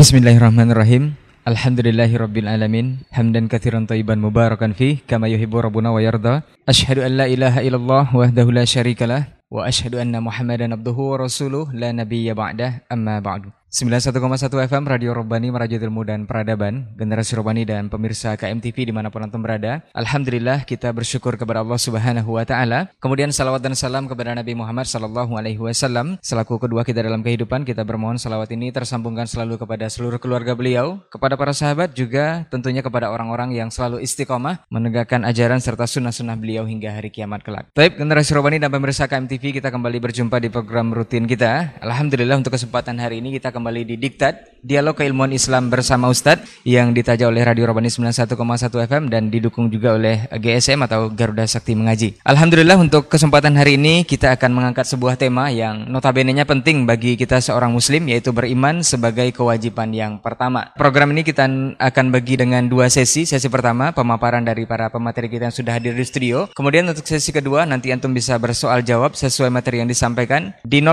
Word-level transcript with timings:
Bismillahirrahmanirrahim. 0.00 1.12
Alhamdulillahirabbil 1.44 2.48
alamin. 2.48 3.04
Hamdan 3.12 3.52
katsiran 3.52 3.84
thayyiban 3.84 4.16
mubarakan 4.16 4.72
fi 4.72 4.96
kama 5.04 5.28
yuhibbu 5.28 5.60
rabbuna 5.60 5.92
wa 5.92 6.00
yarda. 6.00 6.40
Asyhadu 6.64 7.04
an 7.04 7.20
la 7.20 7.28
ilaha 7.28 7.60
illallah 7.60 8.08
wahdahu 8.08 8.48
la 8.48 8.64
syarikalah 8.64 9.28
wa 9.52 9.68
asyhadu 9.68 10.00
anna 10.00 10.24
Muhammadan 10.24 10.72
abduhu 10.72 11.12
wa 11.12 11.28
rasuluh 11.28 11.68
la 11.76 11.92
nabiyya 11.92 12.32
ba'dah 12.32 12.88
amma 12.88 13.20
ba'du. 13.20 13.52
91,1 13.70 14.50
FM 14.66 14.82
Radio 14.82 15.14
Robani 15.14 15.46
Merajuk 15.46 15.78
Ilmu 15.78 16.02
dan 16.02 16.26
Peradaban 16.26 16.90
Generasi 16.98 17.38
Robani 17.38 17.62
dan 17.62 17.86
pemirsa 17.86 18.34
KMTV 18.34 18.90
di 18.90 18.90
mana 18.90 19.14
pun 19.14 19.22
antum 19.22 19.38
berada. 19.38 19.86
Alhamdulillah 19.94 20.66
kita 20.66 20.90
bersyukur 20.90 21.38
kepada 21.38 21.62
Allah 21.62 21.78
Subhanahu 21.78 22.34
Wa 22.34 22.42
Taala. 22.42 22.90
Kemudian 22.98 23.30
salawat 23.30 23.62
dan 23.62 23.78
salam 23.78 24.10
kepada 24.10 24.34
Nabi 24.34 24.58
Muhammad 24.58 24.90
Sallallahu 24.90 25.38
Alaihi 25.38 25.62
Wasallam. 25.62 26.18
Selaku 26.18 26.58
kedua 26.58 26.82
kita 26.82 26.98
dalam 26.98 27.22
kehidupan 27.22 27.62
Kita 27.62 27.86
bermohon 27.86 28.18
salawat 28.18 28.50
ini 28.50 28.74
tersambungkan 28.74 29.30
selalu 29.30 29.54
kepada 29.62 29.86
seluruh 29.86 30.18
keluarga 30.18 30.58
beliau 30.58 30.98
Kepada 31.06 31.38
para 31.38 31.54
sahabat 31.54 31.94
juga 31.94 32.50
tentunya 32.50 32.82
kepada 32.82 33.06
orang-orang 33.06 33.54
yang 33.54 33.70
selalu 33.70 34.02
istiqomah 34.02 34.66
Menegakkan 34.66 35.22
ajaran 35.22 35.62
serta 35.62 35.86
sunnah-sunnah 35.86 36.34
beliau 36.34 36.66
hingga 36.66 36.90
hari 36.90 37.14
kiamat 37.14 37.46
kelak. 37.46 37.70
Taib 37.70 37.94
Generasi 37.94 38.34
Robani 38.34 38.58
dan 38.58 38.74
pemirsa 38.74 39.06
KMTV 39.06 39.62
kita 39.62 39.70
kembali 39.70 40.10
berjumpa 40.10 40.42
di 40.42 40.50
program 40.50 40.90
rutin 40.90 41.30
kita. 41.30 41.78
Alhamdulillah 41.78 42.34
untuk 42.34 42.58
kesempatan 42.58 42.98
hari 42.98 43.22
ini 43.22 43.38
kita 43.38 43.54
kembali 43.54 43.59
di 43.68 43.96
Diktat 44.00 44.50
Dialog 44.60 44.92
Keilmuan 44.92 45.32
Islam 45.32 45.72
bersama 45.72 46.12
Ustadz 46.12 46.44
yang 46.68 46.92
ditaja 46.92 47.24
oleh 47.32 47.40
Radio 47.40 47.64
Robani 47.64 47.88
91,1 47.88 48.36
FM 48.68 49.08
dan 49.08 49.32
didukung 49.32 49.72
juga 49.72 49.96
oleh 49.96 50.28
GSM 50.28 50.84
atau 50.84 51.08
Garuda 51.08 51.48
Sakti 51.48 51.72
Mengaji. 51.72 52.20
Alhamdulillah 52.20 52.76
untuk 52.76 53.08
kesempatan 53.08 53.56
hari 53.56 53.80
ini 53.80 54.04
kita 54.04 54.36
akan 54.36 54.52
mengangkat 54.52 54.84
sebuah 54.84 55.16
tema 55.16 55.48
yang 55.48 55.88
notabene-nya 55.88 56.44
penting 56.44 56.84
bagi 56.84 57.16
kita 57.16 57.40
seorang 57.40 57.72
muslim 57.72 58.04
yaitu 58.12 58.36
beriman 58.36 58.84
sebagai 58.84 59.32
kewajiban 59.32 59.96
yang 59.96 60.20
pertama. 60.20 60.76
Program 60.76 61.08
ini 61.16 61.24
kita 61.24 61.48
akan 61.80 62.06
bagi 62.12 62.36
dengan 62.36 62.68
dua 62.68 62.92
sesi. 62.92 63.24
Sesi 63.24 63.48
pertama 63.48 63.96
pemaparan 63.96 64.44
dari 64.44 64.68
para 64.68 64.92
pemateri 64.92 65.32
kita 65.32 65.48
yang 65.48 65.56
sudah 65.56 65.72
hadir 65.80 65.96
di 65.96 66.04
studio. 66.04 66.52
Kemudian 66.52 66.84
untuk 66.84 67.08
sesi 67.08 67.32
kedua 67.32 67.64
nanti 67.64 67.96
antum 67.96 68.12
bisa 68.12 68.36
bersoal 68.36 68.84
jawab 68.84 69.16
sesuai 69.16 69.48
materi 69.48 69.80
yang 69.80 69.88
disampaikan 69.88 70.52
di 70.68 70.84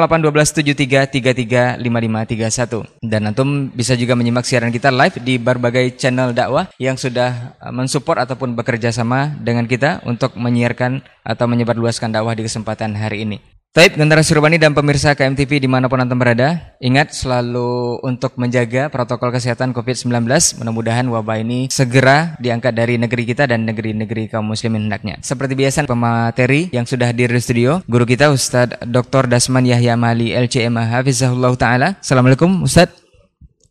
081273335531. 2.58 3.06
Dan 3.06 3.22
antum 3.30 3.70
bisa 3.70 3.94
juga 3.94 4.18
menyimak 4.18 4.46
siaran 4.48 4.74
kita 4.74 4.90
live 4.90 5.22
di 5.22 5.38
berbagai 5.38 5.94
channel 6.00 6.34
dakwah 6.34 6.66
yang 6.82 6.98
sudah 6.98 7.54
uh, 7.62 7.70
mensupport 7.70 8.26
ataupun 8.26 8.58
bekerja 8.58 8.90
sama 8.90 9.30
dengan 9.38 9.70
kita 9.70 10.02
untuk 10.08 10.34
menyiarkan 10.34 11.06
atau 11.22 11.46
menyebarluaskan 11.46 12.10
dakwah 12.10 12.34
di 12.34 12.48
kesempatan 12.48 12.98
hari 12.98 13.28
ini. 13.28 13.57
Taib 13.78 13.94
generasi 13.94 14.34
Rubani 14.34 14.58
dan 14.58 14.74
pemirsa 14.74 15.14
KMTV 15.14 15.62
di 15.62 15.70
mana 15.70 15.86
pun 15.86 16.02
anda 16.02 16.18
berada, 16.18 16.74
ingat 16.82 17.14
selalu 17.14 18.02
untuk 18.02 18.34
menjaga 18.34 18.90
protokol 18.90 19.30
kesehatan 19.30 19.70
COVID-19. 19.70 20.26
Mudah-mudahan 20.58 21.06
wabah 21.06 21.38
ini 21.38 21.70
segera 21.70 22.34
diangkat 22.42 22.74
dari 22.74 22.98
negeri 22.98 23.30
kita 23.30 23.46
dan 23.46 23.70
negeri-negeri 23.70 24.34
kaum 24.34 24.50
muslimin 24.50 24.90
hendaknya. 24.90 25.22
Seperti 25.22 25.54
biasa 25.54 25.86
pemateri 25.86 26.74
yang 26.74 26.90
sudah 26.90 27.14
hadir 27.14 27.30
di 27.30 27.38
studio, 27.38 27.86
guru 27.86 28.10
kita 28.10 28.34
Ustadz 28.34 28.82
Dr. 28.82 29.30
Dasman 29.30 29.70
Yahya 29.70 29.94
Mali 29.94 30.34
LCM 30.34 30.74
Hafizahullah 30.74 31.54
Ta'ala. 31.54 32.02
Assalamualaikum 32.02 32.66
Ustadz. 32.66 32.98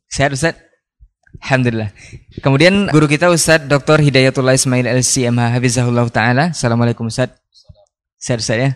Sehat 0.06 0.30
Ustadz? 0.30 0.62
Alhamdulillah. 1.42 1.90
Kemudian 2.46 2.94
guru 2.94 3.10
kita 3.10 3.26
Ustadz 3.26 3.66
Dr. 3.66 3.98
Hidayatullah 4.06 4.54
Ismail 4.54 4.86
LCMH 4.86 5.58
Hafizahullah 5.58 6.06
Ta'ala. 6.14 6.54
Assalamualaikum 6.54 7.10
Ustadz. 7.10 7.42
Sehat 8.22 8.38
Ustadz 8.38 8.62
ya? 8.62 8.70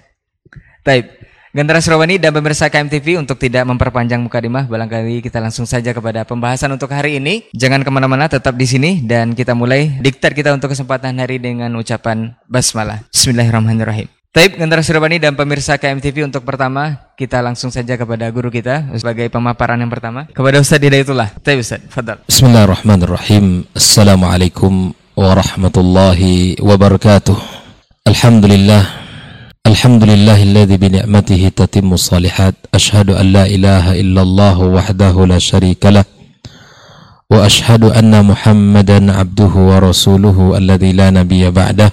Taib. 0.83 1.20
Generasi 1.51 1.91
Rawani 1.91 2.15
dan 2.23 2.31
pemirsa 2.31 2.70
KMTV 2.70 3.19
untuk 3.19 3.34
tidak 3.34 3.67
memperpanjang 3.67 4.23
mukadimah, 4.23 4.70
barangkali 4.70 5.19
kita 5.19 5.43
langsung 5.43 5.67
saja 5.67 5.91
kepada 5.91 6.23
pembahasan 6.23 6.70
untuk 6.70 6.87
hari 6.95 7.19
ini. 7.19 7.51
Jangan 7.51 7.83
ke 7.83 7.91
mana-mana, 7.91 8.31
tetap 8.31 8.55
di 8.55 8.70
sini 8.70 9.03
dan 9.03 9.34
kita 9.34 9.51
mulai 9.59 9.98
diktat 9.98 10.31
kita 10.31 10.55
untuk 10.55 10.71
kesempatan 10.71 11.19
hari 11.19 11.43
dengan 11.43 11.75
ucapan 11.75 12.39
basmalah. 12.47 13.03
Bismillahirrahmanirrahim. 13.11 14.06
Taib 14.31 14.62
generasi 14.62 14.94
Rawani 14.94 15.19
dan 15.19 15.34
pemirsa 15.34 15.75
KMTV 15.75 16.31
untuk 16.31 16.47
pertama 16.47 17.11
kita 17.19 17.43
langsung 17.43 17.75
saja 17.75 17.99
kepada 17.99 18.31
guru 18.31 18.47
kita 18.47 18.87
sebagai 18.94 19.27
pemaparan 19.27 19.82
yang 19.82 19.91
pertama 19.91 20.31
kepada 20.31 20.62
Ustaz 20.62 20.78
Hidayatullah. 20.78 21.34
Taib 21.43 21.67
Ustaz, 21.67 21.82
fadal. 21.91 22.22
Bismillahirrahmanirrahim. 22.31 23.67
Assalamualaikum 23.75 24.94
warahmatullahi 25.19 26.62
wabarakatuh. 26.62 27.34
Alhamdulillah 28.06 29.09
الحمد 29.66 30.04
لله 30.09 30.43
الذي 30.43 30.76
بنعمته 30.76 31.53
تتم 31.56 31.93
الصالحات. 31.93 32.54
أشهد 32.75 33.10
أن 33.12 33.26
لا 33.37 33.44
إله 33.44 34.00
إلا 34.00 34.22
الله 34.22 34.56
وحده 34.59 35.15
لا 35.26 35.38
شريك 35.38 35.84
له 35.87 36.04
وأشهد 37.31 37.84
أن 37.84 38.25
محمدا 38.25 39.12
عبده 39.12 39.53
ورسوله 39.70 40.56
الذي 40.56 40.93
لا 40.93 41.10
نبي 41.10 41.50
بعده. 41.50 41.93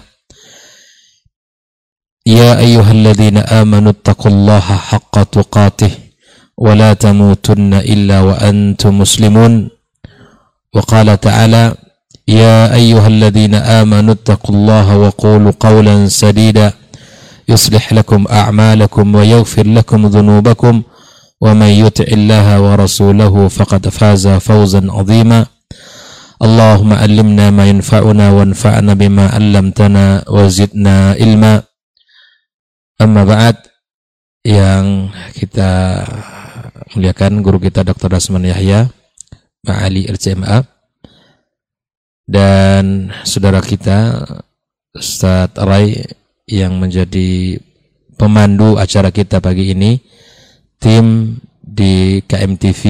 يا 2.25 2.59
أيها 2.59 2.91
الذين 2.91 3.37
آمنوا 3.37 3.91
اتقوا 3.91 4.31
الله 4.31 4.67
حق 4.89 5.15
تقاته 5.23 5.91
ولا 6.57 6.93
تموتن 6.93 7.73
إلا 7.73 8.17
وأنتم 8.21 8.91
مسلمون. 8.97 9.69
وقال 10.75 11.19
تعالى 11.19 11.75
يا 12.27 12.73
أيها 12.73 13.07
الذين 13.07 13.55
آمنوا 13.55 14.13
اتقوا 14.13 14.55
الله 14.55 14.87
وقولوا 14.97 15.53
قولا 15.59 16.07
سديدا. 16.07 16.86
يصلح 17.48 17.92
لكم 17.92 18.26
أعمالكم 18.30 19.14
ويغفر 19.14 19.66
لكم 19.66 20.06
ذنوبكم 20.06 20.82
ومن 21.40 21.66
يطع 21.66 22.04
الله 22.04 22.46
ورسوله 22.60 23.48
فقد 23.48 23.88
فاز 23.88 24.28
فوزا 24.28 24.82
عظيما 24.90 25.46
اللهم 26.42 26.90
علمنا 26.92 27.50
ما 27.50 27.64
ينفعنا 27.68 28.30
وانفعنا 28.30 28.94
بما 28.94 29.24
علمتنا 29.26 30.24
وزدنا 30.28 31.12
علما 31.12 31.62
Amma 33.02 33.26
ba'd 33.26 33.58
yang 34.46 35.10
kita 35.34 36.06
muliakan 36.94 37.42
guru 37.42 37.58
kita 37.58 37.82
Dr. 37.82 38.06
Dasman 38.06 38.46
Yahya 38.46 38.94
Ma'ali 39.66 40.06
RCMA 40.06 40.62
dan 42.30 43.10
saudara 43.26 43.58
kita 43.58 44.22
Ustadz 44.94 45.58
Rai 45.58 45.98
yang 46.47 46.79
menjadi 46.79 47.59
pemandu 48.15 48.79
acara 48.79 49.11
kita 49.11 49.43
pagi 49.43 49.75
ini 49.75 49.99
tim 50.79 51.37
di 51.61 52.23
KMTV 52.23 52.83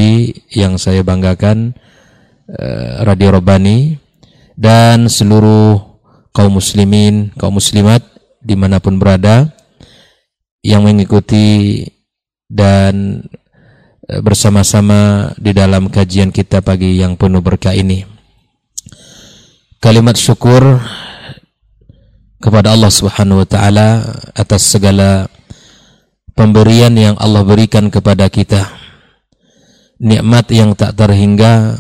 yang 0.54 0.78
saya 0.78 1.02
banggakan 1.02 1.74
eh, 2.48 3.04
Radio 3.04 3.36
Robani 3.36 3.98
dan 4.54 5.10
seluruh 5.10 5.82
kaum 6.38 6.62
muslimin, 6.62 7.34
kaum 7.34 7.58
muslimat 7.58 8.06
di 8.42 8.54
mana 8.54 8.78
pun 8.78 9.02
berada 9.02 9.50
yang 10.62 10.86
mengikuti 10.86 11.82
dan 12.46 13.26
e, 14.06 14.14
bersama-sama 14.22 15.32
di 15.38 15.52
dalam 15.52 15.90
kajian 15.90 16.30
kita 16.30 16.62
pagi 16.62 17.02
yang 17.02 17.18
penuh 17.20 17.42
berkah 17.42 17.74
ini. 17.74 18.06
Kalimat 19.78 20.18
syukur 20.18 20.82
kepada 22.38 22.74
Allah 22.74 22.94
Subhanahu 22.94 23.44
wa 23.44 23.48
taala 23.48 24.06
atas 24.38 24.66
segala 24.66 25.26
pemberian 26.38 26.94
yang 26.94 27.16
Allah 27.18 27.42
berikan 27.42 27.90
kepada 27.90 28.30
kita. 28.30 28.70
Nikmat 29.98 30.54
yang 30.54 30.78
tak 30.78 30.94
terhingga, 30.94 31.74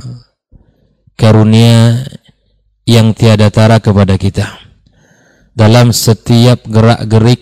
karunia 1.14 2.02
yang 2.90 3.14
tiada 3.14 3.54
tara 3.54 3.78
kepada 3.78 4.18
kita. 4.18 4.50
Dalam 5.54 5.94
setiap 5.94 6.66
gerak-gerik 6.66 7.42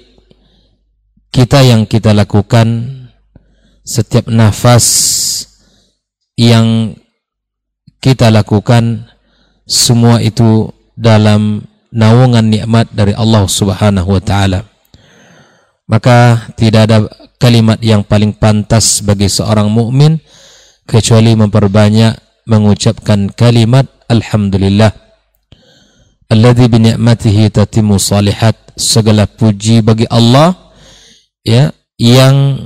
kita 1.32 1.64
yang 1.64 1.84
kita 1.84 2.16
lakukan 2.16 2.96
setiap 3.86 4.32
nafas 4.32 4.88
yang 6.40 6.98
kita 8.02 8.34
lakukan 8.34 9.06
semua 9.70 10.24
itu 10.24 10.74
dalam 10.98 11.62
naungan 11.96 12.52
nikmat 12.52 12.92
dari 12.92 13.16
Allah 13.16 13.48
Subhanahu 13.48 14.20
wa 14.20 14.22
taala. 14.22 14.68
Maka 15.88 16.52
tidak 16.60 16.92
ada 16.92 16.98
kalimat 17.40 17.80
yang 17.80 18.04
paling 18.04 18.36
pantas 18.36 19.00
bagi 19.00 19.32
seorang 19.32 19.72
mukmin 19.72 20.20
kecuali 20.84 21.32
memperbanyak 21.40 22.44
mengucapkan 22.52 23.32
kalimat 23.32 23.88
alhamdulillah. 24.12 24.92
Alladzi 26.28 26.66
bi 26.68 26.78
ni'matihi 26.92 27.48
tatimmu 27.54 27.96
salihat. 27.96 28.68
Segala 28.76 29.24
puji 29.24 29.80
bagi 29.80 30.04
Allah 30.12 30.52
ya 31.48 31.72
yang 31.96 32.60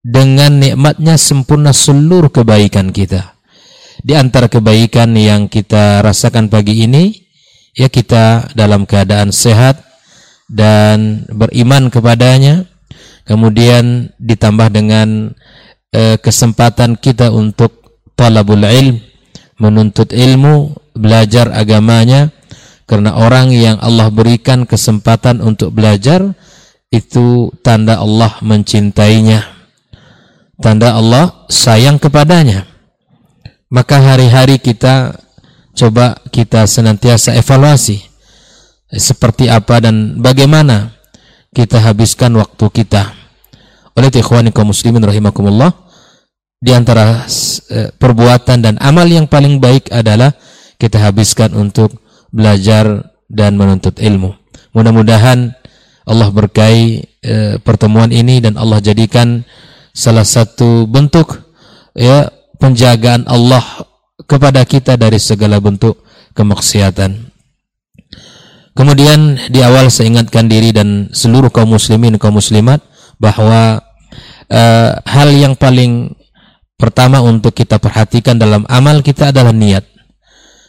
dengan 0.00 0.56
nikmatnya 0.56 1.20
sempurna 1.20 1.76
seluruh 1.76 2.32
kebaikan 2.32 2.88
kita. 2.88 3.36
Di 4.00 4.16
antara 4.16 4.48
kebaikan 4.48 5.12
yang 5.12 5.52
kita 5.52 6.00
rasakan 6.00 6.48
pagi 6.48 6.88
ini, 6.88 7.25
ya 7.76 7.92
kita 7.92 8.50
dalam 8.56 8.88
keadaan 8.88 9.30
sehat 9.30 9.84
dan 10.48 11.28
beriman 11.28 11.92
kepadanya. 11.92 12.64
Kemudian 13.26 14.14
ditambah 14.22 14.70
dengan 14.70 15.34
eh, 15.90 16.16
kesempatan 16.16 16.94
kita 16.96 17.34
untuk 17.34 18.02
talabul 18.14 18.62
ilm, 18.62 19.02
menuntut 19.58 20.14
ilmu, 20.14 20.78
belajar 20.94 21.50
agamanya 21.52 22.30
karena 22.86 23.18
orang 23.18 23.50
yang 23.50 23.82
Allah 23.82 24.08
berikan 24.14 24.62
kesempatan 24.62 25.42
untuk 25.42 25.74
belajar 25.74 26.22
itu 26.94 27.50
tanda 27.66 27.98
Allah 27.98 28.38
mencintainya. 28.46 29.42
Tanda 30.62 30.94
Allah 30.94 31.44
sayang 31.50 31.98
kepadanya. 31.98 32.64
Maka 33.66 33.98
hari-hari 33.98 34.62
kita 34.62 35.18
coba 35.76 36.16
kita 36.32 36.64
senantiasa 36.64 37.36
evaluasi 37.36 38.00
seperti 38.88 39.52
apa 39.52 39.84
dan 39.84 40.18
bagaimana 40.18 40.96
kita 41.52 41.80
habiskan 41.80 42.36
waktu 42.40 42.66
kita. 42.72 43.12
Oleh 43.96 44.12
ikhwani 44.12 44.52
kaum 44.52 44.72
muslimin 44.72 45.00
rahimakumullah, 45.04 45.72
di 46.60 46.72
antara 46.72 47.24
eh, 47.72 47.88
perbuatan 47.96 48.58
dan 48.60 48.74
amal 48.80 49.08
yang 49.08 49.28
paling 49.28 49.60
baik 49.60 49.88
adalah 49.92 50.32
kita 50.76 51.00
habiskan 51.00 51.56
untuk 51.56 51.96
belajar 52.28 53.12
dan 53.28 53.56
menuntut 53.56 53.96
ilmu. 53.96 54.36
Mudah-mudahan 54.76 55.56
Allah 56.04 56.28
berkahi 56.28 57.08
eh, 57.24 57.54
pertemuan 57.64 58.12
ini 58.12 58.44
dan 58.44 58.60
Allah 58.60 58.84
jadikan 58.84 59.48
salah 59.96 60.28
satu 60.28 60.84
bentuk 60.84 61.40
ya 61.96 62.28
penjagaan 62.60 63.24
Allah 63.24 63.64
kepada 64.24 64.64
kita 64.64 64.96
dari 64.96 65.20
segala 65.20 65.60
bentuk 65.60 66.00
kemaksiatan. 66.32 67.36
Kemudian 68.76 69.40
di 69.48 69.60
awal 69.64 69.88
saya 69.88 70.12
ingatkan 70.12 70.48
diri 70.48 70.72
dan 70.72 71.08
seluruh 71.12 71.48
kaum 71.48 71.76
muslimin 71.76 72.20
kaum 72.20 72.36
muslimat 72.36 72.84
bahwa 73.16 73.80
uh, 74.52 74.90
hal 75.04 75.28
yang 75.32 75.56
paling 75.56 76.12
pertama 76.76 77.24
untuk 77.24 77.56
kita 77.56 77.80
perhatikan 77.80 78.36
dalam 78.36 78.68
amal 78.68 79.00
kita 79.00 79.32
adalah 79.32 79.52
niat. 79.52 79.84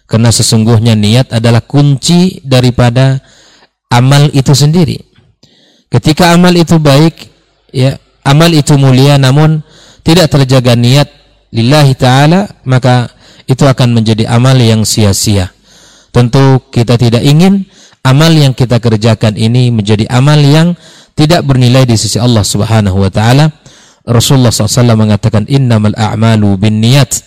Karena 0.08 0.32
sesungguhnya 0.32 0.96
niat 0.96 1.36
adalah 1.36 1.60
kunci 1.60 2.40
daripada 2.48 3.20
amal 3.92 4.32
itu 4.32 4.56
sendiri. 4.56 5.04
Ketika 5.92 6.32
amal 6.32 6.56
itu 6.56 6.80
baik, 6.80 7.28
ya, 7.76 8.00
amal 8.24 8.52
itu 8.56 8.80
mulia 8.80 9.20
namun 9.20 9.60
tidak 10.08 10.32
terjaga 10.32 10.80
niat 10.80 11.12
lillahi 11.52 11.92
taala, 12.00 12.48
maka 12.64 13.12
itu 13.48 13.64
akan 13.64 13.96
menjadi 13.96 14.28
amal 14.28 14.60
yang 14.60 14.84
sia-sia. 14.84 15.50
Tentu 16.12 16.60
kita 16.70 17.00
tidak 17.00 17.24
ingin 17.24 17.64
amal 18.04 18.32
yang 18.32 18.52
kita 18.52 18.80
kerjakan 18.84 19.40
ini 19.40 19.72
menjadi 19.72 20.08
amal 20.12 20.38
yang 20.40 20.76
tidak 21.18 21.48
bernilai 21.48 21.88
di 21.88 21.96
sisi 21.96 22.20
Allah 22.20 22.44
Subhanahu 22.44 23.02
wa 23.02 23.12
taala. 23.12 23.50
Rasulullah 24.08 24.56
SAW 24.56 24.96
mengatakan 24.96 25.44
innamal 25.52 25.96
a'malu 25.96 26.56
bin 26.56 26.80
niat. 26.80 27.24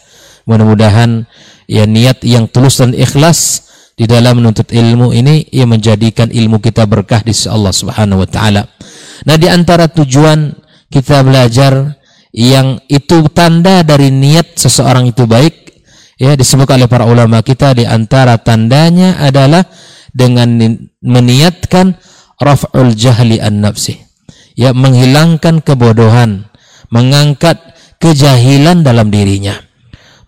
Mudah-mudahan 0.48 1.28
ya 1.68 1.84
niat 1.84 2.24
yang 2.24 2.48
tulus 2.48 2.80
dan 2.80 2.96
ikhlas 2.96 3.68
di 4.00 4.08
dalam 4.08 4.40
menuntut 4.40 4.72
ilmu 4.72 5.12
ini 5.12 5.44
yang 5.52 5.68
menjadikan 5.68 6.32
ilmu 6.32 6.56
kita 6.64 6.88
berkah 6.88 7.20
di 7.20 7.36
sisi 7.36 7.52
Allah 7.52 7.72
Subhanahu 7.72 8.24
wa 8.24 8.28
taala. 8.28 8.62
Nah, 9.28 9.36
di 9.36 9.44
antara 9.52 9.92
tujuan 9.92 10.56
kita 10.88 11.20
belajar 11.20 12.00
yang 12.32 12.80
itu 12.88 13.26
tanda 13.34 13.84
dari 13.84 14.08
niat 14.08 14.56
seseorang 14.56 15.10
itu 15.10 15.28
baik 15.28 15.59
ya 16.20 16.36
disebutkan 16.36 16.84
oleh 16.84 16.90
para 16.90 17.08
ulama 17.08 17.40
kita 17.40 17.72
di 17.72 17.88
antara 17.88 18.36
tandanya 18.36 19.16
adalah 19.24 19.64
dengan 20.12 20.60
meniatkan 21.00 21.96
raf'ul 22.36 22.92
jahli 22.92 23.40
an 23.40 23.64
nafsi 23.64 23.96
ya 24.52 24.76
menghilangkan 24.76 25.64
kebodohan 25.64 26.44
mengangkat 26.92 27.56
kejahilan 27.96 28.84
dalam 28.84 29.08
dirinya 29.08 29.56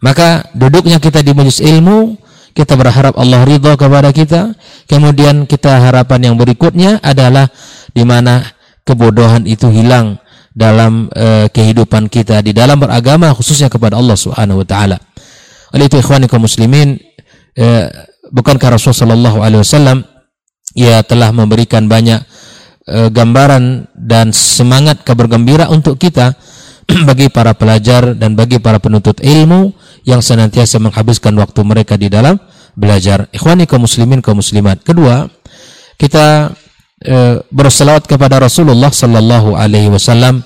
maka 0.02 0.50
duduknya 0.50 0.98
kita 0.98 1.22
di 1.22 1.30
majelis 1.30 1.62
ilmu, 1.62 2.18
kita 2.52 2.74
berharap 2.74 3.14
Allah 3.14 3.46
ridha 3.46 3.78
kepada 3.78 4.10
kita. 4.10 4.50
Kemudian 4.90 5.46
kita 5.46 5.78
harapan 5.78 6.28
yang 6.28 6.36
berikutnya 6.36 6.98
adalah 6.98 7.46
di 7.94 8.02
mana 8.02 8.42
kebodohan 8.82 9.46
itu 9.46 9.70
hilang 9.70 10.18
dalam 10.52 11.06
uh, 11.14 11.46
kehidupan 11.48 12.10
kita 12.10 12.42
di 12.42 12.50
dalam 12.50 12.82
beragama 12.82 13.30
khususnya 13.32 13.70
kepada 13.70 13.96
Allah 13.96 14.18
Subhanahu 14.18 14.60
wa 14.60 14.66
taala. 14.66 14.98
Oleh 15.72 15.88
itu 15.88 15.96
ikhwani 15.98 16.28
kaum 16.28 16.44
muslimin 16.44 17.00
uh, 17.58 17.86
bukankah 18.32 18.76
Rasulullah 18.76 19.16
sallallahu 19.16 19.38
alaihi 19.40 19.60
wasallam 19.60 19.98
ia 20.72 21.04
telah 21.04 21.32
memberikan 21.32 21.88
banyak 21.88 22.20
uh, 22.88 23.08
gambaran 23.12 23.88
dan 23.92 24.32
semangat 24.32 25.04
kabar 25.04 25.28
gembira 25.28 25.68
untuk 25.68 26.00
kita 26.00 26.36
bagi 27.08 27.28
para 27.32 27.56
pelajar 27.56 28.16
dan 28.16 28.34
bagi 28.34 28.58
para 28.58 28.80
penuntut 28.80 29.20
ilmu 29.20 29.72
yang 30.02 30.20
senantiasa 30.20 30.82
menghabiskan 30.82 31.36
waktu 31.38 31.60
mereka 31.62 31.94
di 31.94 32.10
dalam 32.10 32.36
belajar. 32.74 33.28
Ikhwani 33.30 33.68
kaum 33.68 33.84
muslimin 33.86 34.24
kaum 34.24 34.40
muslimat. 34.40 34.82
Kedua, 34.82 35.28
kita 36.00 36.50
e, 36.98 37.38
berselawat 37.52 38.08
kepada 38.08 38.42
Rasulullah 38.42 38.90
sallallahu 38.90 39.54
alaihi 39.54 39.92
wasallam. 39.92 40.42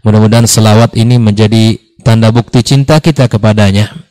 Mudah-mudahan 0.00 0.46
selawat 0.46 0.94
ini 0.94 1.18
menjadi 1.18 1.76
tanda 2.06 2.30
bukti 2.30 2.62
cinta 2.62 3.02
kita 3.02 3.26
kepadanya. 3.26 4.05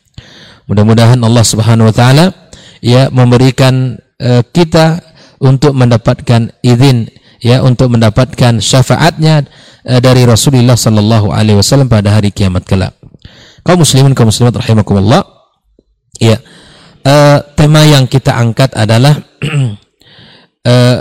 Mudah-mudahan 0.66 1.18
Allah 1.22 1.44
Subhanahu 1.46 1.90
wa 1.90 1.94
taala 1.94 2.34
ya 2.82 3.08
memberikan 3.14 3.96
e, 4.18 4.42
kita 4.50 4.98
untuk 5.38 5.76
mendapatkan 5.78 6.50
izin 6.64 7.06
ya 7.40 7.60
untuk 7.62 7.92
mendapatkan 7.92 8.60
syafaatnya 8.60 9.44
uh, 9.86 10.00
dari 10.00 10.24
Rasulullah 10.24 10.76
sallallahu 10.76 11.32
alaihi 11.32 11.58
wasallam 11.58 11.88
pada 11.88 12.16
hari 12.16 12.32
kiamat 12.32 12.64
kelak. 12.64 12.96
Kaum 13.66 13.82
muslimin 13.82 14.14
kaum 14.14 14.30
muslimat 14.30 14.54
rahimakumullah. 14.58 15.22
Ya. 16.22 16.38
Uh, 17.06 17.38
tema 17.54 17.86
yang 17.86 18.10
kita 18.10 18.34
angkat 18.34 18.74
adalah 18.74 19.14
uh, 20.66 20.98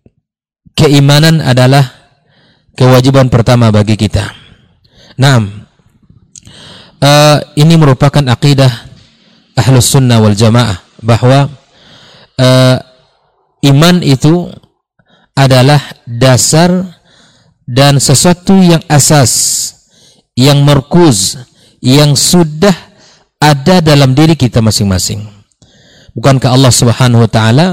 keimanan 0.78 1.44
adalah 1.44 1.84
kewajiban 2.72 3.28
pertama 3.28 3.68
bagi 3.68 4.00
kita. 4.00 4.32
Nah, 5.20 5.59
uh, 7.00 7.36
ini 7.56 7.74
merupakan 7.76 8.22
akidah 8.28 8.70
ahlus 9.56 9.90
sunnah 9.92 10.20
wal 10.20 10.36
jamaah 10.36 10.78
bahwa 11.00 11.48
uh, 12.38 12.76
iman 13.66 13.96
itu 14.04 14.48
adalah 15.36 15.80
dasar 16.04 17.00
dan 17.64 18.02
sesuatu 18.02 18.58
yang 18.60 18.82
asas, 18.90 19.32
yang 20.34 20.60
merkuz, 20.66 21.38
yang 21.80 22.18
sudah 22.18 22.74
ada 23.40 23.80
dalam 23.80 24.12
diri 24.12 24.36
kita 24.36 24.60
masing-masing. 24.60 25.24
Bukankah 26.12 26.50
Allah 26.52 26.74
Subhanahu 26.74 27.24
wa 27.24 27.30
taala 27.30 27.66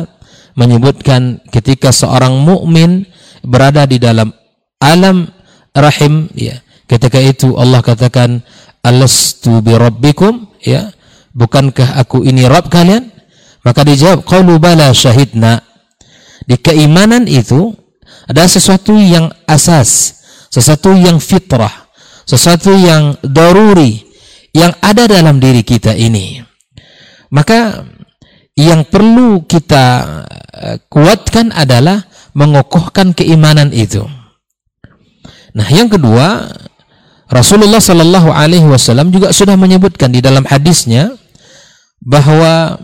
menyebutkan 0.54 1.42
ketika 1.50 1.92
seorang 1.92 2.38
mukmin 2.40 3.10
berada 3.42 3.84
di 3.90 3.98
dalam 3.98 4.32
alam 4.78 5.30
rahim 5.74 6.30
ya 6.34 6.62
ketika 6.90 7.22
itu 7.22 7.54
Allah 7.60 7.84
katakan 7.84 8.42
alastu 8.88 9.60
bi 9.60 9.76
rabbikum 9.76 10.48
ya 10.64 10.88
bukankah 11.36 12.00
aku 12.00 12.24
ini 12.24 12.48
rabb 12.48 12.72
kalian 12.72 13.12
maka 13.68 13.84
dijawab 13.84 14.24
qalu 14.24 14.56
bala 14.64 14.96
syahidna 14.96 15.60
di 16.48 16.56
keimanan 16.56 17.28
itu 17.28 17.76
ada 18.28 18.48
sesuatu 18.48 18.96
yang 18.96 19.32
asas, 19.48 20.20
sesuatu 20.48 20.96
yang 20.96 21.20
fitrah, 21.20 21.92
sesuatu 22.24 22.72
yang 22.72 23.20
daruri 23.24 24.04
yang 24.56 24.76
ada 24.84 25.08
dalam 25.08 25.44
diri 25.44 25.64
kita 25.64 25.96
ini. 25.96 26.40
Maka 27.32 27.84
yang 28.56 28.88
perlu 28.88 29.44
kita 29.44 29.86
eh, 30.56 30.78
kuatkan 30.88 31.52
adalah 31.52 32.08
mengokohkan 32.32 33.12
keimanan 33.12 33.76
itu. 33.76 34.08
Nah, 35.52 35.68
yang 35.74 35.92
kedua, 35.92 36.48
Rasulullah 37.28 37.84
Shallallahu 37.84 38.32
Alaihi 38.32 38.68
Wasallam 38.68 39.12
juga 39.12 39.36
sudah 39.36 39.60
menyebutkan 39.60 40.16
di 40.16 40.24
dalam 40.24 40.48
hadisnya 40.48 41.12
bahwa 42.00 42.80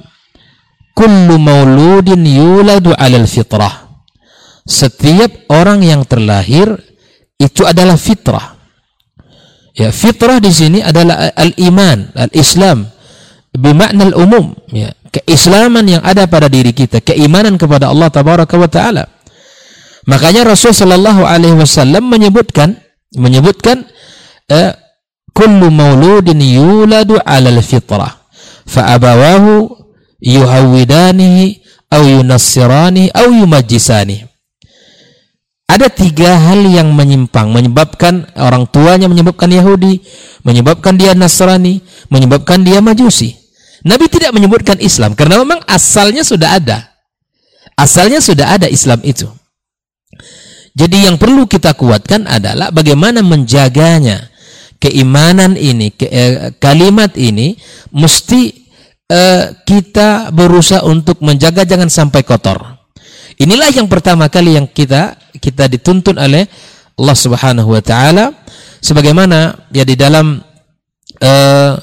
kullu 0.94 1.40
mauludin 1.40 2.22
yuladu 2.28 2.92
alal 3.00 3.28
fitrah. 3.28 3.88
Setiap 4.64 5.52
orang 5.52 5.84
yang 5.84 6.08
terlahir 6.08 6.80
itu 7.40 7.68
adalah 7.68 8.00
fitrah. 8.00 8.56
Ya, 9.74 9.90
fitrah 9.90 10.38
di 10.38 10.54
sini 10.54 10.80
adalah 10.86 11.34
al-iman, 11.34 12.14
al-Islam 12.14 12.88
bermakna 13.54 14.10
al-umum, 14.14 14.54
ya, 14.70 14.94
keislaman 15.14 15.86
yang 15.86 16.04
ada 16.06 16.26
pada 16.30 16.46
diri 16.50 16.74
kita, 16.74 17.02
keimanan 17.02 17.58
kepada 17.58 17.90
Allah 17.90 18.10
tabaraka 18.10 18.54
wa 18.58 18.70
taala. 18.70 19.06
Makanya 20.04 20.44
Rasul 20.44 20.76
sallallahu 20.76 21.24
alaihi 21.24 21.56
wasallam 21.56 22.12
menyebutkan 22.12 22.76
menyebutkan 23.16 23.88
eh, 24.50 24.72
kullu 25.34 25.72
mauludin 25.72 26.40
yuladu 26.42 27.20
'alal 27.24 27.62
fitrah 27.62 28.24
fa 28.66 28.96
abawahu 28.96 29.70
yuhawidanihi 30.24 31.62
au 31.92 32.04
yunassirani. 32.04 33.12
Ada 35.64 35.90
tiga 35.90 36.38
hal 36.38 36.62
yang 36.70 36.94
menyimpang, 36.94 37.50
menyebabkan 37.50 38.30
orang 38.38 38.68
tuanya 38.70 39.10
menyebabkan 39.10 39.50
Yahudi, 39.50 40.06
menyebabkan 40.46 41.00
dia 41.00 41.18
Nasrani, 41.18 41.82
menyebabkan 42.14 42.62
dia 42.62 42.78
Majusi. 42.84 43.34
Nabi 43.84 44.08
tidak 44.08 44.32
menyebutkan 44.32 44.80
Islam 44.80 45.18
karena 45.18 45.42
memang 45.42 45.60
asalnya 45.68 46.24
sudah 46.24 46.62
ada. 46.62 46.94
Asalnya 47.74 48.22
sudah 48.22 48.54
ada 48.54 48.68
Islam 48.70 49.02
itu. 49.02 49.26
Jadi 50.74 51.06
yang 51.10 51.18
perlu 51.18 51.46
kita 51.50 51.74
kuatkan 51.74 52.26
adalah 52.30 52.70
bagaimana 52.70 53.26
menjaganya. 53.26 54.30
Keimanan 54.84 55.56
ini, 55.56 55.96
ke, 55.96 56.12
eh, 56.12 56.52
kalimat 56.60 57.16
ini 57.16 57.56
mesti 57.96 58.52
eh, 59.08 59.56
kita 59.64 60.36
berusaha 60.36 60.84
untuk 60.84 61.24
menjaga 61.24 61.64
jangan 61.64 61.88
sampai 61.88 62.28
kotor. 62.28 62.60
Inilah 63.40 63.72
yang 63.72 63.88
pertama 63.88 64.28
kali 64.28 64.60
yang 64.60 64.68
kita 64.68 65.16
kita 65.40 65.72
dituntun 65.72 66.20
oleh 66.20 66.46
Allah 67.00 67.18
Subhanahu 67.18 67.74
wa 67.74 67.82
taala 67.82 68.36
sebagaimana 68.84 69.70
ya 69.74 69.82
di 69.82 69.98
dalam 69.98 70.38
uh, 71.18 71.74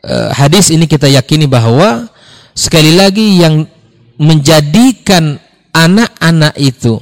uh, 0.00 0.28
hadis 0.32 0.72
ini 0.72 0.88
kita 0.88 1.10
yakini 1.10 1.44
bahwa 1.44 2.08
sekali 2.56 2.96
lagi 2.96 3.44
yang 3.44 3.68
menjadikan 4.16 5.36
anak-anak 5.76 6.56
itu 6.56 6.96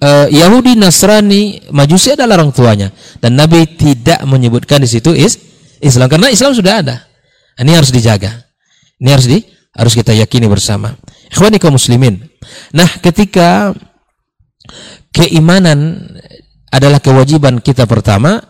uh, 0.00 0.26
Yahudi, 0.28 0.76
Nasrani, 0.76 1.70
Majusi 1.70 2.16
adalah 2.16 2.40
orang 2.40 2.52
tuanya 2.52 2.88
dan 3.20 3.36
Nabi 3.36 3.64
tidak 3.76 4.24
menyebutkan 4.26 4.80
di 4.80 4.88
situ 4.88 5.12
is 5.14 5.38
Islam 5.80 6.08
karena 6.08 6.28
Islam 6.32 6.52
sudah 6.52 6.84
ada. 6.84 6.96
Ini 7.60 7.76
harus 7.76 7.92
dijaga. 7.92 8.48
Ini 9.00 9.08
harus 9.12 9.26
di 9.28 9.38
harus 9.76 9.92
kita 9.96 10.12
yakini 10.16 10.48
bersama. 10.48 10.92
Ikhwani 11.30 11.60
kaum 11.60 11.76
muslimin. 11.76 12.20
Nah, 12.74 12.88
ketika 13.00 13.72
keimanan 15.12 16.08
adalah 16.72 16.98
kewajiban 16.98 17.60
kita 17.60 17.84
pertama, 17.84 18.40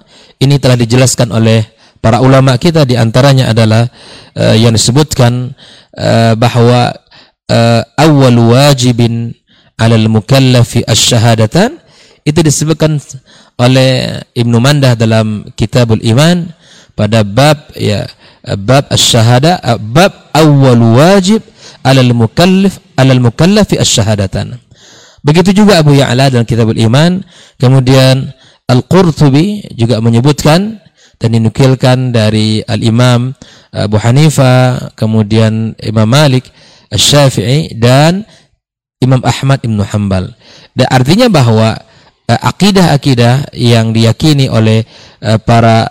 ini 0.40 0.57
telah 0.59 0.78
dijelaskan 0.78 1.30
oleh 1.35 1.64
para 2.00 2.25
ulama 2.25 2.57
kita 2.57 2.88
di 2.88 2.97
antaranya 2.97 3.52
adalah 3.52 3.85
uh, 4.35 4.57
yang 4.57 4.73
disebutkan 4.73 5.52
uh, 5.97 6.33
bahwa 6.35 6.97
uh, 7.50 7.83
awal 8.00 8.37
wajibin 8.57 9.37
alal 9.80 10.06
mukallafi 10.12 10.84
asyhadatan 10.84 11.80
itu 12.28 12.44
disebutkan 12.44 13.00
oleh 13.56 14.20
Ibnu 14.37 14.60
Mandah 14.60 14.92
dalam 14.92 15.49
Kitabul 15.56 16.04
Iman 16.04 16.52
pada 16.92 17.25
bab 17.25 17.72
ya 17.72 18.04
bab 18.60 18.92
asyhada 18.92 19.56
bab 19.80 20.28
awal 20.37 21.00
wajib 21.00 21.40
alal 21.80 22.12
mukallaf 22.12 22.76
alal 23.00 23.25
mukallafi 23.25 23.80
asyhadatan 23.80 24.60
begitu 25.25 25.64
juga 25.64 25.80
Abu 25.80 25.96
Ya'la 25.96 26.32
dalam 26.32 26.49
Kitabul 26.49 26.80
Iman. 26.80 27.25
Kemudian 27.60 28.32
Al-Qurtubi 28.68 29.66
juga 29.75 30.00
menyebutkan 30.00 30.80
dan 31.20 31.28
dinukilkan 31.37 32.14
dari 32.14 32.64
Al-Imam 32.64 33.37
Abu 33.70 34.00
Hanifah, 34.00 34.94
kemudian 34.96 35.76
Imam 35.84 36.08
Malik, 36.08 36.49
Asy-Syafi'i 36.88 37.76
dan 37.76 38.25
Imam 39.00 39.25
Ahmad 39.25 39.64
Ibn 39.64 39.80
Hanbal. 39.80 40.37
Dan 40.76 40.87
artinya 40.92 41.26
bahwa 41.33 41.75
uh, 42.28 42.40
akidah-akidah 42.40 43.57
yang 43.57 43.97
diyakini 43.97 44.47
oleh 44.52 44.85
uh, 45.25 45.40
para 45.40 45.88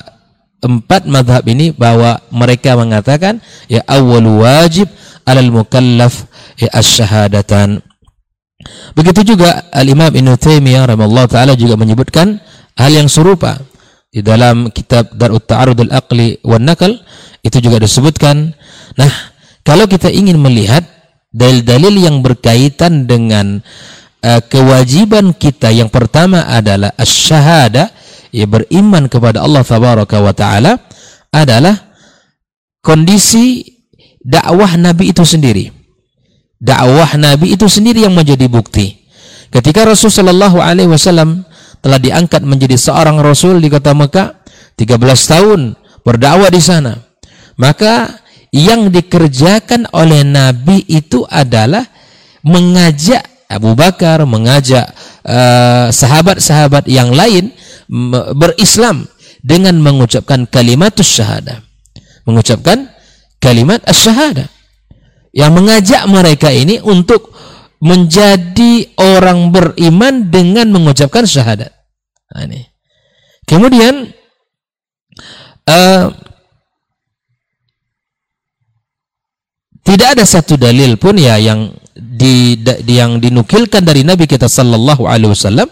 empat 0.59 1.07
madhab 1.07 1.43
ini 1.47 1.71
bahwa 1.71 2.19
mereka 2.29 2.75
mengatakan 2.75 3.39
ya 3.71 3.79
awal 3.87 4.43
wajib 4.43 4.91
alal 5.23 5.49
mukallaf 5.49 6.27
ya 6.59 6.69
asyhadatan. 6.75 7.81
Begitu 8.91 9.35
juga 9.35 9.71
Al-Imam 9.71 10.11
Ibn 10.11 10.35
Taimiyah 10.35 10.83
rahimahullah 10.83 11.31
taala 11.31 11.55
juga 11.55 11.79
menyebutkan 11.79 12.43
hal 12.75 12.91
yang 12.91 13.07
serupa 13.07 13.55
di 14.11 14.19
dalam 14.19 14.67
kitab 14.73 15.15
Darut 15.15 15.47
Ta'arud 15.47 15.79
al-Aqli 15.79 16.43
wan 16.43 16.67
Nakal 16.67 16.99
itu 17.39 17.57
juga 17.63 17.79
disebutkan. 17.79 18.51
Nah, 18.99 19.11
kalau 19.63 19.87
kita 19.87 20.11
ingin 20.11 20.35
melihat 20.35 20.83
dalil-dalil 21.29 21.95
yang 22.09 22.21
berkaitan 22.25 23.05
dengan 23.05 23.61
uh, 24.25 24.41
kewajiban 24.45 25.33
kita 25.37 25.69
yang 25.69 25.89
pertama 25.89 26.45
adalah 26.49 26.93
asyhada 26.97 27.93
ya 28.33 28.45
beriman 28.49 29.05
kepada 29.09 29.41
Allah 29.45 29.61
tabaraka 29.61 30.17
wa 30.21 30.33
taala 30.33 30.77
adalah 31.29 31.93
kondisi 32.81 33.65
dakwah 34.21 34.77
Nabi 34.77 35.13
itu 35.13 35.21
sendiri. 35.25 35.69
Dakwah 36.59 37.15
Nabi 37.15 37.55
itu 37.55 37.71
sendiri 37.71 38.03
yang 38.03 38.17
menjadi 38.17 38.49
bukti. 38.51 38.99
Ketika 39.49 39.87
Rasulullah 39.87 40.35
sallallahu 40.35 40.57
alaihi 40.59 40.89
wasallam 40.91 41.47
telah 41.79 41.97
diangkat 41.97 42.43
menjadi 42.43 42.75
seorang 42.75 43.17
rasul 43.23 43.63
di 43.63 43.71
kota 43.71 43.95
Mekah 43.95 44.43
13 44.75 44.99
tahun 44.99 45.79
berdakwah 46.03 46.51
di 46.51 46.59
sana 46.59 46.99
maka 47.55 48.19
yang 48.49 48.89
dikerjakan 48.89 49.85
oleh 49.93 50.25
Nabi 50.25 50.81
itu 50.89 51.25
adalah 51.29 51.85
mengajak 52.41 53.21
Abu 53.49 53.73
Bakar 53.73 54.21
mengajak 54.25 54.93
uh, 55.25 55.89
sahabat-sahabat 55.89 56.85
uh, 56.85 56.91
yang 56.91 57.09
lain 57.13 57.53
berislam 58.37 59.09
dengan 59.41 59.81
mengucapkan 59.81 60.45
kalimat 60.45 60.93
syahadah 60.93 61.61
mengucapkan 62.29 62.89
kalimat 63.41 63.81
syahadah 63.89 64.45
yang 65.33 65.53
mengajak 65.53 66.05
mereka 66.09 66.49
ini 66.49 66.81
untuk 66.81 67.33
menjadi 67.79 68.91
orang 68.99 69.55
beriman 69.55 70.27
dengan 70.27 70.67
mengucapkan 70.67 71.23
syahadat. 71.23 71.71
Nah, 72.35 72.43
ini. 72.43 72.67
Kemudian 73.47 74.11
uh, 75.65 76.05
tidak 79.89 80.07
ada 80.13 80.25
satu 80.29 80.53
dalil 80.53 81.01
pun 81.01 81.17
ya 81.17 81.41
yang 81.41 81.73
di, 81.97 82.53
yang 82.85 83.17
dinukilkan 83.17 83.81
dari 83.81 84.05
Nabi 84.05 84.29
kita 84.29 84.45
sallallahu 84.45 85.09
alaihi 85.09 85.33
wasallam 85.33 85.65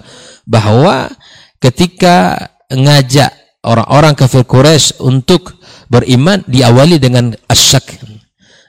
bahwa 0.49 1.13
ketika 1.61 2.49
ngajak 2.73 3.29
orang-orang 3.61 4.17
kafir 4.17 4.41
Quraisy 4.41 4.97
untuk 5.03 5.59
beriman 5.91 6.41
diawali 6.47 6.97
dengan 6.97 7.35
asyak. 7.45 7.99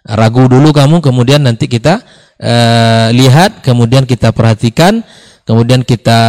Ragu 0.09 0.49
dulu 0.49 0.73
kamu 0.73 1.05
kemudian 1.05 1.45
nanti 1.45 1.69
kita 1.69 2.01
uh, 2.41 3.09
lihat, 3.13 3.61
kemudian 3.61 4.09
kita 4.09 4.33
perhatikan, 4.33 5.05
kemudian 5.45 5.85
kita 5.85 6.21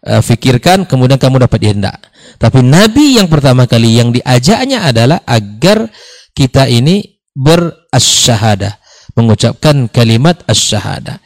uh, 0.00 0.22
fikirkan, 0.24 0.88
kemudian 0.88 1.20
kamu 1.20 1.44
dapat 1.44 1.58
dihendak. 1.60 1.96
Tapi 2.40 2.64
Nabi 2.64 3.16
yang 3.20 3.28
pertama 3.28 3.68
kali 3.68 3.96
yang 4.00 4.12
diajaknya 4.12 4.88
adalah 4.88 5.20
agar 5.28 5.88
kita 6.32 6.68
ini 6.68 7.15
berasyhadah, 7.36 8.80
mengucapkan 9.12 9.86
kalimat 9.92 10.40
asyhadah. 10.48 11.20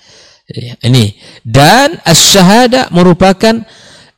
Ya, 0.51 0.75
ini 0.83 1.15
dan 1.47 2.03
asyhadah 2.03 2.91
merupakan 2.91 3.63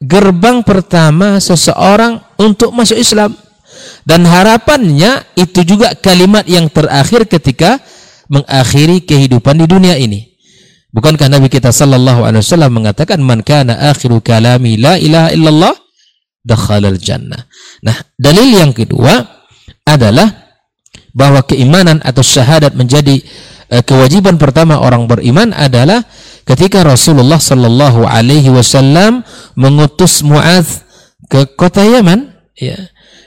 gerbang 0.01 0.65
pertama 0.65 1.37
seseorang 1.37 2.25
untuk 2.41 2.73
masuk 2.73 2.97
Islam 2.97 3.37
dan 4.09 4.25
harapannya 4.25 5.29
itu 5.37 5.61
juga 5.63 5.93
kalimat 5.93 6.49
yang 6.49 6.73
terakhir 6.73 7.29
ketika 7.29 7.79
mengakhiri 8.33 9.05
kehidupan 9.05 9.61
di 9.61 9.67
dunia 9.69 10.01
ini. 10.01 10.33
Bukankah 10.93 11.29
Nabi 11.29 11.49
kita 11.49 11.73
sallallahu 11.73 12.25
alaihi 12.25 12.45
wasallam 12.45 12.73
mengatakan 12.81 13.21
man 13.21 13.41
kana 13.45 13.93
akhiru 13.93 14.21
kalami 14.21 14.77
la 14.81 14.97
ilaha 14.97 15.29
illallah 15.33 15.75
dakhalal 16.45 16.99
jannah. 17.01 17.49
Nah, 17.81 17.97
dalil 18.19 18.61
yang 18.61 18.73
kedua 18.77 19.21
adalah 19.87 20.42
bahwa 21.13 21.45
keimanan 21.45 22.01
atau 22.05 22.25
syahadat 22.25 22.73
menjadi 22.77 23.21
uh, 23.73 23.85
kewajiban 23.85 24.37
pertama 24.37 24.81
orang 24.81 25.09
beriman 25.09 25.53
adalah 25.53 26.05
ketika 26.49 26.83
Rasulullah 26.83 27.39
sallallahu 27.39 28.05
alaihi 28.09 28.53
wasallam 28.53 29.25
mengutus 29.57 30.25
Muaz 30.25 30.85
ke 31.29 31.49
kota 31.57 31.85
Yaman, 31.85 32.33
ya. 32.57 32.77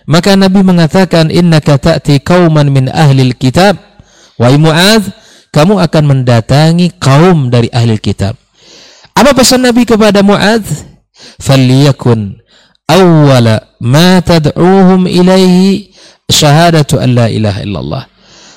Maka 0.06 0.38
Nabi 0.38 0.62
mengatakan 0.62 1.34
innaka 1.34 1.82
ta'ti 1.82 2.22
qauman 2.22 2.70
min 2.70 2.94
ahli 2.94 3.34
kitab 3.34 3.96
Wahai 4.36 4.60
Mu'adz, 4.60 5.16
kamu 5.56 5.80
akan 5.80 6.04
mendatangi 6.04 7.00
kaum 7.00 7.48
dari 7.48 7.72
ahli 7.72 7.96
kitab. 7.96 8.36
Apa 9.16 9.32
pesan 9.32 9.64
Nabi 9.64 9.88
kepada 9.88 10.20
Mu'adz? 10.20 10.84
Falyakun 11.40 12.44
awwala 12.84 13.72
ma 13.80 14.20
tad'uhum 14.20 15.08
ilaihi 15.08 15.95
syahadatu 16.30 17.02
an 17.02 17.10
la 17.16 17.28
ilaha 17.30 17.60
illallah. 17.62 18.04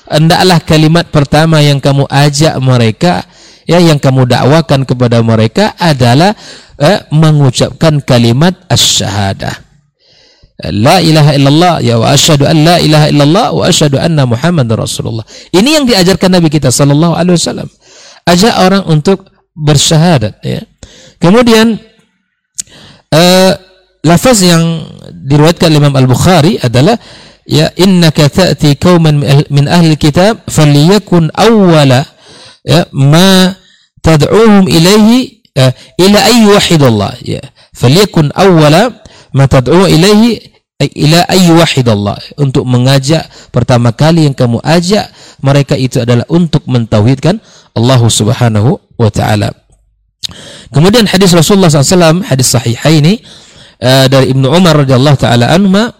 Hendaklah 0.09 0.59
kalimat 0.65 1.05
pertama 1.13 1.61
yang 1.61 1.77
kamu 1.77 2.09
ajak 2.09 2.57
mereka 2.57 3.25
ya 3.69 3.77
yang 3.77 4.01
kamu 4.01 4.25
dakwakan 4.25 4.81
kepada 4.85 5.21
mereka 5.21 5.77
adalah 5.77 6.33
eh, 6.81 7.05
mengucapkan 7.13 8.01
kalimat 8.01 8.57
asy-syahadah 8.65 9.69
La 10.67 10.99
ilaha 10.99 11.31
illallah 11.31 11.73
ya 11.79 11.95
wa 11.95 12.11
asyhadu 12.11 12.43
an 12.43 12.67
la 12.67 12.75
ilaha 12.83 13.07
illallah 13.07 13.47
wa 13.55 13.63
asyhadu 13.63 13.95
anna 13.95 14.27
Muhammadar 14.27 14.83
Rasulullah. 14.83 15.23
Ini 15.55 15.79
yang 15.79 15.85
diajarkan 15.87 16.35
Nabi 16.35 16.51
kita 16.51 16.67
sallallahu 16.67 17.15
alaihi 17.15 17.39
wasallam. 17.39 17.71
Ajak 18.27 18.59
orang 18.59 18.83
untuk 18.91 19.31
bersyahadat 19.55 20.35
ya. 20.43 20.59
Kemudian 21.15 21.79
uh, 23.15 23.53
lafaz 24.03 24.43
yang 24.43 24.83
diriwayatkan 25.07 25.71
Imam 25.71 25.95
Al-Bukhari 25.95 26.59
adalah 26.59 26.99
ya 27.45 27.71
innaka 27.79 28.27
ta'ti 28.27 28.75
qauman 28.75 29.23
min 29.49 29.65
ahli 29.67 29.95
kitab 29.95 30.43
falyakun 30.49 31.31
awwala 31.35 32.05
ya 32.65 32.87
ma 32.91 33.55
tad'uhum 34.03 34.67
ilaihi 34.67 35.43
uh, 35.59 35.71
ila 35.99 36.19
ayyi 36.27 36.45
wahidallah 36.49 37.11
ya 37.23 37.41
falyakun 37.75 38.31
awwala 38.35 38.91
ma 39.35 39.45
tad'u 39.45 39.87
ilaihi 39.87 40.49
ila 40.79 41.27
ayyi 41.27 41.51
wahidallah 41.51 42.15
untuk 42.39 42.63
mengajak 42.63 43.27
pertama 43.51 43.91
kali 43.91 44.31
yang 44.31 44.35
kamu 44.35 44.63
ajak 44.63 45.11
mereka 45.43 45.75
itu 45.75 45.99
adalah 45.99 46.23
untuk 46.31 46.63
mentauhidkan 46.71 47.43
Allah 47.75 47.99
Subhanahu 47.99 48.79
wa 48.95 49.09
taala. 49.11 49.51
Kemudian 50.71 51.09
hadis 51.09 51.35
Rasulullah 51.35 51.67
SAW 51.67 52.23
hadis 52.23 52.53
sahih 52.53 52.79
ini 52.87 53.19
uh, 53.83 54.05
dari 54.07 54.31
Ibnu 54.31 54.47
Umar 54.47 54.85
radhiyallahu 54.85 55.17
taala 55.19 55.51
anhu 55.51 55.91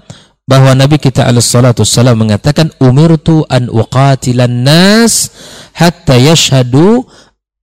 bahwa 0.50 0.74
Nabi 0.74 0.98
kita 0.98 1.30
alaihi 1.30 1.46
salatu 1.46 1.86
wassalam 1.86 2.18
mengatakan 2.18 2.74
umirtu 2.82 3.46
an 3.54 3.70
uqatilan 3.70 4.66
nas 4.66 5.30
hatta 5.78 6.18
yashhadu 6.18 7.06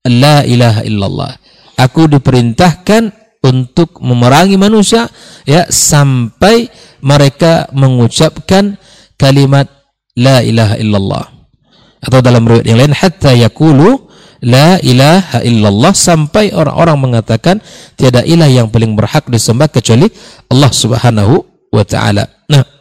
la 0.07 0.47
ilaha 0.47 0.87
illallah. 0.87 1.35
Aku 1.75 2.07
diperintahkan 2.07 3.11
untuk 3.43 3.99
memerangi 3.99 4.55
manusia 4.55 5.11
ya 5.43 5.67
sampai 5.67 6.71
mereka 7.03 7.67
mengucapkan 7.75 8.79
kalimat 9.19 9.67
la 10.15 10.47
ilaha 10.47 10.79
illallah. 10.79 11.25
Atau 12.07 12.23
dalam 12.23 12.47
riwayat 12.47 12.71
yang 12.71 12.79
lain 12.79 12.95
hatta 12.95 13.35
yaqulu 13.35 14.07
la 14.47 14.79
ilaha 14.79 15.43
illallah 15.43 15.91
sampai 15.91 16.55
orang-orang 16.55 17.03
mengatakan 17.03 17.59
tiada 17.99 18.23
ilah 18.23 18.47
yang 18.47 18.71
paling 18.71 18.95
berhak 18.95 19.27
disembah 19.27 19.67
kecuali 19.67 20.07
Allah 20.47 20.71
Subhanahu 20.71 21.35
wa 21.75 21.83
taala. 21.83 22.31
Nah, 22.47 22.76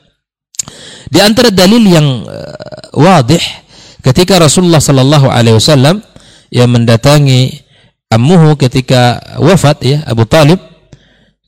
di 1.09 1.19
antara 1.21 1.53
dalil 1.53 1.83
yang 1.85 2.25
uh, 2.25 2.95
wadih 2.97 3.41
ketika 4.01 4.37
Rasulullah 4.37 4.81
sallallahu 4.81 5.29
alaihi 5.29 5.57
wasallam 5.57 6.01
yang 6.53 6.69
mendatangi 6.69 7.65
ammuhu 8.13 8.55
ketika 8.55 9.19
wafat 9.41 9.77
ya 9.81 9.97
Abu 10.05 10.23
Talib 10.29 10.61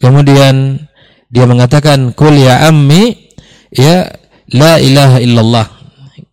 kemudian 0.02 0.88
dia 1.28 1.44
mengatakan 1.44 2.16
kul 2.16 2.40
ya 2.40 2.68
ammi 2.68 3.32
ya 3.72 4.08
la 4.52 4.80
ilaha 4.80 5.20
illallah. 5.20 5.68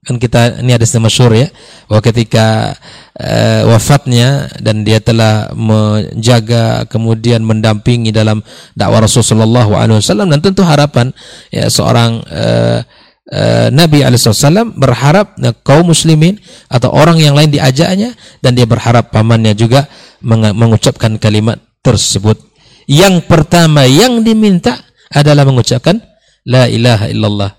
Kan 0.04 0.20
kita 0.20 0.60
ini 0.60 0.76
ada 0.76 0.84
masyhur 1.00 1.32
ya 1.32 1.48
bahwa 1.88 2.04
ketika 2.04 2.76
uh, 3.16 3.72
wafatnya 3.72 4.52
dan 4.60 4.84
dia 4.84 5.00
telah 5.00 5.48
menjaga 5.56 6.84
kemudian 6.92 7.40
mendampingi 7.40 8.12
dalam 8.12 8.44
dakwah 8.76 9.08
Rasulullah 9.08 9.64
SAW 9.64 10.28
dan 10.28 10.40
tentu 10.44 10.60
harapan 10.60 11.08
ya 11.48 11.72
seorang 11.72 12.20
uh, 12.28 12.84
uh, 13.32 13.68
Nabi 13.72 14.04
Alaihissalam 14.04 14.76
berharap 14.76 15.38
uh, 15.40 15.54
kaum 15.64 15.92
muslimin 15.92 16.36
atau 16.68 16.92
orang 16.92 17.20
yang 17.20 17.32
lain 17.32 17.52
diajaknya 17.52 18.12
dan 18.44 18.56
dia 18.58 18.68
berharap 18.68 19.14
pamannya 19.14 19.56
juga 19.56 19.88
meng 20.24 20.52
mengucapkan 20.56 21.16
kalimat 21.20 21.60
tersebut. 21.84 22.40
Yang 22.84 23.24
pertama 23.24 23.88
yang 23.88 24.20
diminta 24.20 24.80
adalah 25.08 25.48
mengucapkan 25.48 26.00
la 26.44 26.68
ilaha 26.68 27.08
illallah. 27.08 27.52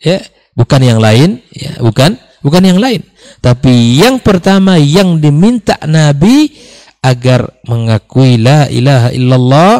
Ya, 0.00 0.24
bukan 0.56 0.80
yang 0.80 1.00
lain, 1.00 1.44
ya, 1.52 1.76
bukan 1.80 2.16
bukan 2.40 2.62
yang 2.64 2.80
lain. 2.80 3.04
Tapi 3.44 4.00
yang 4.00 4.20
pertama 4.20 4.80
yang 4.80 5.20
diminta 5.20 5.76
Nabi 5.84 6.48
agar 7.00 7.48
mengakui 7.64 8.36
la 8.36 8.68
ilaha 8.68 9.08
illallah 9.12 9.74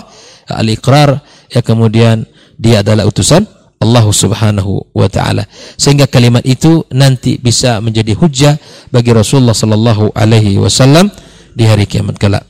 al-iqrar 0.48 1.20
ya 1.52 1.60
kemudian 1.60 2.24
dia 2.56 2.80
adalah 2.80 3.04
utusan 3.04 3.44
Allah 3.80 4.04
Subhanahu 4.04 4.92
wa 4.92 5.08
taala. 5.08 5.48
Sehingga 5.80 6.04
kalimat 6.04 6.44
itu 6.44 6.84
nanti 6.92 7.40
bisa 7.40 7.80
menjadi 7.80 8.12
hujah 8.12 8.54
bagi 8.92 9.10
Rasulullah 9.16 9.56
sallallahu 9.56 10.12
alaihi 10.12 10.60
wasallam 10.60 11.08
di 11.56 11.64
hari 11.64 11.88
kiamat 11.88 12.20
kelak. 12.20 12.44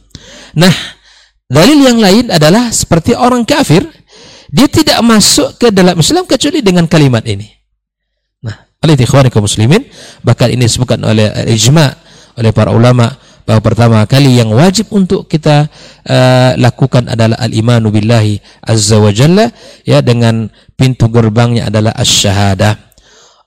Nah, 0.58 0.74
dalil 1.46 1.78
yang 1.86 2.02
lain 2.02 2.34
adalah 2.34 2.74
seperti 2.74 3.14
orang 3.14 3.46
kafir, 3.46 3.86
dia 4.50 4.66
tidak 4.66 4.98
masuk 5.06 5.54
ke 5.54 5.70
dalam 5.70 5.94
Islam 6.02 6.26
kecuali 6.26 6.58
dengan 6.66 6.90
kalimat 6.90 7.22
ini. 7.22 7.46
Nah, 8.42 8.66
oleh 8.82 8.98
ikhwan 8.98 9.30
muslimin, 9.38 9.86
bahkan 10.26 10.50
ini 10.50 10.66
disebutkan 10.66 10.98
oleh 11.06 11.30
ijma 11.46 11.94
oleh 12.34 12.50
para 12.50 12.74
ulama 12.74 13.06
bahwa 13.50 13.66
pertama 13.66 13.98
kali 14.06 14.38
yang 14.38 14.54
wajib 14.54 14.94
untuk 14.94 15.26
kita 15.26 15.66
uh, 16.06 16.54
lakukan 16.54 17.10
adalah 17.10 17.34
al-imanu 17.42 17.90
billahi 17.90 18.38
azza 18.62 19.02
wa 19.02 19.10
jalla 19.10 19.50
ya 19.82 19.98
dengan 20.06 20.46
pintu 20.78 21.10
gerbangnya 21.10 21.66
adalah 21.66 21.90
asy-syahadah. 21.98 22.78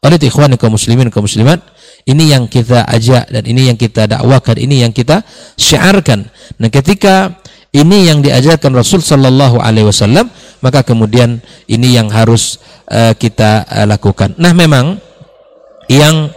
Oleh 0.03 0.19
ikhwan 0.19 0.51
kaum 0.59 0.75
muslimin 0.75 1.07
kaum 1.07 1.23
muslimat, 1.23 1.63
ini 2.03 2.35
yang 2.35 2.51
kita 2.51 2.83
ajak 2.83 3.31
dan 3.31 3.43
ini 3.47 3.71
yang 3.71 3.79
kita 3.79 4.11
dakwakan, 4.11 4.59
ini 4.59 4.83
yang 4.83 4.91
kita 4.91 5.23
syiarkan. 5.55 6.27
Nah, 6.59 6.67
ketika 6.67 7.39
ini 7.71 8.11
yang 8.11 8.19
diajarkan 8.19 8.75
Rasul 8.75 8.99
sallallahu 8.99 9.63
alaihi 9.63 9.87
wasallam, 9.87 10.27
maka 10.59 10.83
kemudian 10.83 11.39
ini 11.71 11.95
yang 11.95 12.11
harus 12.11 12.59
uh, 12.91 13.15
kita 13.15 13.63
uh, 13.71 13.87
lakukan. 13.87 14.35
Nah, 14.35 14.51
memang 14.51 14.99
yang 15.87 16.27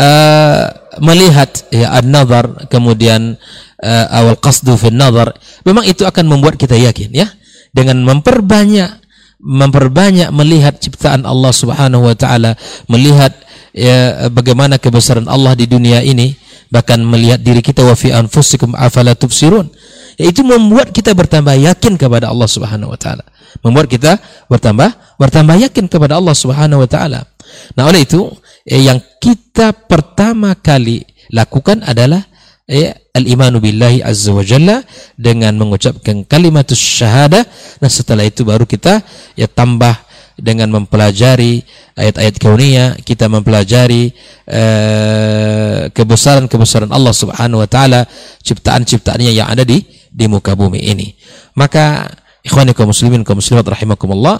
uh, 0.00 0.64
melihat 1.00 1.50
ya 1.68 1.92
an-nazar 2.00 2.68
kemudian 2.72 3.36
uh, 3.82 4.06
awal 4.12 4.38
qasdu 4.40 4.76
fi 4.76 4.88
nazar 4.92 5.36
memang 5.64 5.84
itu 5.84 6.04
akan 6.08 6.24
membuat 6.28 6.56
kita 6.56 6.76
yakin 6.76 7.12
ya. 7.12 7.28
Dengan 7.76 8.00
memperbanyak 8.08 9.04
memperbanyak 9.36 10.32
melihat 10.32 10.80
ciptaan 10.80 11.28
Allah 11.28 11.52
Subhanahu 11.52 12.08
wa 12.08 12.16
taala 12.16 12.56
melihat 12.88 13.36
ya 13.76 14.32
bagaimana 14.32 14.80
kebesaran 14.80 15.28
Allah 15.28 15.52
di 15.52 15.68
dunia 15.68 16.00
ini 16.00 16.32
bahkan 16.72 16.98
melihat 17.04 17.38
diri 17.44 17.60
kita 17.60 17.84
wa 17.84 17.92
fi 17.92 18.10
anfusikum 18.16 18.72
afala 18.74 19.12
tubsirun. 19.12 19.68
Itu 20.16 20.40
membuat 20.48 20.96
kita 20.96 21.12
bertambah 21.12 21.52
yakin 21.60 22.00
kepada 22.00 22.32
Allah 22.32 22.48
Subhanahu 22.48 22.96
wa 22.96 22.98
taala. 22.98 23.24
Membuat 23.60 23.92
kita 23.92 24.16
bertambah 24.48 25.20
bertambah 25.20 25.56
yakin 25.68 25.84
kepada 25.92 26.16
Allah 26.16 26.32
Subhanahu 26.32 26.80
wa 26.84 26.88
taala. 26.88 27.28
Nah 27.76 27.84
oleh 27.84 28.08
itu 28.08 28.24
eh, 28.66 28.82
yang 28.82 28.98
kita 29.22 29.72
pertama 29.86 30.52
kali 30.58 31.06
lakukan 31.30 31.86
adalah 31.86 32.26
eh, 32.66 32.92
al-imanu 33.14 33.62
billahi 33.62 34.02
azza 34.02 34.34
wa 34.34 34.42
jalla 34.42 34.82
dengan 35.14 35.54
mengucapkan 35.56 36.26
kalimat 36.26 36.66
syahadah 36.68 37.46
nah 37.78 37.90
setelah 37.90 38.26
itu 38.26 38.42
baru 38.42 38.66
kita 38.66 39.00
ya 39.38 39.46
tambah 39.46 39.94
dengan 40.36 40.68
mempelajari 40.68 41.64
ayat-ayat 41.96 42.36
kauniyah 42.36 42.88
kita 43.00 43.24
mempelajari 43.30 44.12
eh, 44.44 45.88
kebesaran-kebesaran 45.96 46.92
Allah 46.92 47.14
Subhanahu 47.16 47.64
wa 47.64 47.68
taala 47.70 48.04
ciptaan-ciptaannya 48.44 49.32
yang 49.32 49.48
ada 49.48 49.64
di 49.64 49.80
di 50.12 50.24
muka 50.28 50.52
bumi 50.52 50.84
ini. 50.84 51.16
Maka 51.56 52.04
ikhwani 52.44 52.76
kaum 52.76 52.92
muslimin 52.92 53.24
kaum 53.24 53.40
muslimat 53.40 53.64
rahimakumullah 53.64 54.38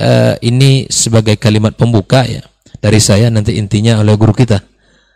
uh, 0.00 0.34
ini 0.40 0.88
sebagai 0.88 1.36
kalimat 1.36 1.76
pembuka 1.76 2.24
ya 2.24 2.40
dari 2.84 3.00
saya 3.00 3.32
nanti 3.32 3.56
intinya 3.56 4.04
oleh 4.04 4.12
guru 4.20 4.36
kita 4.36 4.60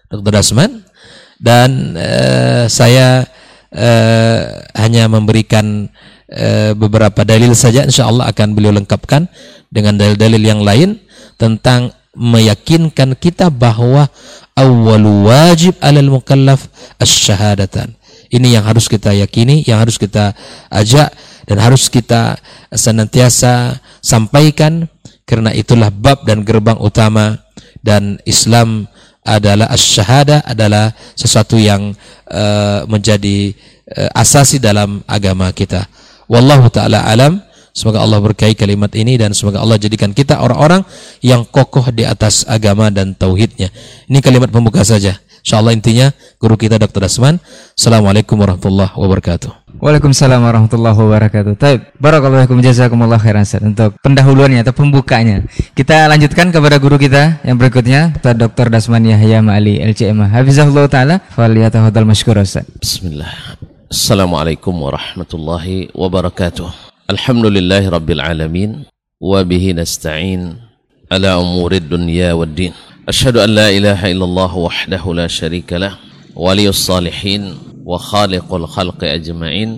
Dr. 0.08 0.32
Dasman. 0.32 0.88
Dan 1.36 1.94
uh, 1.94 2.64
saya 2.66 3.22
uh, 3.70 4.40
hanya 4.74 5.06
memberikan 5.06 5.86
uh, 6.32 6.72
beberapa 6.72 7.22
dalil 7.28 7.52
saja. 7.52 7.84
Insya 7.84 8.08
Allah 8.08 8.32
akan 8.32 8.56
beliau 8.56 8.72
lengkapkan 8.72 9.28
dengan 9.68 10.00
dalil-dalil 10.00 10.42
yang 10.42 10.64
lain 10.64 10.96
tentang 11.36 11.92
meyakinkan 12.16 13.14
kita 13.20 13.52
bahwa 13.52 14.08
awwalu 14.56 15.30
wajib 15.30 15.76
alal 15.78 16.10
mukallaf 16.10 16.66
asyhadatan 16.98 17.94
ini 18.28 18.58
yang 18.58 18.64
harus 18.64 18.90
kita 18.90 19.14
yakini 19.16 19.64
yang 19.64 19.80
harus 19.80 19.96
kita 19.96 20.36
ajak 20.68 21.12
dan 21.48 21.56
harus 21.58 21.88
kita 21.88 22.36
senantiasa 22.72 23.80
sampaikan. 24.04 24.88
Karena 25.28 25.52
itulah 25.52 25.92
bab 25.92 26.24
dan 26.24 26.40
gerbang 26.40 26.80
utama 26.80 27.36
dan 27.82 28.18
Islam 28.26 28.86
adalah 29.28 29.68
asyhada 29.68 30.40
adalah 30.48 30.96
sesuatu 31.12 31.60
yang 31.60 31.92
uh, 32.32 32.88
menjadi 32.88 33.52
uh, 33.92 34.10
asasi 34.16 34.56
dalam 34.56 35.04
agama 35.04 35.52
kita. 35.52 35.84
Wallahu 36.28 36.72
taala 36.72 37.04
alam. 37.04 37.44
Semoga 37.76 38.02
Allah 38.02 38.18
berkahi 38.18 38.54
kalimat 38.58 38.90
ini 38.98 39.16
dan 39.16 39.32
semoga 39.32 39.62
Allah 39.62 39.78
jadikan 39.78 40.10
kita 40.12 40.40
orang-orang 40.42 40.82
yang 41.22 41.46
kokoh 41.46 41.88
di 41.94 42.02
atas 42.04 42.42
agama 42.48 42.90
dan 42.90 43.14
tauhidnya. 43.14 43.70
Ini 44.10 44.18
kalimat 44.20 44.50
pembuka 44.50 44.82
saja. 44.82 45.18
InsyaAllah 45.48 45.72
intinya 45.72 46.12
guru 46.36 46.60
kita 46.60 46.76
Dr. 46.76 47.08
Dasman. 47.08 47.40
Assalamualaikum 47.72 48.36
warahmatullahi 48.36 48.92
wabarakatuh. 48.92 49.80
Waalaikumsalam 49.80 50.44
warahmatullahi 50.44 50.92
wabarakatuh. 50.92 51.52
Taib, 51.56 51.80
barakallahu 51.96 52.60
jazakumullah 52.60 53.16
khairan 53.16 53.48
untuk 53.64 53.96
pendahuluannya 54.04 54.60
atau 54.60 54.76
pembukanya. 54.76 55.46
Kita 55.72 56.10
lanjutkan 56.10 56.52
kepada 56.52 56.76
guru 56.76 57.00
kita 57.00 57.40
yang 57.46 57.56
berikutnya, 57.56 58.12
Dr. 58.20 58.68
Dasman 58.68 59.06
Yahya 59.08 59.38
Ma'ali 59.40 59.80
LCM. 59.80 60.28
Hafizahullah 60.28 60.84
taala, 60.90 61.22
faliyatafadhal 61.32 62.04
masykur 62.04 62.36
Ustaz. 62.42 62.68
Bismillah. 62.76 63.56
Assalamualaikum 63.88 64.74
warahmatullahi 64.74 65.94
wabarakatuh. 65.96 66.97
Alhamdulillahi 67.08 67.88
rabbil 67.88 68.20
alamin 68.20 68.84
wa 69.16 69.40
bihi 69.40 69.72
nasta'in 69.72 70.60
على 71.08 71.40
أمور 71.40 71.72
الدنيا 71.72 72.36
والدين. 72.36 72.76
أشهد 73.08 73.40
أن 73.40 73.56
لا 73.56 73.72
إله 73.72 74.12
إلا 74.12 74.24
الله 74.28 74.52
وحده 74.56 75.00
لا 75.16 75.24
شريك 75.24 75.72
له 75.72 75.96
ولي 76.36 76.68
الصالحين 76.68 77.56
وخالق 77.88 78.44
الخلق 78.44 79.00
أجمعين 79.04 79.70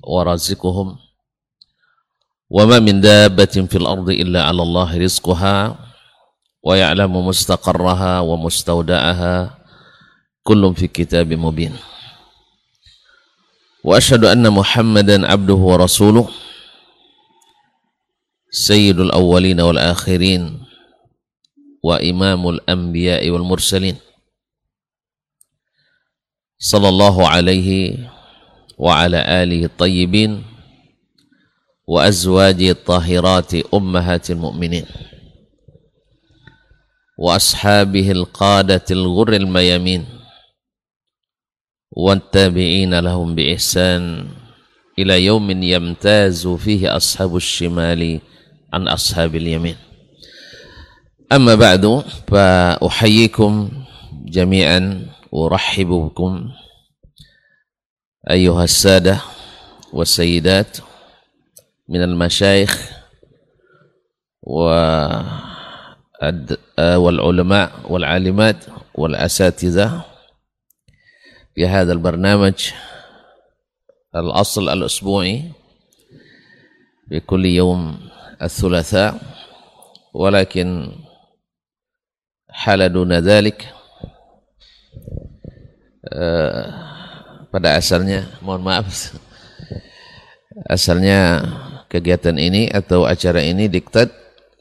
ورازقهم. 0.00 0.88
وما 2.48 2.78
من 2.80 3.04
دابة 3.04 3.68
في 3.68 3.76
الأرض 3.76 4.08
إلا 4.16 4.48
على 4.48 4.62
الله 4.64 4.96
رزقها 4.96 5.76
ويعلم 6.64 7.12
مستقرها 7.12 8.20
ومستودعها 8.24 9.34
كل 10.40 10.62
في 10.72 10.88
كتاب 10.88 11.28
مبين. 11.36 11.76
وأشهد 13.84 14.24
أن 14.24 14.48
محمدا 14.48 15.28
عبده 15.28 15.60
ورسوله. 15.68 16.47
سيد 18.50 19.00
الأولين 19.00 19.60
والآخرين 19.60 20.60
وإمام 21.84 22.48
الأنبياء 22.48 23.30
والمرسلين. 23.30 23.96
صلى 26.58 26.88
الله 26.88 27.28
عليه 27.28 27.96
وعلى 28.78 29.42
آله 29.42 29.64
الطيبين 29.64 30.44
وأزواجه 31.86 32.70
الطاهرات 32.70 33.54
أمهات 33.74 34.30
المؤمنين 34.30 34.86
وأصحابه 37.18 38.10
القادة 38.10 38.84
الغر 38.90 39.32
الميامين 39.32 40.06
والتابعين 41.90 42.98
لهم 42.98 43.34
بإحسان 43.34 44.28
إلى 44.98 45.24
يوم 45.24 45.50
يمتاز 45.62 46.46
فيه 46.46 46.96
أصحاب 46.96 47.36
الشمال 47.36 48.20
عن 48.72 48.88
أصحاب 48.88 49.34
اليمين. 49.34 49.76
أما 51.32 51.54
بعد 51.54 52.04
فأحييكم 52.28 53.68
جميعا 54.24 55.06
أرحب 55.34 55.86
بكم 55.86 56.50
أيها 58.30 58.64
السادة 58.64 59.20
والسيدات 59.92 60.76
من 61.88 62.02
المشايخ 62.02 62.90
والعلماء 66.98 67.72
والعالمات 67.92 68.56
والأساتذة 68.94 70.04
في 71.54 71.66
هذا 71.66 71.92
البرنامج 71.92 72.70
الأصل 74.16 74.68
الأسبوعي 74.68 75.42
في 77.08 77.20
كل 77.20 77.46
يوم 77.46 77.98
الثلاثاء 78.41 79.11
ولكن 80.13 80.67
حال 82.49 82.81
دون 82.93 83.13
ذلك 83.13 83.73
pada 87.53 87.77
asalnya 87.77 88.25
mohon 88.41 88.65
maaf 88.65 89.13
asalnya 90.65 91.45
kegiatan 91.85 92.33
ini 92.41 92.65
atau 92.69 93.05
acara 93.05 93.45
ini 93.45 93.69
diktat 93.69 94.09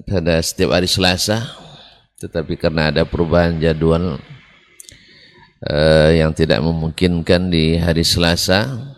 pada 0.04 0.44
setiap 0.44 0.76
hari 0.76 0.84
Selasa 0.84 1.40
tetapi 2.20 2.60
karena 2.60 2.92
ada 2.92 3.08
perubahan 3.08 3.56
jadwal 3.56 4.20
uh, 5.64 6.10
yang 6.12 6.36
tidak 6.36 6.60
memungkinkan 6.60 7.48
di 7.48 7.80
hari 7.80 8.04
Selasa 8.04 8.92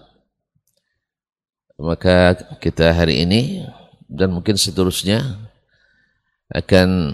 maka 1.79 2.35
kita 2.59 2.91
hari 2.91 3.23
ini 3.23 3.63
dan 4.10 4.34
mungkin 4.34 4.58
seterusnya 4.58 5.38
akan 6.50 7.14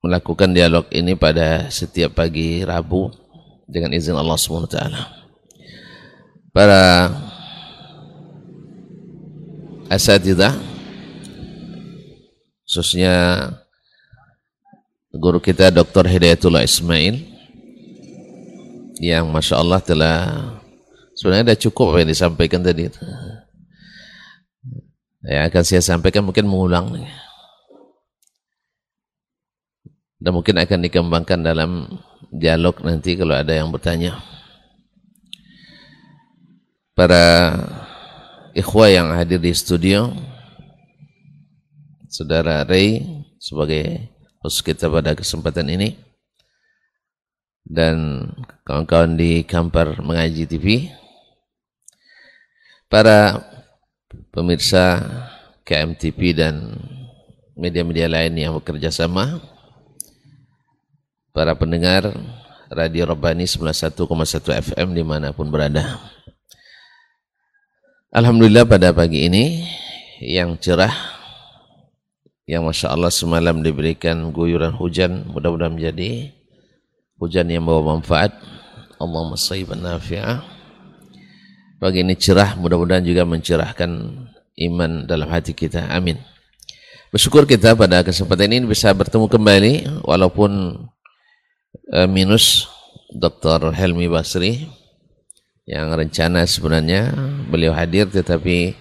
melakukan 0.00 0.56
dialog 0.56 0.88
ini 0.88 1.12
pada 1.12 1.68
setiap 1.68 2.16
pagi 2.16 2.64
Rabu 2.64 3.12
dengan 3.68 3.92
izin 3.92 4.16
Allah 4.16 4.40
SWT. 4.40 4.78
Para 6.48 7.12
asatidah 9.92 10.56
khususnya 12.64 13.46
guru 15.12 15.38
kita 15.38 15.68
Dr. 15.68 16.08
Hidayatullah 16.08 16.64
Ismail 16.64 17.20
yang 18.98 19.28
Masya 19.28 19.60
Allah 19.60 19.80
telah 19.84 20.18
sebenarnya 21.14 21.52
sudah 21.52 21.58
cukup 21.68 21.86
yang 22.00 22.08
disampaikan 22.08 22.64
tadi 22.64 22.88
yang 25.24 25.48
akan 25.48 25.62
saya 25.64 25.80
sampaikan 25.80 26.20
mungkin 26.20 26.44
mengulang 26.44 27.00
dan 30.20 30.32
mungkin 30.32 30.56
akan 30.56 30.80
dikembangkan 30.84 31.40
dalam 31.44 32.00
dialog 32.32 32.80
nanti 32.80 33.12
kalau 33.12 33.36
ada 33.36 33.52
yang 33.52 33.68
bertanya. 33.68 34.16
Para 36.94 37.52
ikhwah 38.54 38.88
yang 38.88 39.12
hadir 39.12 39.42
di 39.42 39.50
studio, 39.52 40.14
Saudara 42.06 42.62
Ray 42.64 43.02
sebagai 43.36 44.08
host 44.40 44.64
kita 44.64 44.88
pada 44.88 45.12
kesempatan 45.12 45.68
ini, 45.68 45.98
dan 47.66 48.28
kawan-kawan 48.64 49.18
di 49.18 49.42
Kampar 49.44 50.00
Mengaji 50.00 50.46
TV, 50.46 50.88
para 52.88 53.42
pemirsa 54.34 55.00
KMTV 55.64 56.18
dan 56.36 56.74
media-media 57.54 58.10
lain 58.10 58.34
yang 58.34 58.52
bekerja 58.58 58.90
sama, 58.90 59.38
para 61.34 61.54
pendengar 61.58 62.10
Radio 62.70 63.10
Rabbani 63.10 63.46
91,1 63.46 64.06
FM 64.70 64.88
di 64.94 65.02
mana 65.06 65.30
pun 65.34 65.50
berada. 65.50 65.98
Alhamdulillah 68.14 68.62
pada 68.62 68.94
pagi 68.94 69.26
ini 69.26 69.66
yang 70.22 70.54
cerah, 70.54 70.94
yang 72.46 72.62
Masya 72.62 72.94
Allah 72.94 73.10
semalam 73.10 73.58
diberikan 73.58 74.30
guyuran 74.30 74.70
hujan, 74.70 75.26
mudah-mudahan 75.26 75.74
menjadi 75.74 76.30
hujan 77.18 77.50
yang 77.50 77.66
membawa 77.66 77.98
manfaat. 77.98 78.30
Allahumma 79.02 79.34
sayyiban 79.34 79.82
nafi'ah. 79.82 80.53
Pagi 81.84 82.00
ini 82.00 82.16
cerah, 82.16 82.56
mudah-mudahan 82.56 83.04
juga 83.04 83.28
mencerahkan 83.28 83.92
iman 84.56 85.04
dalam 85.04 85.28
hati 85.28 85.52
kita. 85.52 85.84
Amin. 85.92 86.16
Bersyukur 87.12 87.44
kita 87.44 87.76
pada 87.76 88.00
kesempatan 88.00 88.56
ini 88.56 88.64
bisa 88.64 88.88
bertemu 88.96 89.28
kembali 89.28 89.72
walaupun 90.00 90.80
uh, 91.92 92.08
minus 92.08 92.64
Dr. 93.12 93.68
Helmi 93.76 94.08
Basri 94.08 94.64
yang 95.68 95.92
rencana 95.92 96.48
sebenarnya 96.48 97.12
beliau 97.52 97.76
hadir 97.76 98.08
tetapi 98.08 98.72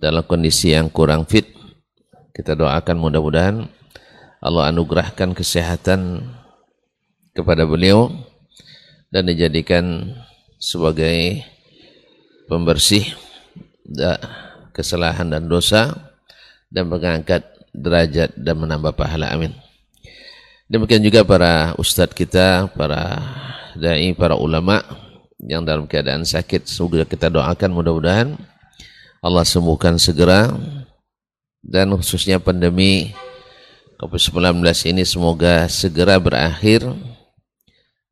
dalam 0.00 0.24
kondisi 0.24 0.72
yang 0.72 0.88
kurang 0.88 1.28
fit. 1.28 1.44
Kita 2.32 2.56
doakan 2.56 3.04
mudah-mudahan 3.04 3.68
Allah 4.40 4.72
anugerahkan 4.72 5.36
kesehatan 5.36 6.24
kepada 7.36 7.68
beliau 7.68 8.08
dan 9.12 9.28
dijadikan 9.28 10.16
sebagai 10.56 11.44
pembersih 12.50 13.06
kesalahan 14.74 15.30
dan 15.30 15.46
dosa 15.46 15.94
dan 16.66 16.90
mengangkat 16.90 17.46
derajat 17.70 18.34
dan 18.34 18.58
menambah 18.58 18.90
pahala 18.98 19.30
amin. 19.30 19.54
Demikian 20.66 21.02
juga 21.02 21.22
para 21.26 21.74
ustadz 21.78 22.14
kita, 22.14 22.70
para 22.74 23.18
dai, 23.74 24.10
para 24.14 24.34
ulama 24.34 24.82
yang 25.42 25.62
dalam 25.62 25.86
keadaan 25.86 26.26
sakit. 26.26 26.66
Semoga 26.66 27.06
kita 27.06 27.30
doakan 27.30 27.70
mudah-mudahan 27.70 28.28
Allah 29.22 29.46
sembuhkan 29.46 29.98
segera 29.98 30.50
dan 31.60 31.90
khususnya 31.94 32.38
pandemi 32.42 33.14
COVID-19 34.00 34.64
ini 34.88 35.02
semoga 35.04 35.68
segera 35.68 36.16
berakhir 36.16 36.86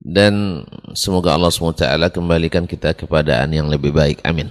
dan 0.09 0.65
semoga 0.97 1.37
Allah 1.37 1.53
SWT 1.53 1.85
kembalikan 2.09 2.65
kita 2.65 2.97
kepadaan 2.97 3.53
yang 3.53 3.69
lebih 3.69 3.93
baik. 3.93 4.25
Amin. 4.25 4.49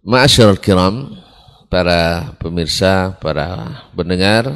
Ma'asyarul 0.00 0.56
kiram, 0.56 1.20
para 1.68 2.32
pemirsa, 2.40 3.12
para 3.20 3.76
pendengar, 3.92 4.48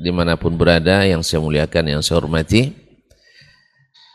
di 0.00 0.08
mana 0.08 0.40
pun 0.40 0.56
berada 0.56 1.04
yang 1.04 1.20
saya 1.20 1.44
muliakan, 1.44 2.00
yang 2.00 2.00
saya 2.00 2.16
hormati. 2.16 2.72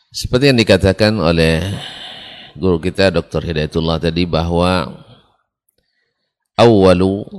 Seperti 0.09 0.49
yang 0.49 0.57
dikatakan 0.57 1.13
oleh 1.21 1.61
guru 2.57 2.81
kita 2.81 3.13
Dr. 3.13 3.45
Hidayatullah 3.45 4.01
tadi 4.01 4.25
bahwa 4.25 5.05
awalu 6.57 7.29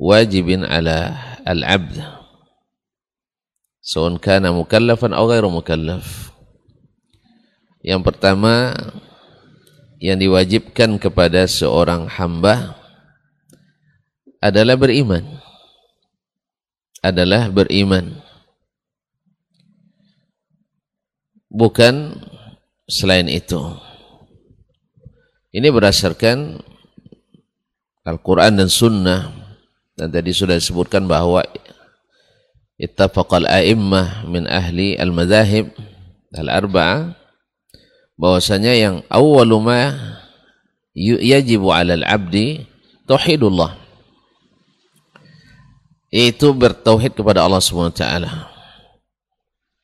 wajibin 0.00 0.64
ala 0.64 1.14
al-abd 1.44 2.17
saun 3.88 4.20
kana 4.20 4.52
mukallafan 4.52 5.16
atau. 5.16 6.04
Yang 7.80 8.00
pertama 8.04 8.76
yang 9.96 10.20
diwajibkan 10.20 11.00
kepada 11.00 11.48
seorang 11.48 12.04
hamba 12.12 12.76
adalah 14.44 14.76
beriman 14.76 15.40
adalah 17.02 17.50
beriman. 17.50 18.18
Bukan 21.48 22.20
selain 22.84 23.26
itu. 23.30 23.56
Ini 25.48 25.72
berdasarkan 25.72 26.60
Al-Quran 28.04 28.60
dan 28.60 28.68
Sunnah 28.68 29.32
dan 29.96 30.12
tadi 30.12 30.30
sudah 30.36 30.60
disebutkan 30.60 31.08
bahwa 31.08 31.40
ittafaqal 32.78 33.44
a'immah 33.44 34.24
min 34.30 34.46
ahli 34.46 34.94
al-madzahib 34.94 35.74
al-arba'ah 36.32 37.18
bahwasanya 38.14 38.72
yang 38.78 38.96
awwalu 39.10 39.58
ma 39.58 39.80
yajibu 40.94 41.74
'alal 41.74 42.06
'abdi 42.06 42.66
tauhidullah 43.10 43.88
itu 46.08 46.48
bertauhid 46.56 47.12
kepada 47.12 47.44
Allah 47.44 47.60
Subhanahu 47.60 47.92
wa 47.92 48.00
taala. 48.00 48.30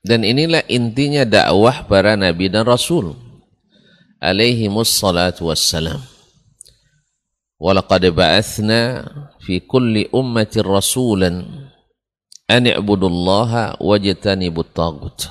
Dan 0.05 0.21
inilah 0.21 0.65
intinya 0.69 1.25
dakwah 1.25 1.89
para 1.89 2.13
nabi 2.17 2.53
dan 2.53 2.69
rasul 2.69 3.17
alaihi 4.21 4.69
wassalatu 4.69 5.49
wassalam. 5.49 6.01
Walaqad 7.57 8.13
ba'athna 8.13 9.09
fi 9.41 9.65
kulli 9.65 10.13
ummatin 10.13 10.65
rasulan 10.69 11.64
an 12.51 12.69
i'budullaha 12.69 13.79
wajtanibut 13.81 14.69
tagut 14.75 15.29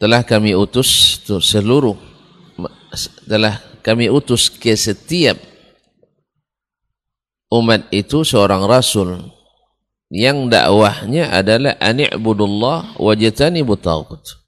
telah 0.00 0.24
kami 0.24 0.56
utus 0.56 1.20
seluruh 1.24 1.96
telah 3.28 3.60
kami 3.80 4.12
utus 4.12 4.52
ke 4.52 4.76
setiap 4.76 5.36
umat 7.52 7.88
itu 7.92 8.24
seorang 8.24 8.64
rasul 8.68 9.32
yang 10.10 10.50
dakwahnya 10.50 11.30
adalah 11.30 11.78
ani'budullah 11.78 12.98
wajtanibut 12.98 13.80
tagut 13.80 14.40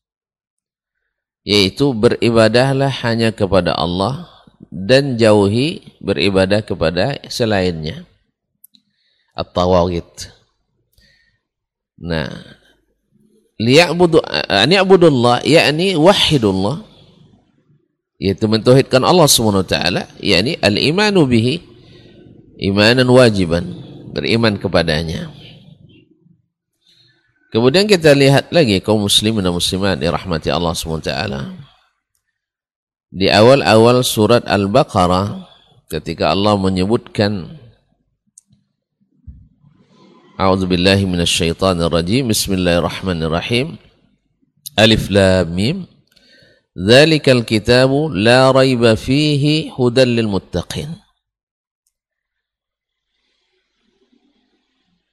yaitu 1.42 1.90
beribadahlah 1.90 2.90
hanya 3.02 3.34
kepada 3.34 3.74
Allah 3.74 4.30
dan 4.70 5.18
jauhi 5.18 5.98
beribadah 5.98 6.62
kepada 6.62 7.18
selainnya. 7.26 8.06
At-tawagit. 9.32 10.28
Nah, 12.02 12.28
liya'budu 13.62 14.18
an 14.26 14.68
ya'budullah 14.68 15.46
yakni 15.46 15.94
wahidullah 15.94 16.82
yaitu 18.18 18.46
mentauhidkan 18.46 19.02
Allah 19.02 19.26
Subhanahu 19.30 19.62
wa 19.62 19.70
taala 19.70 20.02
yakni 20.18 20.58
al-imanu 20.58 21.26
bihi 21.26 21.62
imanan 22.58 23.06
wajiban 23.08 23.64
beriman 24.12 24.58
kepadanya. 24.58 25.30
Kemudian 27.52 27.84
kita 27.84 28.16
lihat 28.16 28.48
lagi 28.50 28.80
kaum 28.80 29.04
muslimin 29.04 29.44
dan 29.44 29.52
muslimat 29.52 30.00
dirahmati 30.00 30.48
Allah 30.48 30.72
Subhanahu 30.74 31.04
wa 31.04 31.08
taala 31.08 31.40
di 33.12 33.28
awal-awal 33.28 34.00
surat 34.00 34.42
Al-Baqarah 34.48 35.44
ketika 35.92 36.32
Allah 36.32 36.56
menyebutkan 36.56 37.61
A'udzu 40.42 40.66
billahi 40.66 41.06
rajim 41.86 42.26
Bismillahirrahmanirrahim. 42.26 43.78
Alif 44.74 45.06
Lam 45.06 45.46
Mim. 45.54 45.86
Dzalikal 46.74 47.46
kitabu 47.46 48.10
la 48.10 48.50
raiba 48.50 48.98
fihi 48.98 49.70
hudal 49.70 50.10
lil 50.10 50.26
muttaqin. 50.26 50.98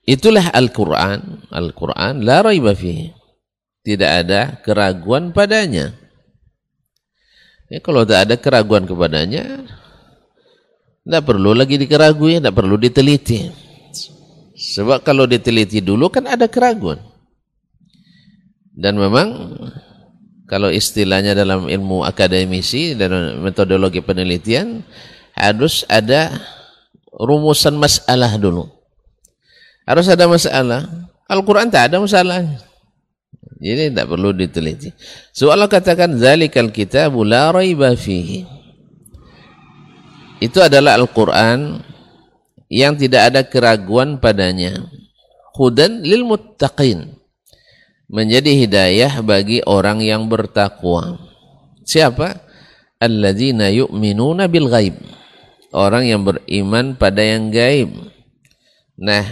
Itulah 0.10 0.50
Al-Qur'an. 0.50 1.46
Al-Qur'an 1.54 2.26
la 2.26 2.42
raiba 2.42 2.74
fihi. 2.74 3.14
Tidak 3.86 4.10
ada 4.26 4.58
keraguan 4.66 5.30
padanya. 5.30 5.94
Ya, 7.70 7.78
kalau 7.86 8.02
tidak 8.02 8.26
ada 8.26 8.36
keraguan 8.42 8.90
kepadanya, 8.90 9.62
tidak 11.06 11.22
perlu 11.22 11.54
lagi 11.54 11.78
dikeragui, 11.78 12.42
tidak 12.42 12.58
perlu 12.58 12.82
diteliti. 12.82 13.69
Sebab 14.60 15.08
kalau 15.08 15.24
diteliti 15.24 15.80
dulu 15.80 16.12
kan 16.12 16.28
ada 16.28 16.52
keraguan. 16.52 17.00
Dan 18.76 19.00
memang 19.00 19.56
kalau 20.52 20.68
istilahnya 20.68 21.32
dalam 21.32 21.72
ilmu 21.72 22.04
akademisi 22.04 22.92
dan 23.00 23.40
metodologi 23.40 24.04
penelitian 24.04 24.84
harus 25.32 25.88
ada 25.88 26.36
rumusan 27.16 27.80
masalah 27.80 28.36
dulu. 28.36 28.68
Harus 29.88 30.12
ada 30.12 30.28
masalah. 30.28 30.84
Al-Quran 31.32 31.72
tak 31.72 31.92
ada 31.92 32.04
masalahnya. 32.04 32.60
Jadi 33.60 33.92
tidak 33.92 34.08
perlu 34.12 34.36
diteliti. 34.36 34.92
So 35.32 35.52
Allah 35.52 35.72
katakan 35.72 36.20
zalikal 36.20 36.72
kitabu 36.72 37.24
la 37.24 37.52
raiba 37.56 37.96
fihi. 37.96 38.44
Itu 40.40 40.64
adalah 40.64 40.96
Al-Qur'an 40.96 41.84
yang 42.70 42.96
tidak 42.96 43.34
ada 43.34 43.42
keraguan 43.44 44.22
padanya. 44.22 44.86
Hudan 45.58 46.06
lil 46.06 46.24
muttaqin. 46.24 47.18
Menjadi 48.10 48.66
hidayah 48.66 49.22
bagi 49.22 49.62
orang 49.66 50.02
yang 50.02 50.26
bertakwa. 50.26 51.18
Siapa? 51.86 52.42
Alladzina 53.02 53.70
yu'minuna 53.70 54.50
bil 54.50 54.70
ghaib. 54.70 54.98
Orang 55.70 56.10
yang 56.10 56.26
beriman 56.26 56.98
pada 56.98 57.22
yang 57.22 57.54
gaib. 57.54 57.94
Nah, 58.98 59.26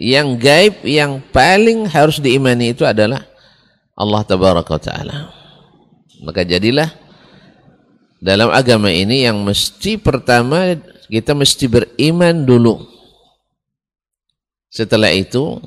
yang 0.00 0.40
gaib 0.40 0.80
yang 0.88 1.20
paling 1.28 1.84
harus 1.84 2.24
diimani 2.24 2.72
itu 2.72 2.88
adalah 2.88 3.20
Allah 3.92 4.24
tabaraka 4.24 4.80
taala. 4.80 5.28
Maka 6.24 6.40
jadilah 6.48 6.88
dalam 8.16 8.48
agama 8.48 8.88
ini 8.88 9.28
yang 9.28 9.44
mesti 9.44 10.00
pertama 10.00 10.72
kita 11.10 11.34
mesti 11.34 11.66
beriman 11.66 12.46
dulu. 12.46 12.86
Setelah 14.70 15.10
itu 15.10 15.58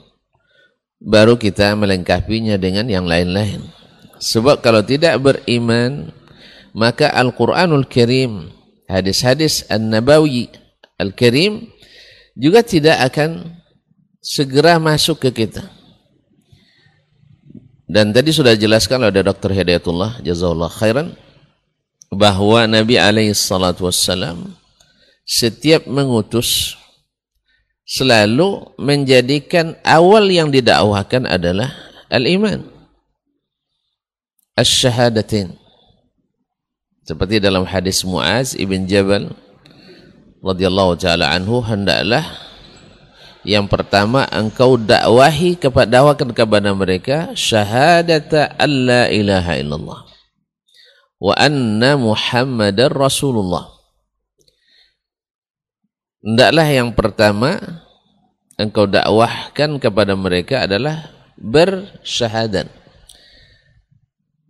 baru 1.04 1.36
kita 1.36 1.76
melengkapinya 1.76 2.56
dengan 2.56 2.88
yang 2.88 3.04
lain-lain. 3.04 3.60
Sebab 4.24 4.64
kalau 4.64 4.80
tidak 4.80 5.20
beriman 5.20 6.16
maka 6.72 7.12
Al-Qur'anul 7.12 7.86
Karim, 7.86 8.50
hadis-hadis 8.88 9.68
An-Nabawi 9.68 10.48
Al-Karim 10.98 11.68
juga 12.40 12.64
tidak 12.64 13.12
akan 13.12 13.60
segera 14.24 14.80
masuk 14.80 15.20
ke 15.28 15.44
kita. 15.44 15.68
Dan 17.84 18.16
tadi 18.16 18.32
sudah 18.32 18.56
dijelaskan 18.56 19.06
oleh 19.06 19.22
Dr. 19.22 19.52
Hidayatullah 19.54 20.24
jazakallah 20.24 20.72
khairan 20.72 21.08
bahwa 22.10 22.64
Nabi 22.66 22.96
alaihi 22.98 23.36
salatu 23.36 23.86
wassalam 23.86 24.63
setiap 25.24 25.88
mengutus 25.88 26.76
selalu 27.84 28.76
menjadikan 28.80 29.76
awal 29.84 30.28
yang 30.28 30.52
didakwahkan 30.52 31.28
adalah 31.28 31.72
al-iman. 32.08 32.64
Asy-syahadatin. 34.54 35.58
Seperti 37.04 37.44
dalam 37.44 37.68
hadis 37.68 38.06
Muaz 38.08 38.56
ibn 38.56 38.88
Jabal 38.88 39.34
radhiyallahu 40.40 40.96
taala 40.96 41.36
anhu 41.36 41.60
hendaklah 41.60 42.24
yang 43.44 43.68
pertama 43.68 44.24
engkau 44.32 44.80
dakwahi 44.80 45.60
kepada 45.60 46.00
dakwakan 46.00 46.32
kepada 46.32 46.72
mereka 46.72 47.18
syahadata 47.36 48.56
alla 48.56 49.12
ilaha 49.12 49.60
illallah 49.60 50.00
wa 51.20 51.34
anna 51.36 52.00
muhammadar 52.00 52.92
rasulullah. 52.92 53.83
Hendaklah 56.24 56.68
yang 56.72 56.96
pertama 56.96 57.60
engkau 58.56 58.88
dakwahkan 58.88 59.76
kepada 59.76 60.16
mereka 60.16 60.64
adalah 60.64 61.12
bersyahadat. 61.36 62.72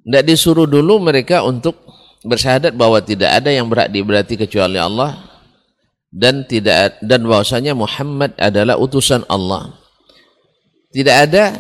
Tidak 0.06 0.24
disuruh 0.24 0.70
dulu 0.70 1.02
mereka 1.02 1.42
untuk 1.42 1.82
bersyahadat 2.22 2.78
bahwa 2.78 3.02
tidak 3.02 3.42
ada 3.42 3.50
yang 3.50 3.66
berhak 3.66 3.90
diberati 3.90 4.38
kecuali 4.38 4.78
Allah 4.78 5.18
dan 6.14 6.46
tidak 6.46 7.02
dan 7.02 7.26
bahwasanya 7.26 7.74
Muhammad 7.74 8.38
adalah 8.38 8.78
utusan 8.78 9.26
Allah. 9.26 9.74
Tidak 10.94 11.16
ada 11.26 11.58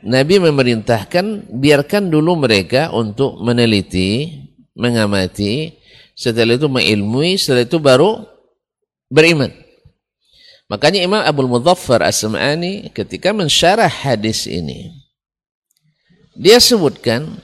Nabi 0.00 0.40
memerintahkan 0.40 1.52
biarkan 1.52 2.08
dulu 2.08 2.40
mereka 2.40 2.88
untuk 2.88 3.36
meneliti, 3.44 4.32
mengamati, 4.72 5.76
setelah 6.16 6.56
itu 6.56 6.72
mengilmui, 6.72 7.36
setelah 7.36 7.68
itu 7.68 7.76
baru 7.76 8.31
beriman. 9.12 9.52
Makanya 10.72 11.04
Imam 11.04 11.20
Abdul 11.20 11.52
Mudhaffar 11.52 12.00
As-Sam'ani 12.00 12.88
ketika 12.96 13.36
mensyarah 13.36 13.92
hadis 13.92 14.48
ini 14.48 14.88
dia 16.32 16.56
sebutkan 16.56 17.36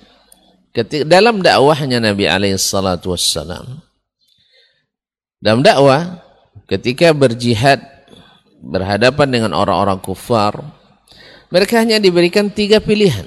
ketika 0.72 1.04
dalam 1.04 1.44
dakwahnya 1.44 2.00
Nabi 2.00 2.24
alaihi 2.24 2.56
salatu 2.56 3.12
wassalam 3.12 3.84
dalam 5.44 5.60
dakwah 5.60 6.24
ketika 6.66 7.12
berjihad 7.12 7.78
berhadapan 8.58 9.28
dengan 9.30 9.52
orang-orang 9.54 10.02
kufar, 10.02 10.58
mereka 11.48 11.78
hanya 11.78 12.02
diberikan 12.02 12.50
tiga 12.50 12.82
pilihan. 12.82 13.24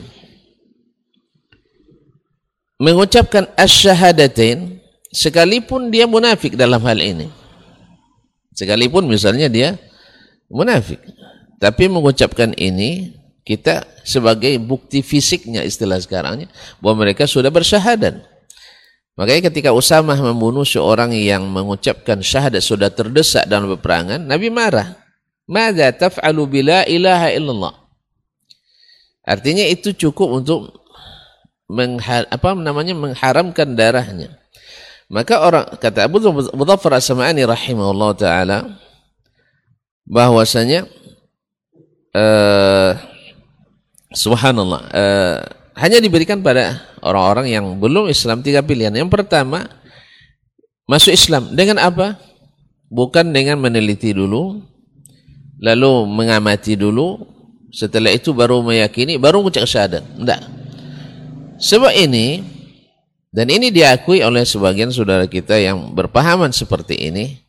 Mengucapkan 2.82 3.46
asyhadatain 3.56 4.82
sekalipun 5.14 5.94
dia 5.94 6.10
munafik 6.10 6.58
dalam 6.58 6.82
hal 6.82 6.98
ini. 6.98 7.30
Sekalipun 8.52 9.08
misalnya 9.08 9.48
dia 9.48 9.80
munafik. 10.52 11.00
Tapi 11.62 11.88
mengucapkan 11.88 12.52
ini 12.58 13.16
kita 13.46 13.86
sebagai 14.02 14.58
bukti 14.58 15.06
fisiknya 15.06 15.62
istilah 15.62 16.02
sekarangnya 16.02 16.50
bahwa 16.82 17.06
mereka 17.06 17.30
sudah 17.30 17.54
bersyahadat. 17.54 18.22
Makanya 19.14 19.54
ketika 19.54 19.70
Usamah 19.70 20.18
membunuh 20.18 20.66
seorang 20.66 21.14
yang 21.14 21.46
mengucapkan 21.46 22.24
syahadat 22.26 22.64
sudah 22.64 22.90
terdesak 22.90 23.46
dalam 23.46 23.70
peperangan, 23.78 24.24
Nabi 24.24 24.50
marah. 24.50 24.98
Mada 25.46 25.92
taf'alu 25.92 26.48
bila 26.48 26.88
ilaha 26.88 27.28
illallah. 27.30 27.76
Artinya 29.22 29.68
itu 29.68 29.94
cukup 29.94 30.42
untuk 30.42 30.82
menghar, 31.70 32.26
apa 32.34 32.58
namanya 32.58 32.98
mengharamkan 32.98 33.78
darahnya. 33.78 34.41
Maka 35.12 35.44
orang 35.44 35.68
kata 35.76 36.08
Abu 36.08 36.24
Dhaffar 36.64 36.96
As-Sam'ani 36.96 37.44
rahimahullah 37.44 38.12
taala 38.16 38.58
bahwasanya 40.08 40.88
uh, 42.16 42.96
subhanallah 44.16 44.82
uh, 44.88 45.38
hanya 45.76 46.00
diberikan 46.00 46.40
pada 46.40 46.80
orang-orang 47.04 47.52
yang 47.52 47.66
belum 47.76 48.08
Islam 48.08 48.40
tiga 48.40 48.64
pilihan. 48.64 48.96
Yang 48.96 49.12
pertama 49.12 49.68
masuk 50.88 51.12
Islam 51.12 51.52
dengan 51.60 51.84
apa? 51.84 52.16
Bukan 52.88 53.36
dengan 53.36 53.60
meneliti 53.60 54.16
dulu, 54.16 54.64
lalu 55.60 56.08
mengamati 56.08 56.80
dulu, 56.80 57.20
setelah 57.72 58.12
itu 58.12 58.32
baru 58.32 58.64
meyakini, 58.64 59.16
baru 59.20 59.44
mengucap 59.44 59.68
syahadat. 59.68 60.04
Tidak. 60.04 60.42
Sebab 61.60 61.92
ini 61.96 62.44
dan 63.32 63.48
ini 63.48 63.72
diakui 63.72 64.20
oleh 64.20 64.44
sebagian 64.44 64.92
saudara 64.92 65.24
kita 65.24 65.56
yang 65.56 65.96
berpahaman 65.96 66.52
seperti 66.52 67.00
ini. 67.00 67.40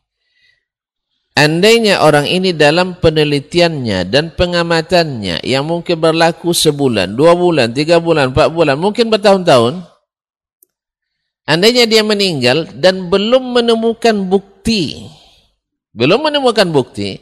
Andainya 1.33 1.99
orang 2.05 2.29
ini 2.29 2.55
dalam 2.55 2.95
penelitiannya 3.01 4.07
dan 4.07 4.31
pengamatannya 4.31 5.43
yang 5.43 5.65
mungkin 5.67 5.99
berlaku 5.99 6.55
sebulan, 6.55 7.17
dua 7.17 7.35
bulan, 7.35 7.73
tiga 7.73 7.99
bulan, 7.99 8.31
empat 8.31 8.53
bulan, 8.53 8.79
mungkin 8.79 9.11
bertahun-tahun. 9.11 9.81
Andainya 11.43 11.83
dia 11.83 12.05
meninggal 12.05 12.71
dan 12.79 13.11
belum 13.11 13.59
menemukan 13.59 14.15
bukti, 14.29 15.09
belum 15.91 16.31
menemukan 16.31 16.69
bukti, 16.71 17.19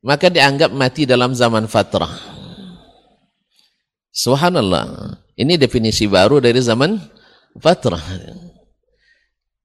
maka 0.00 0.32
dianggap 0.32 0.72
mati 0.72 1.04
dalam 1.04 1.36
zaman 1.36 1.68
fatrah. 1.68 2.14
Subhanallah. 4.14 5.18
Ini 5.36 5.58
definisi 5.58 6.06
baru 6.06 6.38
dari 6.38 6.62
zaman 6.62 6.96
fatrah. 7.58 8.02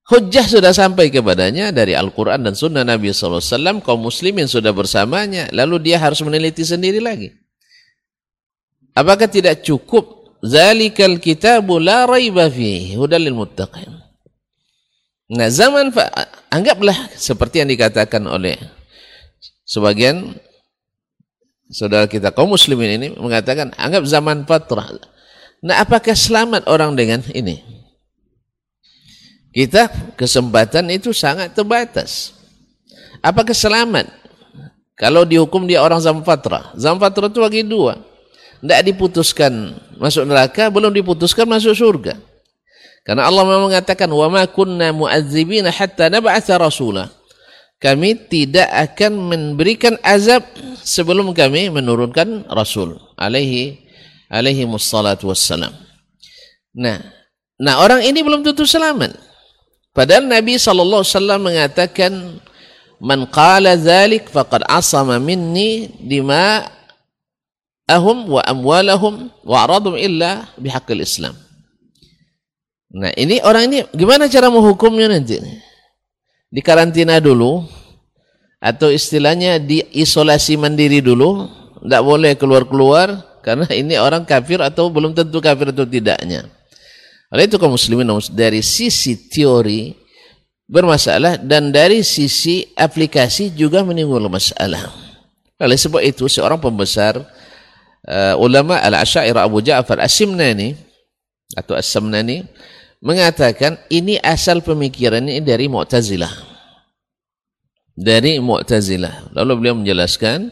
Hujjah 0.07 0.47
sudah 0.47 0.71
sampai 0.71 1.11
kepadanya 1.11 1.75
dari 1.75 1.91
Al-Quran 1.91 2.39
dan 2.39 2.55
Sunnah 2.55 2.87
Nabi 2.87 3.11
SAW. 3.11 3.83
Kaum 3.83 4.07
muslimin 4.07 4.47
sudah 4.47 4.71
bersamanya. 4.71 5.51
Lalu 5.51 5.91
dia 5.91 5.99
harus 5.99 6.23
meneliti 6.23 6.63
sendiri 6.63 7.03
lagi. 7.03 7.35
Apakah 8.95 9.27
tidak 9.27 9.67
cukup? 9.67 10.15
Zalikal 10.39 11.19
kitabu 11.19 11.81
la 11.81 12.07
raiba 12.07 12.47
fihi 12.47 12.95
muttaqin. 13.33 13.89
Nah 15.27 15.49
zaman, 15.51 15.91
anggaplah 16.47 17.11
seperti 17.19 17.59
yang 17.59 17.67
dikatakan 17.67 18.23
oleh 18.23 18.55
sebagian 19.67 20.39
saudara 21.67 22.07
kita 22.07 22.31
kaum 22.31 22.55
muslimin 22.55 22.95
ini 22.95 23.07
mengatakan 23.19 23.75
anggap 23.75 24.07
zaman 24.07 24.47
fatrah 24.47 24.87
Nah, 25.62 25.78
apakah 25.78 26.14
selamat 26.18 26.66
orang 26.66 26.98
dengan 26.98 27.22
ini? 27.30 27.62
Kita 29.52 29.86
kesempatan 30.16 30.88
itu 30.90 31.12
sangat 31.12 31.52
terbatas. 31.52 32.32
Apakah 33.20 33.54
selamat? 33.54 34.10
Kalau 34.96 35.22
dihukum 35.28 35.68
dia 35.68 35.84
orang 35.84 36.00
zaman 36.00 36.24
fatrah. 36.24 36.72
Zaman 36.74 36.98
fatrah 36.98 37.28
itu 37.28 37.38
bagi 37.38 37.62
dua. 37.62 38.00
Tidak 38.64 38.80
diputuskan 38.90 39.76
masuk 40.00 40.24
neraka, 40.26 40.72
belum 40.72 40.90
diputuskan 40.94 41.46
masuk 41.46 41.74
surga. 41.76 42.18
Karena 43.02 43.26
Allah 43.26 43.42
memang 43.42 43.66
mengatakan, 43.66 44.06
وَمَا 44.06 44.46
كُنَّا 44.54 44.94
مُعَذِّبِينَ 44.94 45.66
حَتَّى 45.74 46.06
نَبْعَثَ 46.06 46.46
رَسُولًا 46.54 47.10
Kami 47.82 48.14
tidak 48.30 48.70
akan 48.70 49.12
memberikan 49.34 49.98
azab 50.06 50.46
sebelum 50.86 51.34
kami 51.34 51.66
menurunkan 51.66 52.46
Rasul. 52.46 52.94
Alaihi 53.18 53.82
alaihi 54.31 54.67
wassalatu 54.67 55.31
wassalam. 55.31 55.71
Nah, 56.75 57.01
nah 57.57 57.81
orang 57.81 58.03
ini 58.05 58.21
belum 58.21 58.43
tentu 58.43 58.67
selamat. 58.67 59.17
Padahal 59.95 60.29
Nabi 60.29 60.61
sallallahu 60.61 61.01
alaihi 61.01 61.15
wasallam 61.17 61.39
mengatakan 61.41 62.11
man 63.01 63.25
qala 63.33 63.73
dzalik 63.73 64.29
faqad 64.29 64.61
asama 64.69 65.17
minni 65.17 65.89
dima 65.97 66.69
ahum 67.89 68.37
wa 68.37 68.41
amwalahum 68.45 69.33
wa 69.41 69.57
aradum 69.65 69.97
illa 69.97 70.45
bihaqqil 70.59 71.01
Islam. 71.01 71.33
Nah, 72.93 73.11
ini 73.19 73.41
orang 73.43 73.67
ini 73.67 73.77
gimana 73.95 74.31
cara 74.31 74.47
menghukumnya 74.47 75.11
nanti? 75.11 75.39
Dikarantina 76.47 77.19
dulu 77.19 77.67
atau 78.63 78.89
istilahnya 78.89 79.59
diisolasi 79.59 80.55
mandiri 80.55 81.03
dulu, 81.03 81.45
tidak 81.83 82.01
boleh 82.03 82.31
keluar-keluar 82.39 83.21
karena 83.47 83.63
ini 83.71 83.95
orang 83.95 84.27
kafir 84.27 84.59
atau 84.59 84.91
belum 84.91 85.15
tentu 85.15 85.39
kafir 85.39 85.71
atau 85.71 85.87
tidaknya. 85.87 86.43
Oleh 87.31 87.47
itu 87.47 87.55
kaum 87.55 87.79
muslimin 87.79 88.11
dari 88.35 88.59
sisi 88.59 89.15
teori 89.31 89.95
bermasalah 90.67 91.39
dan 91.39 91.71
dari 91.71 92.03
sisi 92.03 92.67
aplikasi 92.75 93.55
juga 93.55 93.87
menimbul 93.87 94.27
masalah. 94.27 94.91
Oleh 95.63 95.79
sebab 95.79 96.03
itu 96.03 96.27
seorang 96.27 96.59
pembesar 96.59 97.23
uh, 98.03 98.35
ulama 98.35 98.83
al-Asy'ariyah 98.83 99.47
Abu 99.47 99.63
Ja'far 99.63 100.03
As-Simnani 100.03 100.75
atau 101.55 101.71
As-Samnani 101.71 102.43
mengatakan 102.99 103.79
ini 103.87 104.19
asal 104.19 104.59
pemikiran 104.59 105.23
ini 105.23 105.39
dari 105.39 105.71
Mu'tazilah. 105.71 106.35
Dari 107.95 108.43
Mu'tazilah. 108.43 109.31
Lalu 109.31 109.51
beliau 109.55 109.75
menjelaskan 109.79 110.51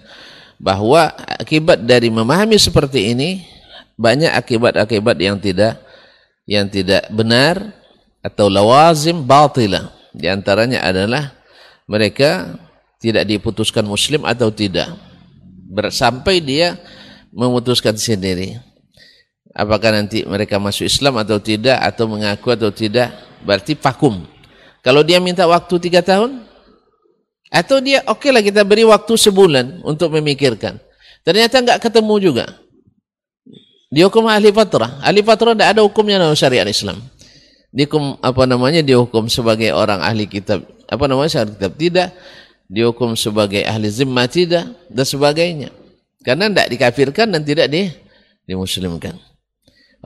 bahwa 0.58 1.12
akibat 1.39 1.84
dari 1.84 2.08
memahami 2.08 2.56
seperti 2.56 3.12
ini 3.12 3.44
banyak 3.96 4.32
akibat-akibat 4.32 5.15
yang 5.20 5.38
tidak 5.39 5.80
yang 6.46 6.70
tidak 6.70 7.08
benar 7.12 7.74
atau 8.22 8.48
lawazim 8.52 9.24
batilah 9.24 9.91
di 10.15 10.32
antaranya 10.32 10.80
adalah 10.84 11.36
mereka 11.86 12.56
tidak 13.04 13.28
diputuskan 13.28 13.84
muslim 13.84 14.24
atau 14.24 14.50
tidak. 14.50 14.89
Sampai 15.91 16.39
dia 16.39 16.80
memutuskan 17.36 17.94
sendiri. 18.00 18.56
Apakah 19.52 19.91
nanti 19.91 20.24
mereka 20.24 20.60
masuk 20.60 20.88
Islam 20.88 21.20
atau 21.20 21.39
tidak 21.39 21.80
atau 21.80 22.08
mengaku 22.08 22.56
atau 22.56 22.72
tidak 22.72 23.12
berarti 23.44 23.76
vakum. 23.76 24.24
Kalau 24.84 25.04
dia 25.04 25.20
minta 25.20 25.44
waktu 25.48 25.76
tiga 25.80 26.00
tahun 26.04 26.44
atau 27.54 27.78
dia 27.80 28.02
oke 28.10 28.26
okay 28.26 28.30
lah 28.34 28.42
kita 28.42 28.66
beri 28.66 28.84
waktu 28.86 29.14
sebulan 29.16 29.86
untuk 29.86 30.14
memikirkan. 30.14 30.82
Ternyata 31.26 31.62
enggak 31.62 31.80
ketemu 31.82 32.16
juga. 32.22 32.46
Dihukum 33.90 34.26
ahli 34.30 34.50
fatrah. 34.54 35.02
Ahli 35.02 35.22
fatrah 35.26 35.54
tidak 35.58 35.70
ada 35.78 35.82
hukumnya 35.82 36.22
dalam 36.22 36.38
syariat 36.38 36.66
Islam. 36.68 37.02
Dihukum 37.74 38.18
apa 38.22 38.44
namanya? 38.46 38.82
Dihukum 38.86 39.26
sebagai 39.30 39.74
orang 39.74 40.02
ahli 40.06 40.30
kitab. 40.30 40.66
Apa 40.86 41.10
namanya 41.10 41.42
syariat 41.42 41.54
kitab? 41.58 41.74
Tidak. 41.78 42.10
Dihukum 42.66 43.14
sebagai 43.14 43.62
ahli 43.66 43.89
zimmah 43.89 44.26
tidak 44.30 44.66
dan 44.89 45.06
sebagainya. 45.06 45.70
Karena 46.26 46.50
tidak 46.50 46.68
dikafirkan 46.74 47.30
dan 47.30 47.41
tidak 47.46 47.70
di 47.70 47.89
dimuslimkan. 48.50 49.18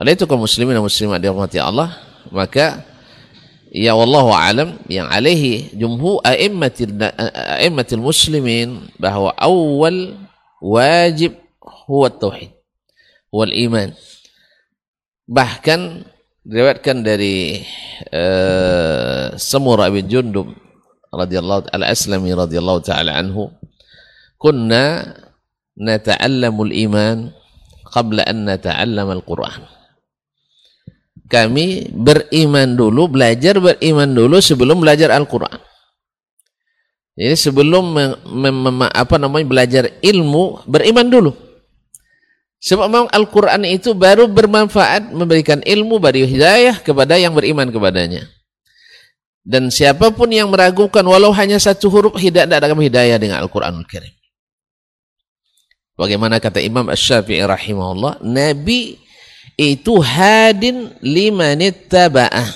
Oleh 0.00 0.16
itu 0.16 0.24
kaum 0.24 0.40
muslimin 0.40 0.76
dan 0.76 0.84
muslimat 0.84 1.20
dirahmati 1.20 1.60
Allah, 1.60 1.92
maka 2.32 2.84
ya 3.70 3.94
wallahu 3.94 4.34
alam 4.34 4.82
yang 4.90 5.06
alaihi 5.06 5.70
jumhur 5.78 6.18
a'immatil 6.26 6.90
a'immatil 6.98 8.02
muslimin 8.02 8.90
bahwa 8.98 9.30
awal 9.38 10.18
wajib 10.58 11.38
huwa 11.62 12.10
tauhid 12.10 12.50
wal 13.30 13.54
iman 13.54 13.94
bahkan 15.30 16.02
diriwayatkan 16.42 17.06
dari 17.06 17.62
uh, 18.10 19.38
Samurah 19.38 19.86
bin 19.94 20.10
Jundub 20.10 20.50
radhiyallahu 21.14 21.70
al-Aslami 21.70 22.34
radhiyallahu 22.34 22.82
taala 22.82 23.14
anhu 23.22 23.54
kunna 24.34 25.14
nata'allamu 25.78 26.66
al-iman 26.66 27.30
qabla 27.86 28.26
an 28.26 28.50
nata'allama 28.50 29.22
al-Qur'an 29.22 29.79
kami 31.30 31.86
beriman 31.94 32.74
dulu, 32.74 33.06
belajar 33.06 33.62
beriman 33.62 34.10
dulu 34.10 34.42
sebelum 34.42 34.82
belajar 34.82 35.14
Al-Quran. 35.14 35.62
Jadi 37.14 37.36
sebelum 37.38 37.84
mem, 37.94 38.56
mem, 38.56 38.78
apa 38.90 39.14
namanya 39.14 39.46
belajar 39.46 39.84
ilmu, 40.02 40.66
beriman 40.66 41.06
dulu. 41.06 41.32
Sebab 42.60 42.86
memang 42.90 43.08
Al-Quran 43.14 43.62
itu 43.70 43.94
baru 43.96 44.28
bermanfaat 44.28 45.14
memberikan 45.14 45.62
ilmu 45.64 45.96
beri 46.02 46.26
hidayah 46.26 46.82
kepada 46.82 47.16
yang 47.16 47.32
beriman 47.32 47.70
kepadanya. 47.72 48.26
Dan 49.40 49.72
siapa 49.72 50.12
pun 50.12 50.28
yang 50.28 50.52
meragukan 50.52 51.00
walau 51.06 51.32
hanya 51.32 51.56
satu 51.56 51.88
huruf 51.88 52.20
tidak 52.20 52.50
ada 52.50 52.68
hidayah 52.68 53.16
dengan 53.16 53.40
Al-Quranul 53.40 53.88
Karim. 53.88 54.12
Bagaimana 55.96 56.40
kata 56.40 56.60
Imam 56.60 56.88
Ash-Syafi'i 56.88 57.44
rahimahullah, 57.44 58.24
Nabi 58.24 58.96
itu 59.60 60.00
hadin 60.00 60.88
limanittaba'ah. 61.04 62.48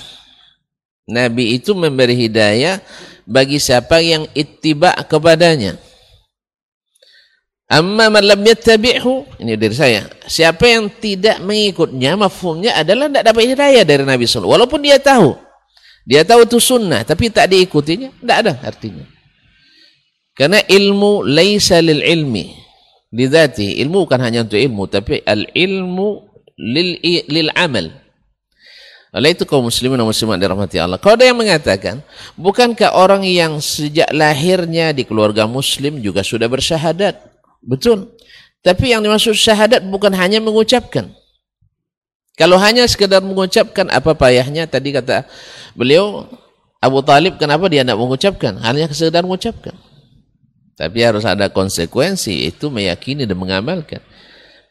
Nabi 1.05 1.61
itu 1.61 1.76
memberi 1.76 2.16
hidayah 2.16 2.80
bagi 3.28 3.61
siapa 3.61 4.00
yang 4.00 4.24
ittiba 4.32 4.96
kepadanya. 5.05 5.76
Amma 7.68 8.09
man 8.09 8.24
lam 8.24 8.40
yattabi'hu, 8.40 9.40
ini 9.40 9.57
dari 9.61 9.76
saya. 9.76 10.09
Siapa 10.24 10.64
yang 10.64 10.88
tidak 10.96 11.44
mengikutnya, 11.44 12.16
mafhumnya 12.16 12.72
adalah 12.76 13.09
tidak 13.12 13.24
dapat 13.28 13.42
hidayah 13.52 13.84
dari 13.84 14.05
Nabi 14.05 14.24
SAW. 14.24 14.48
Walaupun 14.48 14.80
dia 14.80 14.96
tahu. 14.96 15.36
Dia 16.05 16.24
tahu 16.24 16.44
itu 16.44 16.61
sunnah, 16.61 17.00
tapi 17.05 17.32
tak 17.32 17.48
diikutinya, 17.48 18.12
tidak 18.20 18.36
ada 18.44 18.52
artinya. 18.64 19.05
Karena 20.36 20.61
ilmu 20.61 21.24
laisa 21.24 21.80
lil 21.80 22.05
ilmi. 22.05 22.52
Lidati, 23.14 23.80
ilmu 23.80 24.05
bukan 24.05 24.20
hanya 24.20 24.44
untuk 24.44 24.61
ilmu, 24.61 24.84
tapi 24.90 25.24
al 25.24 25.48
ilmu 25.48 26.34
lil, 26.59 26.98
lil 27.28 27.48
amal. 27.55 27.90
Oleh 29.14 29.30
itu 29.30 29.46
kaum 29.46 29.62
muslimin 29.62 29.94
dan 29.94 30.11
muslimat 30.11 30.42
dirahmati 30.42 30.74
Allah. 30.82 30.98
Kalau 30.98 31.14
ada 31.14 31.22
yang 31.22 31.38
mengatakan, 31.38 32.02
bukankah 32.34 32.98
orang 32.98 33.22
yang 33.22 33.62
sejak 33.62 34.11
lahirnya 34.11 34.90
di 34.90 35.07
keluarga 35.07 35.46
muslim 35.46 36.02
juga 36.02 36.26
sudah 36.26 36.50
bersyahadat? 36.50 37.14
Betul. 37.62 38.11
Tapi 38.64 38.90
yang 38.90 39.07
dimaksud 39.07 39.38
syahadat 39.38 39.86
bukan 39.86 40.11
hanya 40.18 40.42
mengucapkan. 40.42 41.14
Kalau 42.34 42.59
hanya 42.59 42.82
sekedar 42.90 43.22
mengucapkan 43.22 43.86
apa 43.94 44.11
payahnya 44.18 44.66
tadi 44.66 44.90
kata 44.90 45.22
beliau 45.78 46.26
Abu 46.82 46.98
Talib 47.07 47.38
kenapa 47.38 47.70
dia 47.70 47.86
tidak 47.86 48.00
mengucapkan? 48.02 48.59
Hanya 48.59 48.90
sekedar 48.90 49.22
mengucapkan. 49.22 49.78
Tapi 50.74 50.98
harus 51.07 51.22
ada 51.22 51.46
konsekuensi 51.46 52.50
itu 52.50 52.66
meyakini 52.66 53.22
dan 53.22 53.38
mengamalkan. 53.38 54.02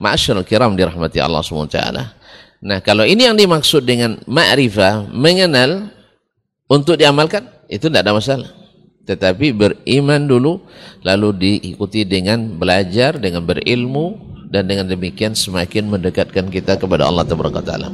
Ma'asyarul 0.02 0.48
kiram 0.48 0.74
dirahmati 0.74 1.22
Allah 1.22 1.42
SWT. 1.42 1.78
Nah, 2.64 2.80
kalau 2.80 3.04
ini 3.04 3.28
yang 3.28 3.36
dimaksud 3.36 3.84
dengan 3.84 4.18
ma'rifah, 4.24 5.12
mengenal 5.12 5.92
untuk 6.72 6.96
diamalkan, 6.96 7.44
itu 7.68 7.92
tidak 7.92 8.08
ada 8.08 8.14
masalah. 8.16 8.50
Tetapi 9.04 9.52
beriman 9.52 10.24
dulu, 10.24 10.64
lalu 11.04 11.30
diikuti 11.36 12.08
dengan 12.08 12.56
belajar, 12.56 13.20
dengan 13.20 13.44
berilmu, 13.44 14.34
dan 14.54 14.70
dengan 14.70 14.86
demikian 14.86 15.34
semakin 15.34 15.90
mendekatkan 15.90 16.46
kita 16.54 16.78
kepada 16.78 17.10
Allah 17.10 17.26
Taala. 17.26 17.90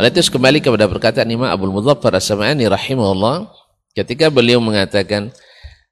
Oleh 0.00 0.08
itu 0.08 0.24
kembali 0.32 0.64
kepada 0.64 0.88
perkataan 0.88 1.28
Imam 1.28 1.52
Abu 1.52 1.68
Mudzaffar 1.68 2.16
As-Sam'ani 2.16 2.64
rahimahullah 2.64 3.52
ketika 3.92 4.32
beliau 4.32 4.56
mengatakan 4.56 5.28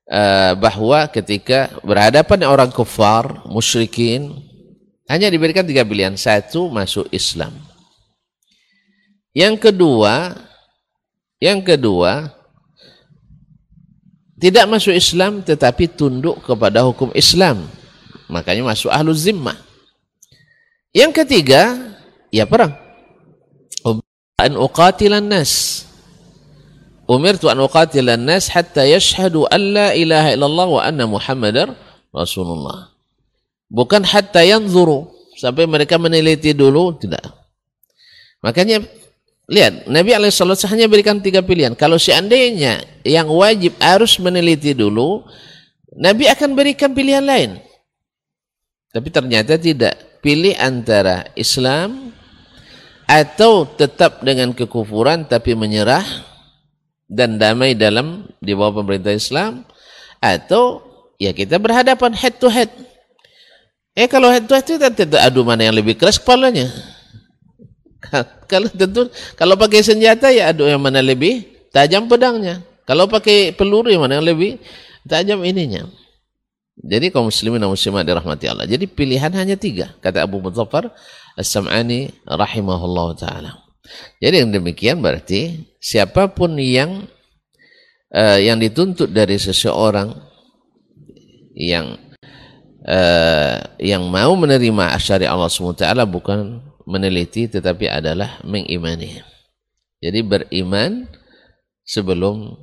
uh, 0.09 0.57
bahwa 0.57 1.05
ketika 1.13 1.69
berhadapan 1.85 2.49
orang 2.49 2.73
kafir, 2.73 3.45
musyrikin, 3.45 4.46
hanya 5.07 5.31
diberikan 5.31 5.63
tiga 5.63 5.87
pilihan. 5.87 6.19
Satu, 6.19 6.67
masuk 6.67 7.07
Islam. 7.15 7.55
Yang 9.37 9.71
kedua, 9.71 10.35
yang 11.39 11.61
kedua, 11.61 12.33
tidak 14.41 14.67
masuk 14.67 14.97
Islam 14.97 15.45
tetapi 15.45 15.87
tunduk 15.93 16.41
kepada 16.43 16.83
hukum 16.83 17.13
Islam. 17.13 17.69
Makanya 18.27 18.67
masuk 18.67 18.91
ahlu 18.91 19.13
zimmah. 19.13 19.57
Yang 20.97 21.23
ketiga, 21.23 21.93
ya 22.33 22.49
perang. 22.49 22.73
An 24.37 24.53
uqatilan 24.57 25.25
nas. 25.25 25.85
Umirtu 27.09 27.49
an 27.49 27.61
uqatilan 27.63 28.21
nas 28.21 28.53
hatta 28.53 28.85
yashhadu 28.85 29.49
an 29.49 29.63
la 29.73 29.89
ilaha 29.97 30.29
illallah 30.33 30.69
wa 30.69 30.81
anna 30.85 31.05
muhammadar 31.09 31.73
rasulullah. 32.13 32.96
Bukan 33.67 34.03
hatta 34.07 34.43
yanzuru. 34.47 35.11
Sampai 35.37 35.69
mereka 35.69 36.01
meneliti 36.01 36.57
dulu, 36.57 36.97
tidak. 36.97 37.23
Makanya 38.41 38.81
Lihat, 39.47 39.87
Nabi 39.87 40.11
SAW 40.27 40.59
hanya 40.75 40.91
berikan 40.91 41.23
tiga 41.23 41.39
pilihan. 41.39 41.79
Kalau 41.79 42.03
seandainya 42.03 42.83
yang 43.07 43.31
wajib 43.31 43.79
harus 43.79 44.19
meneliti 44.19 44.75
dulu, 44.75 45.23
Nabi 45.95 46.27
akan 46.27 46.59
berikan 46.59 46.91
pilihan 46.91 47.23
lain. 47.23 47.63
Tapi 48.91 49.09
ternyata 49.15 49.55
tidak. 49.55 49.95
Pilih 50.19 50.59
antara 50.59 51.31
Islam 51.39 52.11
atau 53.07 53.63
tetap 53.63 54.27
dengan 54.27 54.51
kekufuran 54.51 55.23
tapi 55.23 55.55
menyerah 55.55 56.03
dan 57.07 57.39
damai 57.39 57.79
dalam 57.79 58.27
di 58.43 58.51
bawah 58.51 58.83
pemerintah 58.83 59.15
Islam 59.15 59.63
atau 60.19 60.83
ya 61.23 61.31
kita 61.31 61.63
berhadapan 61.63 62.11
head 62.19 62.35
to 62.43 62.51
head. 62.51 62.67
Eh 63.97 64.05
kalau 64.13 64.29
head 64.29 64.45
to 64.45 64.53
head 64.53 64.69
itu 64.69 64.77
tidak 64.77 65.21
adu 65.25 65.41
mana 65.41 65.65
yang 65.65 65.77
lebih 65.77 65.97
keras 65.97 66.21
kepalanya. 66.21 66.69
Kalau 68.47 68.71
tentu 68.71 69.11
kalau 69.35 69.59
pakai 69.59 69.83
senjata 69.83 70.31
ya 70.31 70.55
aduh 70.55 70.71
yang 70.71 70.79
mana 70.79 71.03
lebih 71.03 71.43
tajam 71.75 72.07
pedangnya. 72.07 72.63
Kalau 72.87 73.11
pakai 73.11 73.51
peluru 73.51 73.91
yang 73.91 74.07
mana 74.07 74.23
yang 74.23 74.29
lebih 74.31 74.63
tajam 75.03 75.43
ininya. 75.43 75.91
Jadi 76.79 77.11
kaum 77.11 77.27
muslimin 77.27 77.59
dan 77.59 77.67
muslimat 77.67 78.07
dirahmati 78.07 78.47
Allah. 78.47 78.69
Jadi 78.69 78.87
pilihan 78.87 79.33
hanya 79.35 79.59
tiga. 79.59 79.91
Kata 79.99 80.23
Abu 80.23 80.39
Muthaffar 80.39 80.95
As-Sam'ani 81.35 82.15
rahimahullah 82.29 83.09
ta'ala. 83.19 83.67
Jadi 84.23 84.45
yang 84.45 84.51
demikian 84.55 85.03
berarti 85.03 85.67
siapa 85.83 86.31
pun 86.31 86.55
yang 86.61 87.11
uh, 88.15 88.39
yang 88.39 88.63
dituntut 88.63 89.11
dari 89.11 89.41
seseorang 89.41 90.15
yang 91.57 91.97
uh, 92.87 93.57
yang 93.83 94.07
mau 94.07 94.33
menerima 94.39 94.95
asyari 94.95 95.27
Allah 95.27 95.51
SWT 95.51 95.83
bukan 96.07 96.63
meneliti 96.87 97.51
tetapi 97.51 97.91
adalah 97.91 98.39
mengimani. 98.47 99.21
Jadi 99.99 100.23
beriman 100.23 101.11
sebelum 101.83 102.55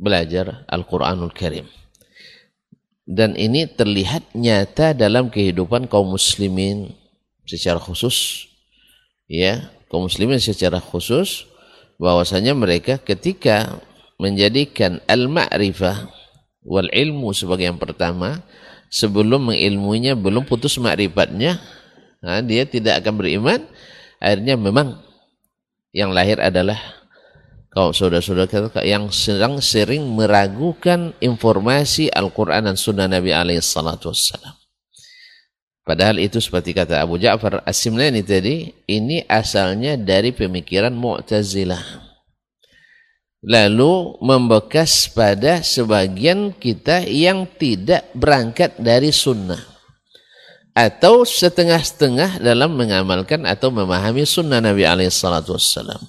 belajar 0.00 0.64
Al-Quranul 0.68 1.32
Karim. 1.36 1.68
Dan 3.06 3.38
ini 3.38 3.70
terlihat 3.70 4.34
nyata 4.34 4.90
dalam 4.96 5.30
kehidupan 5.30 5.86
kaum 5.86 6.10
muslimin 6.10 6.90
secara 7.46 7.78
khusus. 7.78 8.48
Ya, 9.30 9.70
kaum 9.86 10.10
muslimin 10.10 10.42
secara 10.42 10.82
khusus 10.82 11.46
bahwasanya 12.02 12.52
mereka 12.52 12.98
ketika 12.98 13.78
menjadikan 14.18 14.98
al-ma'rifah 15.06 16.10
wal 16.66 16.90
ilmu 16.90 17.30
sebagai 17.30 17.68
yang 17.70 17.78
pertama 17.78 18.42
sebelum 18.96 19.52
mengilmuinya 19.52 20.16
belum 20.16 20.48
putus 20.48 20.80
ma'rifatnya 20.80 21.60
nah, 22.24 22.40
dia 22.40 22.64
tidak 22.64 23.04
akan 23.04 23.20
beriman 23.20 23.60
akhirnya 24.16 24.56
memang 24.56 24.96
yang 25.92 26.16
lahir 26.16 26.40
adalah 26.40 26.80
kau 27.76 27.92
saudara-saudara 27.92 28.80
yang 28.88 29.12
sedang 29.12 29.60
sering 29.60 30.00
meragukan 30.16 31.12
informasi 31.20 32.08
Al-Quran 32.08 32.72
dan 32.72 32.76
Sunnah 32.80 33.04
Nabi 33.04 33.36
alaihi 33.36 33.60
salatu. 33.60 34.16
Padahal 35.84 36.16
itu 36.16 36.40
seperti 36.40 36.72
kata 36.72 36.98
Abu 37.04 37.20
Ja'far 37.20 37.60
As-Simlani 37.68 38.24
tadi, 38.24 38.72
ini 38.88 39.22
asalnya 39.28 39.94
dari 40.00 40.32
pemikiran 40.32 40.90
Mu'tazilah. 40.90 42.05
Lalu 43.46 44.18
membekas 44.18 45.06
pada 45.06 45.62
sebagian 45.62 46.50
kita 46.50 47.06
yang 47.06 47.46
tidak 47.46 48.10
berangkat 48.10 48.74
dari 48.74 49.14
sunnah 49.14 49.62
atau 50.74 51.22
setengah-setengah 51.22 52.42
dalam 52.42 52.74
mengamalkan 52.74 53.46
atau 53.46 53.70
memahami 53.70 54.26
sunnah 54.26 54.58
Nabi 54.58 54.82
wassalam. 54.84 56.02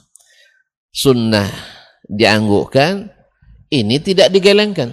Sunnah 0.89 1.47
dianggukkan, 2.09 3.05
ini 3.69 3.95
tidak 4.01 4.33
digelengkan. 4.33 4.91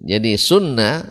Jadi 0.00 0.38
sunnah, 0.40 1.02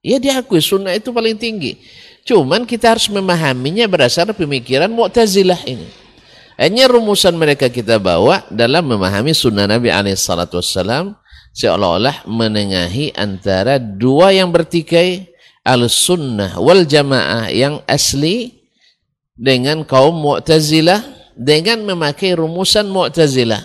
ya 0.00 0.16
diakui 0.16 0.62
sunnah 0.64 0.94
itu 0.94 1.12
paling 1.12 1.36
tinggi. 1.36 1.76
Cuman 2.24 2.64
kita 2.64 2.96
harus 2.96 3.10
memahaminya 3.12 3.84
berdasar 3.90 4.30
pemikiran 4.32 4.88
Mu'tazilah 4.88 5.58
ini. 5.68 6.07
Hanya 6.58 6.90
rumusan 6.90 7.38
mereka 7.38 7.70
kita 7.70 8.02
bawa 8.02 8.42
dalam 8.50 8.90
memahami 8.90 9.30
sunnah 9.30 9.70
Nabi 9.70 9.94
wassalam 9.94 11.14
seolah-olah 11.54 12.26
menengahi 12.26 13.14
antara 13.14 13.78
dua 13.78 14.34
yang 14.34 14.50
bertikai 14.50 15.30
al-sunnah 15.62 16.58
wal 16.58 16.82
jamaah 16.82 17.46
yang 17.54 17.78
asli 17.86 18.58
dengan 19.38 19.86
kaum 19.86 20.18
mu'tazilah 20.18 20.98
dengan 21.38 21.86
memakai 21.86 22.34
rumusan 22.34 22.90
mu'tazilah. 22.90 23.62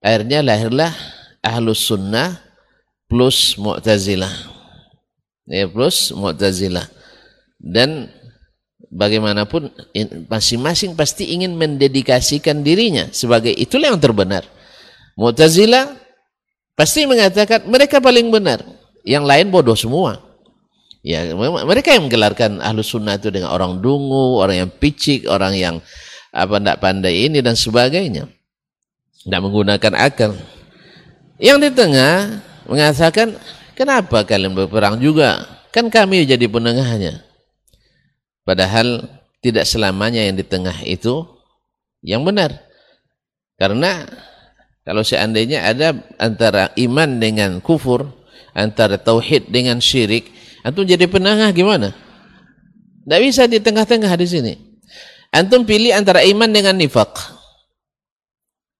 Akhirnya 0.00 0.40
lahirlah 0.40 0.96
ahlus 1.44 1.84
sunnah 1.84 2.46
plus 3.06 3.54
Mu'tazilah. 3.58 4.30
Ya, 5.46 5.66
plus 5.70 6.10
Mu'tazilah. 6.10 6.86
Dan 7.58 8.10
bagaimanapun 8.90 9.70
masing-masing 10.30 10.94
pasti 10.94 11.34
ingin 11.34 11.58
mendedikasikan 11.58 12.62
dirinya 12.62 13.10
sebagai 13.10 13.50
itulah 13.52 13.90
yang 13.90 14.00
terbenar. 14.00 14.46
Mu'tazilah 15.16 15.96
pasti 16.76 17.08
mengatakan 17.08 17.64
mereka 17.66 17.98
paling 17.98 18.28
benar, 18.28 18.62
yang 19.02 19.24
lain 19.24 19.48
bodoh 19.48 19.76
semua. 19.76 20.22
Ya, 21.06 21.22
mereka 21.62 21.94
yang 21.94 22.10
menggelarkan 22.10 22.58
ahlu 22.58 22.82
sunnah 22.82 23.14
itu 23.14 23.30
dengan 23.30 23.54
orang 23.54 23.78
dungu, 23.78 24.42
orang 24.42 24.66
yang 24.66 24.70
picik, 24.70 25.30
orang 25.30 25.54
yang 25.54 25.74
apa 26.34 26.58
tidak 26.58 26.78
pandai 26.82 27.30
ini 27.30 27.38
dan 27.38 27.54
sebagainya. 27.54 28.26
Tidak 29.22 29.40
menggunakan 29.42 29.92
akal. 29.94 30.34
Yang 31.38 31.58
di 31.62 31.70
tengah 31.74 32.42
mengatakan, 32.66 33.38
kenapa 33.78 34.22
kalian 34.26 34.54
berperang 34.54 34.98
juga? 34.98 35.46
Kan 35.74 35.90
kami 35.90 36.26
jadi 36.26 36.46
penengahnya. 36.46 37.25
Padahal 38.46 39.02
tidak 39.42 39.66
selamanya 39.66 40.22
yang 40.22 40.38
di 40.38 40.46
tengah 40.46 40.86
itu 40.86 41.26
yang 42.00 42.22
benar. 42.22 42.54
Karena 43.58 44.06
kalau 44.86 45.02
seandainya 45.02 45.66
ada 45.66 45.98
antara 46.22 46.70
iman 46.78 47.18
dengan 47.18 47.58
kufur, 47.58 48.06
antara 48.54 49.02
tauhid 49.02 49.50
dengan 49.50 49.82
syirik, 49.82 50.30
Antum 50.66 50.82
jadi 50.82 51.06
penengah 51.06 51.54
gimana? 51.54 51.94
Tidak 53.06 53.20
bisa 53.22 53.46
di 53.46 53.62
tengah-tengah 53.62 54.10
di 54.18 54.26
sini. 54.26 54.52
Antum 55.30 55.62
pilih 55.62 55.94
antara 55.94 56.26
iman 56.26 56.50
dengan 56.50 56.74
nifak. 56.74 57.14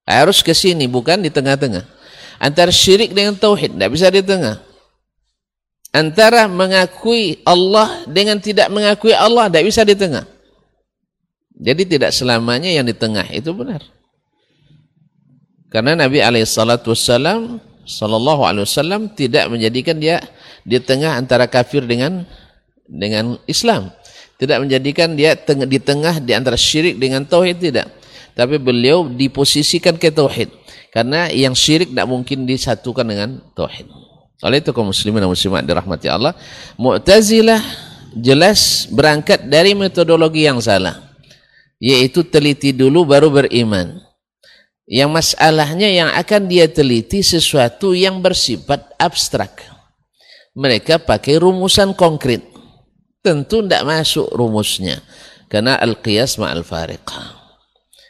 Harus 0.03 0.43
ke 0.43 0.51
sini, 0.51 0.91
bukan 0.91 1.23
di 1.23 1.31
tengah-tengah. 1.31 1.87
Antara 2.43 2.75
syirik 2.75 3.15
dengan 3.15 3.39
tauhid, 3.39 3.79
tidak 3.79 3.91
bisa 3.95 4.11
di 4.11 4.19
tengah. 4.19 4.66
Antara 5.97 6.45
mengakui 6.45 7.41
Allah 7.41 8.05
dengan 8.05 8.37
tidak 8.37 8.69
mengakui 8.69 9.17
Allah, 9.17 9.49
tidak 9.49 9.65
bisa 9.65 9.81
di 9.81 9.97
tengah. 9.97 10.29
Jadi 11.57 11.89
tidak 11.89 12.13
selamanya 12.13 12.69
yang 12.69 12.85
di 12.85 12.93
tengah 12.93 13.25
itu 13.33 13.49
benar. 13.57 13.81
Karena 15.73 15.97
Nabi 16.05 16.21
Alaihissalam 16.21 17.65
Sallallahu 17.87 18.43
Alaihi 18.45 18.69
Wasallam 18.69 19.17
tidak 19.17 19.49
menjadikan 19.49 19.97
dia 19.97 20.21
di 20.69 20.77
tengah 20.83 21.17
antara 21.17 21.49
kafir 21.49 21.81
dengan 21.89 22.29
dengan 22.85 23.41
Islam. 23.49 23.89
Tidak 24.37 24.59
menjadikan 24.61 25.17
dia 25.17 25.33
di 25.49 25.81
tengah 25.81 26.21
di 26.21 26.37
antara 26.37 26.61
syirik 26.61 27.01
dengan 27.01 27.25
tauhid 27.25 27.57
tidak. 27.57 27.89
Tapi 28.37 28.61
beliau 28.61 29.09
diposisikan 29.09 29.97
ke 29.97 30.13
tauhid. 30.13 30.53
Karena 30.93 31.33
yang 31.33 31.57
syirik 31.57 31.89
tidak 31.89 32.05
mungkin 32.05 32.45
disatukan 32.45 33.09
dengan 33.09 33.41
tauhid. 33.57 34.06
Oleh 34.45 34.61
itu 34.61 34.73
kaum 34.77 34.93
muslimin 34.93 35.25
dan 35.25 35.31
muslimat 35.33 35.65
dirahmati 35.65 36.13
Allah, 36.13 36.37
Mu'tazilah 36.77 37.63
jelas 38.13 38.85
berangkat 38.93 39.49
dari 39.49 39.73
metodologi 39.73 40.45
yang 40.45 40.61
salah. 40.61 41.01
Yaitu 41.81 42.25
teliti 42.25 42.73
dulu 42.73 43.05
baru 43.09 43.29
beriman. 43.33 44.01
Yang 44.89 45.11
masalahnya 45.13 45.89
yang 45.89 46.11
akan 46.15 46.49
dia 46.49 46.69
teliti 46.69 47.21
sesuatu 47.21 47.93
yang 47.93 48.23
bersifat 48.23 48.97
abstrak 48.97 49.77
mereka 50.57 50.97
pakai 50.97 51.37
rumusan 51.37 51.93
konkret. 51.93 52.41
Tentu 53.21 53.61
tidak 53.61 53.85
masuk 53.85 54.33
rumusnya. 54.33 55.05
Karena 55.53 55.77
al-qiyas 55.77 56.41
ma'al 56.41 56.65
fariqah. 56.65 57.37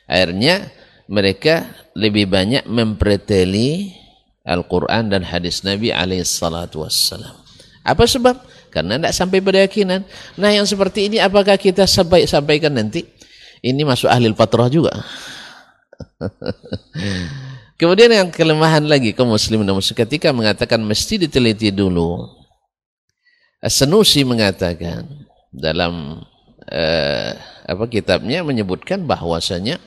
Akhirnya 0.06 0.70
mereka 1.10 1.66
lebih 1.98 2.30
banyak 2.30 2.64
mempreteli 2.70 3.90
Al-Quran 4.46 5.10
dan 5.10 5.26
hadis 5.26 5.66
Nabi 5.66 5.90
alaihissalatu 5.90 6.86
wassalam. 6.86 7.34
Apa 7.82 8.06
sebab? 8.06 8.38
Karena 8.70 8.98
tidak 8.98 9.14
sampai 9.14 9.38
pada 9.42 9.58
yakinan. 9.66 10.06
Nah 10.38 10.50
yang 10.54 10.66
seperti 10.66 11.10
ini 11.10 11.18
apakah 11.18 11.58
kita 11.58 11.86
sampai 11.86 12.30
sampaikan 12.30 12.70
nanti? 12.70 13.02
Ini 13.62 13.82
masuk 13.82 14.06
ahli 14.06 14.30
patrah 14.30 14.70
juga. 14.70 14.94
Kemudian 17.80 18.08
yang 18.08 18.28
kelemahan 18.32 18.86
lagi 18.86 19.12
kaum 19.12 19.34
muslim 19.34 19.66
dan 19.66 19.74
muslim 19.76 19.96
ketika 19.96 20.32
mengatakan 20.32 20.80
mesti 20.80 21.26
diteliti 21.26 21.74
dulu. 21.74 22.24
Senusi 23.66 24.22
mengatakan 24.22 25.26
dalam 25.50 26.22
eh, 26.70 27.34
apa 27.66 27.84
kitabnya 27.90 28.46
menyebutkan 28.46 29.02
bahwasanya 29.08 29.82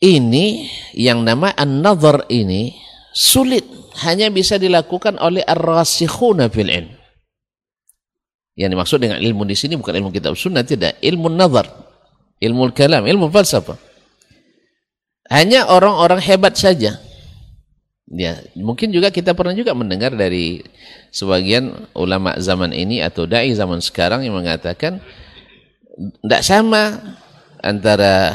ini 0.00 0.66
yang 0.96 1.22
nama 1.22 1.52
an-nazar 1.52 2.24
ini 2.32 2.72
sulit 3.12 3.62
hanya 4.00 4.32
bisa 4.32 4.56
dilakukan 4.56 5.20
oleh 5.20 5.44
ar-rasikhuna 5.44 6.48
fil 6.48 6.72
ilm. 6.72 6.92
Yang 8.56 8.70
dimaksud 8.76 8.98
dengan 9.00 9.20
ilmu 9.20 9.44
di 9.44 9.56
sini 9.56 9.76
bukan 9.76 9.94
ilmu 10.00 10.10
kitab 10.12 10.36
sunnah 10.36 10.64
tidak, 10.64 10.96
ilmu 11.04 11.28
nazar, 11.32 11.68
ilmu 12.40 12.72
kalam, 12.72 13.04
ilmu 13.04 13.28
falsafah. 13.28 13.76
Hanya 15.30 15.70
orang-orang 15.70 16.18
hebat 16.18 16.58
saja. 16.58 16.98
Ya, 18.10 18.42
mungkin 18.58 18.90
juga 18.90 19.14
kita 19.14 19.38
pernah 19.38 19.54
juga 19.54 19.70
mendengar 19.70 20.10
dari 20.10 20.66
sebagian 21.14 21.86
ulama 21.94 22.34
zaman 22.42 22.74
ini 22.74 22.98
atau 22.98 23.22
dai 23.22 23.54
zaman 23.54 23.78
sekarang 23.78 24.26
yang 24.26 24.34
mengatakan 24.34 24.98
tidak 25.94 26.42
sama 26.42 26.98
antara 27.62 28.34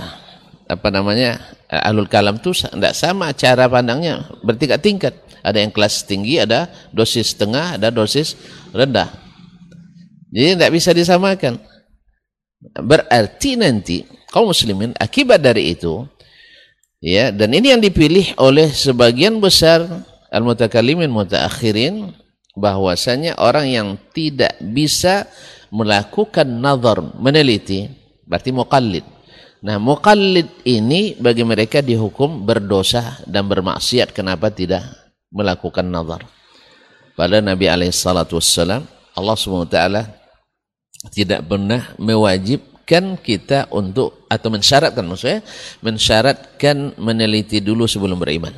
apa 0.71 0.87
namanya 0.89 1.37
alul 1.69 2.09
kalam 2.09 2.37
itu 2.37 2.53
tidak 2.53 2.93
sama 2.93 3.33
cara 3.33 3.65
pandangnya 3.69 4.29
bertingkat-tingkat. 4.45 5.25
Ada 5.45 5.61
yang 5.61 5.69
kelas 5.69 6.09
tinggi, 6.09 6.41
ada 6.41 6.73
dosis 6.89 7.37
tengah, 7.37 7.77
ada 7.77 7.93
dosis 7.93 8.33
rendah. 8.73 9.13
Jadi 10.33 10.57
tidak 10.57 10.71
bisa 10.73 10.89
disamakan. 10.89 11.61
Berarti 12.81 13.53
nanti 13.53 14.01
kaum 14.33 14.49
muslimin 14.49 14.97
akibat 14.97 15.37
dari 15.37 15.77
itu 15.77 16.01
Ya, 17.05 17.29
dan 17.29 17.53
ini 17.53 17.69
yang 17.69 17.85
dipilih 17.85 18.33
oleh 18.41 18.65
sebagian 18.73 19.37
besar 19.37 19.85
al-mutakallimin 20.33 21.05
mutaakhirin 21.05 22.17
bahwasanya 22.57 23.37
orang 23.37 23.69
yang 23.69 23.87
tidak 24.09 24.57
bisa 24.57 25.29
melakukan 25.69 26.49
nazar, 26.49 26.97
meneliti, 27.21 27.93
berarti 28.25 28.49
muqallid. 28.49 29.05
Nah, 29.63 29.77
muqallid 29.79 30.65
ini 30.67 31.15
bagi 31.15 31.45
mereka 31.47 31.79
dihukum 31.79 32.43
berdosa 32.43 33.23
dan 33.23 33.47
bermaksiat 33.47 34.11
kenapa 34.11 34.51
tidak 34.51 34.83
melakukan 35.31 35.87
nazar. 35.87 36.27
Pada 37.15 37.39
Nabi 37.39 37.71
alaihi 37.71 37.95
salatu 37.95 38.37
wassalam, 38.37 38.83
Allah 39.15 39.35
SWT 39.39 39.79
tidak 41.15 41.47
pernah 41.47 41.95
mewajib 41.95 42.75
mensyaratkan 42.85 43.17
kita 43.17 43.59
untuk 43.73 44.29
atau 44.29 44.49
mensyaratkan 44.53 45.03
maksudnya 45.09 45.41
mensyaratkan 45.81 46.93
meneliti 47.01 47.57
dulu 47.57 47.89
sebelum 47.89 48.21
beriman. 48.21 48.53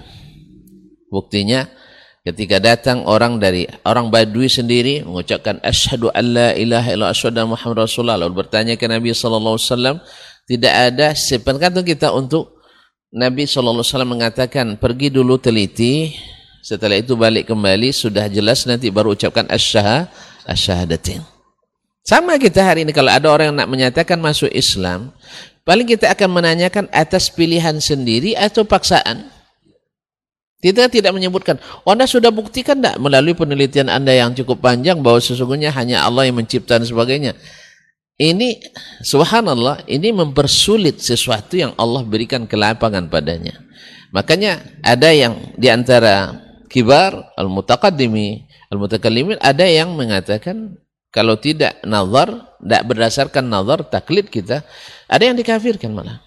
Buktinya 1.08 1.64
ketika 2.28 2.60
datang 2.60 3.08
orang 3.08 3.40
dari 3.40 3.64
orang 3.88 4.12
Badui 4.12 4.52
sendiri 4.52 5.08
mengucapkan 5.08 5.64
asyhadu 5.64 6.12
alla 6.12 6.52
ilaha 6.52 6.92
illallah 6.92 7.16
asyhadu 7.16 7.48
Muhammad 7.48 7.88
Rasulullah 7.88 8.20
lalu 8.20 8.44
bertanya 8.44 8.76
ke 8.76 8.84
Nabi 8.84 9.16
sallallahu 9.16 9.56
alaihi 9.56 9.72
wasallam 9.72 9.98
tidak 10.48 10.74
ada 10.74 11.12
sepenkantung 11.12 11.84
kita 11.84 12.16
untuk 12.16 12.56
Nabi 13.12 13.44
wasallam 13.84 14.16
mengatakan 14.16 14.80
pergi 14.80 15.12
dulu 15.12 15.36
teliti 15.36 16.16
setelah 16.64 17.00
itu 17.00 17.16
balik 17.20 17.52
kembali 17.52 17.92
sudah 17.92 18.32
jelas 18.32 18.64
nanti 18.64 18.88
baru 18.88 19.16
ucapkan 19.16 19.48
asyhadatin. 20.48 21.24
Sama 22.08 22.40
kita 22.40 22.64
hari 22.64 22.88
ini 22.88 22.96
kalau 22.96 23.12
ada 23.12 23.28
orang 23.28 23.52
yang 23.52 23.58
nak 23.60 23.68
menyatakan 23.68 24.16
masuk 24.16 24.48
Islam, 24.56 25.12
paling 25.68 25.84
kita 25.84 26.08
akan 26.16 26.40
menanyakan 26.40 26.86
atas 26.96 27.28
pilihan 27.28 27.76
sendiri 27.84 28.32
atau 28.36 28.64
paksaan. 28.64 29.28
Kita 30.64 30.88
tidak 30.88 31.12
menyebutkan, 31.12 31.60
anda 31.84 32.08
sudah 32.08 32.32
buktikan 32.32 32.80
tidak 32.80 32.96
melalui 32.98 33.36
penelitian 33.36 33.92
anda 33.92 34.16
yang 34.16 34.32
cukup 34.32 34.64
panjang 34.64 35.04
bahwa 35.04 35.20
sesungguhnya 35.20 35.70
hanya 35.76 36.08
Allah 36.08 36.26
yang 36.26 36.40
mencipta 36.40 36.80
dan 36.80 36.88
sebagainya. 36.88 37.36
Ini, 38.18 38.58
subhanallah, 39.06 39.86
ini 39.86 40.10
mempersulit 40.10 40.98
sesuatu 40.98 41.54
yang 41.54 41.78
Allah 41.78 42.02
berikan 42.02 42.50
kelapangan 42.50 43.14
padanya. 43.14 43.62
Makanya 44.10 44.82
ada 44.82 45.14
yang 45.14 45.54
di 45.54 45.70
antara 45.70 46.34
kibar, 46.66 47.14
al-mutaqaddimi, 47.38 48.50
al-mutakallimin, 48.74 49.38
ada 49.38 49.70
yang 49.70 49.94
mengatakan 49.94 50.82
kalau 51.14 51.38
tidak 51.38 51.78
nazar, 51.86 52.58
tidak 52.58 52.82
berdasarkan 52.90 53.46
nazar, 53.46 53.86
taklid 53.86 54.34
kita, 54.34 54.66
ada 55.06 55.24
yang 55.24 55.38
dikafirkan 55.38 55.94
malah. 55.94 56.18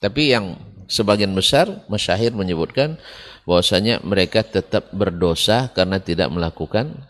Tapi 0.00 0.32
yang 0.32 0.56
sebagian 0.88 1.36
besar, 1.36 1.84
masyahir 1.92 2.32
menyebutkan 2.32 2.96
bahwasanya 3.44 4.00
mereka 4.00 4.40
tetap 4.42 4.88
berdosa 4.96 5.68
karena 5.76 6.00
tidak 6.00 6.32
melakukan 6.32 7.04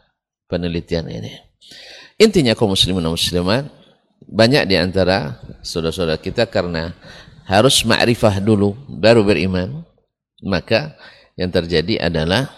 penelitian 0.50 1.06
ini. 1.06 1.32
Intinya 2.16 2.56
kaum 2.56 2.72
muslimin 2.72 3.04
dan 3.04 3.12
muslimat, 3.12 3.64
banyak 4.24 4.64
di 4.64 4.76
antara 4.80 5.38
saudara-saudara 5.60 6.16
kita 6.16 6.48
karena 6.48 6.96
harus 7.46 7.84
ma'rifah 7.86 8.42
dulu 8.42 8.74
baru 8.88 9.22
beriman, 9.22 9.84
maka 10.42 10.96
yang 11.38 11.52
terjadi 11.52 12.08
adalah 12.08 12.50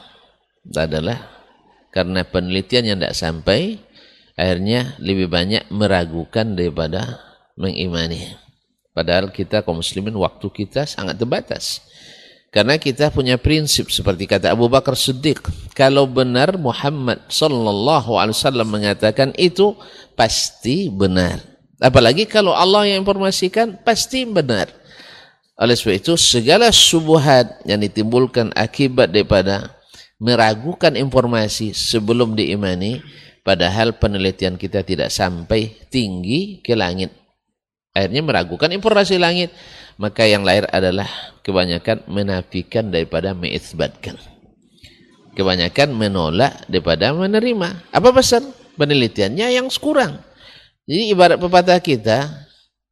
adalah 0.77 1.29
karena 1.91 2.25
penelitian 2.25 2.85
yang 2.95 2.97
tidak 3.01 3.17
sampai 3.17 3.81
akhirnya 4.39 4.95
lebih 5.03 5.27
banyak 5.27 5.67
meragukan 5.75 6.55
daripada 6.55 7.19
mengimani. 7.59 8.39
Padahal 8.95 9.31
kita 9.31 9.63
kaum 9.63 9.79
muslimin 9.79 10.15
waktu 10.15 10.47
kita 10.51 10.87
sangat 10.87 11.19
terbatas. 11.19 11.83
Karena 12.49 12.81
kita 12.81 13.13
punya 13.13 13.37
prinsip 13.37 13.93
seperti 13.93 14.25
kata 14.25 14.57
Abu 14.57 14.73
Bakar 14.73 14.97
Siddiq, 14.97 15.45
kalau 15.77 16.09
benar 16.09 16.57
Muhammad 16.57 17.21
sallallahu 17.29 18.17
alaihi 18.17 18.37
wasallam 18.41 18.69
mengatakan 18.73 19.37
itu 19.37 19.77
pasti 20.17 20.89
benar. 20.89 21.45
Apalagi 21.77 22.25
kalau 22.25 22.57
Allah 22.57 22.89
yang 22.89 23.05
informasikan 23.05 23.77
pasti 23.85 24.25
benar. 24.25 24.73
Oleh 25.61 25.77
sebab 25.77 25.95
itu 26.01 26.15
segala 26.17 26.73
subuhat 26.73 27.69
yang 27.69 27.85
ditimbulkan 27.85 28.55
akibat 28.57 29.13
daripada 29.13 29.77
meragukan 30.17 30.97
informasi 30.97 31.77
sebelum 31.77 32.33
diimani 32.33 33.05
padahal 33.45 33.99
penelitian 34.01 34.57
kita 34.57 34.83
tidak 34.87 35.13
sampai 35.13 35.75
tinggi 35.93 36.65
ke 36.65 36.73
langit. 36.73 37.13
Akhirnya 37.93 38.23
meragukan 38.23 38.71
informasi 38.71 39.19
langit 39.19 39.51
maka 39.99 40.23
yang 40.25 40.47
lahir 40.47 40.65
adalah 40.71 41.11
kebanyakan 41.43 42.07
menafikan 42.07 42.87
daripada 42.89 43.35
mengisbatkan. 43.35 44.15
Kebanyakan 45.35 45.91
menolak 45.91 46.67
daripada 46.71 47.11
menerima. 47.11 47.91
Apa 47.91 48.15
pesan? 48.15 48.55
Penelitiannya 48.79 49.59
yang 49.59 49.67
kurang. 49.83 50.23
Jadi 50.87 51.11
ibarat 51.11 51.37
pepatah 51.43 51.83
kita, 51.83 52.31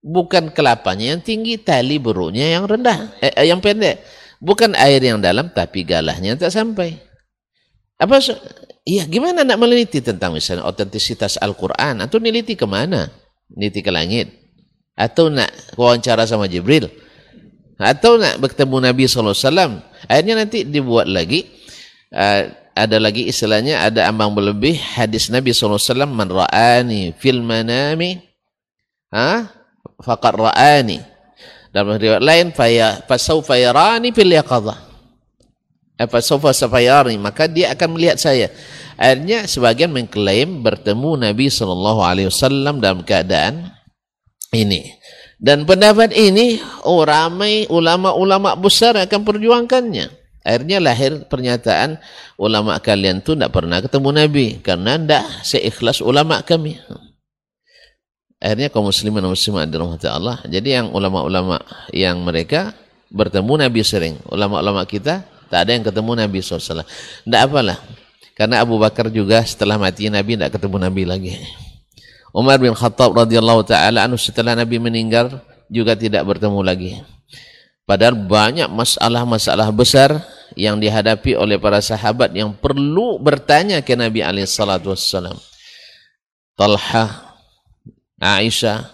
bukan 0.03 0.51
kelapanya 0.51 1.15
yang 1.15 1.23
tinggi, 1.23 1.63
tali 1.63 2.03
buruknya 2.03 2.59
yang 2.59 2.67
rendah, 2.67 3.15
eh, 3.23 3.31
eh 3.31 3.47
yang 3.47 3.63
pendek. 3.63 4.03
Bukan 4.43 4.75
air 4.77 5.01
yang 5.01 5.23
dalam, 5.23 5.49
tapi 5.55 5.87
galahnya 5.87 6.37
tak 6.37 6.53
sampai. 6.53 6.99
Apa? 7.97 8.21
Iya, 8.87 9.09
gimana 9.09 9.43
nak 9.43 9.59
meneliti 9.59 9.99
tentang 10.05 10.37
misalnya 10.37 10.67
otentisitas 10.69 11.39
Al-Quran? 11.41 12.03
Atau 12.03 12.23
neliti 12.23 12.55
ke 12.55 12.67
mana? 12.69 13.11
Neliti 13.51 13.81
ke 13.81 13.91
langit? 13.91 14.46
Atau 14.97 15.29
nak 15.29 15.53
wawancara 15.77 16.25
sama 16.25 16.49
Jibril? 16.49 16.89
Atau 17.77 18.17
nak 18.17 18.41
bertemu 18.41 18.89
Nabi 18.89 19.05
SAW 19.05 19.37
akhirnya 20.09 20.35
nanti 20.41 20.65
dibuat 20.65 21.05
lagi 21.05 21.45
uh, 22.17 22.49
ada 22.73 22.97
lagi 22.97 23.29
istilahnya 23.29 23.85
ada 23.85 24.09
ambang 24.09 24.33
berlebih 24.33 24.81
hadis 24.97 25.29
Nabi 25.29 25.53
SAW 25.53 26.09
man 26.09 26.29
ra'ani 26.33 27.13
fil 27.21 27.45
manami 27.45 28.27
ha? 29.13 29.49
Faqad 29.97 30.37
ra'ani. 30.37 31.01
Dalam 31.73 31.97
riwayat 32.01 32.25
lain 32.25 32.47
fasawfa 33.05 33.57
yarani 33.61 34.13
fil 34.13 34.33
yaqadha. 34.33 34.77
Apa 35.97 36.21
sofa 36.21 36.53
safayari 36.53 37.17
maka 37.17 37.49
dia 37.49 37.73
akan 37.73 37.97
melihat 37.97 38.21
saya. 38.21 38.53
Akhirnya 39.01 39.49
sebagian 39.49 39.93
mengklaim 39.93 40.61
bertemu 40.61 41.21
Nabi 41.21 41.49
sallallahu 41.49 42.01
alaihi 42.05 42.29
wasallam 42.29 42.81
dalam 42.81 43.01
keadaan 43.05 43.76
ini. 44.57 44.81
Dan 45.37 45.69
pendapat 45.69 46.17
ini, 46.17 46.57
oh 46.89 47.05
ramai 47.05 47.69
ulama-ulama 47.69 48.57
besar 48.57 48.97
akan 48.97 49.21
perjuangkannya. 49.21 50.09
Akhirnya 50.47 50.79
lahir 50.79 51.27
pernyataan 51.27 51.99
ulama 52.39 52.79
kalian 52.79 53.19
tu 53.19 53.35
tidak 53.35 53.51
pernah 53.51 53.83
ketemu 53.83 54.09
Nabi 54.15 54.47
karena 54.63 54.95
tidak 54.95 55.25
seikhlas 55.43 55.99
ulama 55.99 56.39
kami. 56.47 56.79
Akhirnya 58.39 58.71
kaum 58.71 58.87
muslimin 58.87 59.27
dan 59.27 59.35
muslimat 59.35 59.67
dirahmati 59.67 60.07
Allah. 60.07 60.39
Jadi 60.47 60.79
yang 60.79 60.95
ulama-ulama 60.95 61.59
yang 61.91 62.23
mereka 62.23 62.79
bertemu 63.11 63.67
Nabi 63.67 63.81
sering. 63.83 64.15
Ulama-ulama 64.31 64.87
kita 64.87 65.27
tak 65.51 65.67
ada 65.67 65.71
yang 65.75 65.83
ketemu 65.83 66.11
Nabi 66.15 66.39
SAW. 66.39 66.87
Tidak 67.27 67.41
apalah. 67.43 67.83
Karena 68.39 68.63
Abu 68.63 68.79
Bakar 68.79 69.11
juga 69.11 69.43
setelah 69.43 69.81
mati 69.81 70.07
Nabi 70.13 70.39
tidak 70.39 70.55
ketemu 70.55 70.77
Nabi 70.79 71.03
lagi. 71.09 71.35
Umar 72.37 72.61
bin 72.61 72.76
Khattab 72.76 73.16
radhiyallahu 73.16 73.64
taala 73.64 74.05
anhu 74.05 74.20
setelah 74.20 74.53
Nabi 74.53 74.76
meninggal 74.76 75.41
juga 75.72 75.97
tidak 75.97 76.20
bertemu 76.28 76.61
lagi. 76.61 77.01
Padahal 77.89 78.12
banyak 78.12 78.68
masalah-masalah 78.68 79.72
besar 79.72 80.20
yang 80.53 80.76
dihadapi 80.76 81.32
oleh 81.32 81.57
para 81.57 81.80
sahabat 81.80 82.37
yang 82.37 82.53
perlu 82.53 83.16
bertanya 83.16 83.80
ke 83.80 83.97
Nabi 83.97 84.20
alaihi 84.20 84.45
salatu 84.45 84.93
wassalam. 84.93 85.32
Talha, 86.61 87.32
Aisyah 88.20 88.84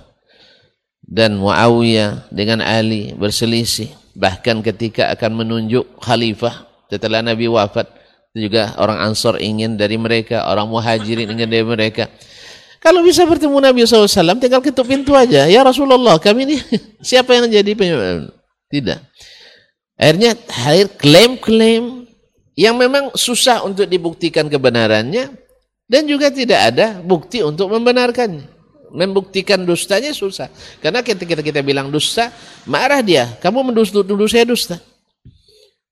dan 1.03 1.35
Muawiyah 1.35 2.31
dengan 2.31 2.63
Ali 2.63 3.11
berselisih 3.19 3.91
bahkan 4.15 4.63
ketika 4.63 5.11
akan 5.19 5.43
menunjuk 5.43 5.99
khalifah 5.99 6.69
setelah 6.93 7.25
Nabi 7.25 7.49
wafat 7.49 7.91
juga 8.33 8.77
orang 8.79 9.13
Ansor 9.13 9.41
ingin 9.43 9.77
dari 9.77 9.99
mereka, 9.99 10.47
orang 10.47 10.69
Muhajirin 10.69 11.27
ingin 11.27 11.49
dari 11.49 11.67
mereka. 11.67 12.07
Kalau 12.83 13.07
bisa 13.07 13.23
bertemu 13.23 13.63
Nabi 13.63 13.87
SAW, 13.87 14.43
tinggal 14.43 14.59
ketuk 14.59 14.91
pintu 14.91 15.15
aja. 15.15 15.47
Ya 15.47 15.63
Rasulullah, 15.63 16.19
kami 16.19 16.51
ini 16.51 16.57
siapa 17.09 17.31
yang 17.39 17.47
jadi 17.47 17.79
penyebab? 17.79 18.35
Tidak. 18.67 18.99
Akhirnya 19.95 20.35
hadir 20.51 20.91
klaim-klaim 20.99 22.11
yang 22.59 22.75
memang 22.75 23.15
susah 23.15 23.63
untuk 23.63 23.87
dibuktikan 23.87 24.51
kebenarannya 24.51 25.31
dan 25.87 26.03
juga 26.11 26.35
tidak 26.35 26.75
ada 26.75 26.99
bukti 26.99 27.39
untuk 27.39 27.71
membenarkannya. 27.71 28.51
Membuktikan 28.93 29.63
dustanya 29.63 30.11
susah. 30.11 30.51
Karena 30.83 31.01
ketika 31.01 31.39
kita, 31.39 31.41
kita 31.41 31.61
bilang 31.63 31.89
dusta, 31.89 32.35
marah 32.67 33.01
dia. 33.01 33.31
Kamu 33.41 33.73
menduduh 33.73 34.29
saya 34.29 34.45
dusta. 34.45 34.77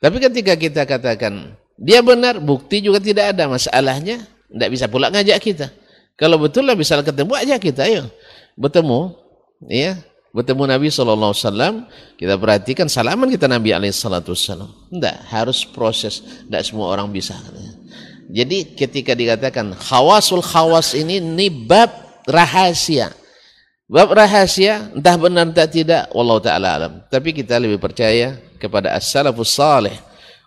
Tapi 0.03 0.17
ketika 0.21 0.59
kita 0.59 0.83
katakan 0.85 1.55
dia 1.81 2.03
benar, 2.03 2.37
bukti 2.43 2.83
juga 2.85 3.01
tidak 3.01 3.33
ada 3.33 3.49
masalahnya, 3.49 4.27
tidak 4.53 4.69
bisa 4.69 4.85
pula 4.91 5.09
ngajak 5.09 5.39
kita. 5.41 5.73
Kalau 6.21 6.37
betul 6.37 6.69
lah 6.69 6.77
bisa 6.77 7.01
ketemu 7.01 7.33
aja 7.33 7.57
kita 7.57 7.89
ayo. 7.89 8.05
Bertemu 8.53 9.17
ya, 9.73 9.97
bertemu 10.37 10.69
Nabi 10.69 10.93
sallallahu 10.93 11.33
alaihi 11.33 11.45
wasallam, 11.49 11.75
kita 12.21 12.37
perhatikan 12.37 12.93
salaman 12.93 13.33
kita 13.33 13.49
Nabi 13.49 13.73
alaihi. 13.73 13.97
Enggak, 14.93 15.17
harus 15.33 15.65
proses, 15.65 16.21
enggak 16.45 16.69
semua 16.69 16.93
orang 16.93 17.09
bisa 17.09 17.33
Jadi 18.31 18.77
ketika 18.77 19.17
dikatakan 19.17 19.73
khawasul 19.75 20.45
khawas 20.45 20.93
ini 20.93 21.25
ini 21.25 21.49
bab 21.49 21.89
rahasia. 22.29 23.17
Bab 23.89 24.13
rahasia 24.13 24.93
entah 24.93 25.17
benar 25.17 25.49
entah 25.49 25.67
tidak 25.67 26.13
wallahu 26.13 26.39
taala 26.39 26.69
alam. 26.77 26.93
Tapi 27.09 27.33
kita 27.33 27.57
lebih 27.57 27.81
percaya 27.81 28.37
kepada 28.61 28.93
as-salafus 28.93 29.57
salih, 29.57 29.97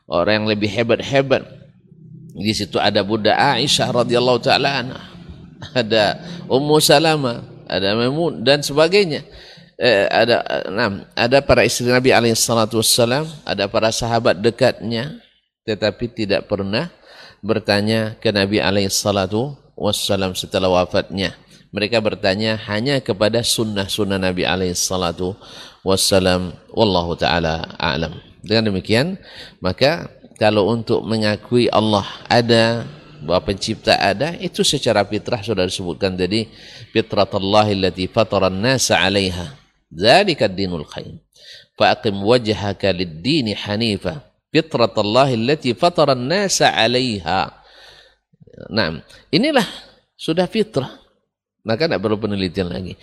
orang 0.06 0.46
yang 0.46 0.48
lebih 0.54 0.70
hebat-hebat. 0.70 1.44
Di 2.38 2.54
situ 2.54 2.78
ada 2.78 3.02
Bunda 3.02 3.34
Aisyah 3.36 3.90
radhiyallahu 3.90 4.40
taala 4.40 4.70
anha 4.80 5.13
ada 5.72 6.20
Ummu 6.52 6.84
Salama, 6.84 7.48
ada 7.70 7.96
Maimun 7.96 8.44
dan 8.44 8.60
sebagainya. 8.60 9.24
Eh, 9.80 10.06
ada 10.12 10.44
enam, 10.70 11.02
ada 11.18 11.42
para 11.42 11.66
istri 11.66 11.90
Nabi 11.90 12.14
alaihi 12.14 12.38
salatu 12.38 12.78
wassalam, 12.80 13.26
ada 13.42 13.66
para 13.66 13.90
sahabat 13.90 14.38
dekatnya 14.38 15.24
tetapi 15.64 16.12
tidak 16.12 16.48
pernah 16.52 16.92
bertanya 17.40 18.16
ke 18.20 18.32
Nabi 18.32 18.60
alaihi 18.60 18.92
salatu 18.92 19.56
wassalam 19.76 20.36
setelah 20.36 20.72
wafatnya. 20.72 21.36
Mereka 21.74 21.98
bertanya 22.06 22.54
hanya 22.70 23.02
kepada 23.02 23.42
sunnah-sunnah 23.42 24.22
Nabi 24.22 24.46
alaihi 24.46 24.78
salatu 24.78 25.34
wassalam. 25.82 26.54
Wallahu 26.70 27.18
taala 27.18 27.66
a'lam. 27.82 28.14
Dengan 28.46 28.70
demikian, 28.70 29.18
maka 29.58 30.12
kalau 30.38 30.70
untuk 30.70 31.02
mengakui 31.02 31.72
Allah 31.74 32.06
ada 32.30 32.86
bahwa 33.24 33.42
pencipta 33.48 33.96
ada 33.98 34.36
itu 34.38 34.62
secara 34.62 35.08
fitrah 35.08 35.40
sudah 35.40 35.66
disebutkan 35.66 36.14
tadi 36.14 36.48
fitratullah 36.92 37.68
allati 37.68 38.06
fatara 38.12 38.52
an-nasa 38.52 39.00
'alaiha 39.00 39.56
dzalika 39.88 40.52
ad-dinul 40.52 40.86
qayyim 40.86 41.18
faqim 41.80 42.16
wajhaka 42.22 42.92
lid-din 42.92 43.56
hanifa 43.56 44.22
fitratullah 44.52 45.32
allati 45.32 45.72
fatara 45.74 46.14
an-nasa 46.14 46.70
'alaiha 46.70 47.64
Nah, 48.70 49.02
inilah 49.34 49.66
sudah 50.14 50.46
fitrah. 50.46 51.02
Maka 51.64 51.88
tidak 51.88 52.04
perlu 52.04 52.20
penelitian 52.20 52.70
lagi. 52.70 53.00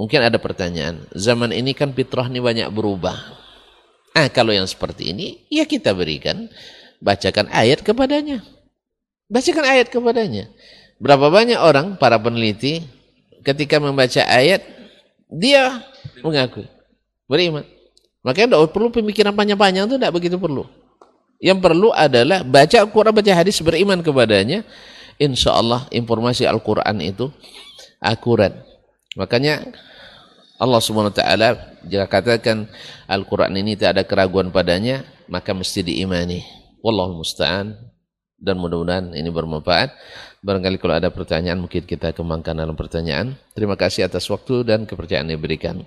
Mungkin 0.00 0.18
ada 0.24 0.40
pertanyaan, 0.40 1.06
zaman 1.12 1.52
ini 1.52 1.76
kan 1.76 1.92
fitrah 1.92 2.26
ini 2.26 2.40
banyak 2.42 2.66
berubah. 2.72 3.14
Ah, 4.16 4.26
kalau 4.32 4.50
yang 4.50 4.66
seperti 4.66 5.12
ini, 5.12 5.44
ya 5.52 5.68
kita 5.68 5.92
berikan, 5.94 6.48
bacakan 6.98 7.52
ayat 7.52 7.84
kepadanya. 7.84 8.42
Bacakan 9.32 9.64
ayat 9.64 9.88
kepadanya. 9.88 10.52
Berapa 11.00 11.32
banyak 11.32 11.56
orang, 11.56 11.96
para 11.96 12.20
peneliti, 12.20 12.84
ketika 13.40 13.80
membaca 13.80 14.20
ayat, 14.28 14.60
dia 15.32 15.80
mengaku, 16.20 16.68
beriman. 17.24 17.64
Makanya 18.20 18.60
tidak 18.60 18.76
perlu 18.76 18.92
pemikiran 18.92 19.32
panjang-panjang 19.32 19.88
itu 19.88 19.96
tidak 19.96 20.12
begitu 20.12 20.36
perlu. 20.36 20.68
Yang 21.40 21.58
perlu 21.64 21.90
adalah 21.90 22.44
baca 22.44 22.76
Al-Quran, 22.76 23.10
baca 23.16 23.32
hadis, 23.32 23.56
beriman 23.64 24.04
kepadanya. 24.04 24.68
Insya 25.16 25.56
Allah 25.56 25.88
informasi 25.88 26.44
Al-Quran 26.44 27.00
itu 27.00 27.32
akurat. 27.98 28.52
Makanya 29.16 29.64
Allah 30.60 30.78
Subhanahu 30.78 31.16
jika 31.88 32.06
katakan 32.06 32.68
Al-Quran 33.10 33.56
ini 33.58 33.74
tidak 33.74 33.96
ada 33.98 34.02
keraguan 34.06 34.54
padanya, 34.54 35.02
maka 35.26 35.50
mesti 35.56 35.82
diimani. 35.82 36.46
Wallahu 36.84 37.24
musta'an 37.24 37.91
dan 38.42 38.58
mudah-mudahan 38.58 39.14
ini 39.14 39.30
bermanfaat. 39.30 39.94
Barangkali 40.42 40.76
kalau 40.82 40.98
ada 40.98 41.08
pertanyaan 41.14 41.62
mungkin 41.62 41.86
kita 41.86 42.10
kembangkan 42.10 42.58
dalam 42.58 42.74
pertanyaan. 42.74 43.38
Terima 43.54 43.78
kasih 43.78 44.10
atas 44.10 44.26
waktu 44.26 44.66
dan 44.66 44.82
kepercayaan 44.82 45.30
yang 45.30 45.38
diberikan. 45.38 45.86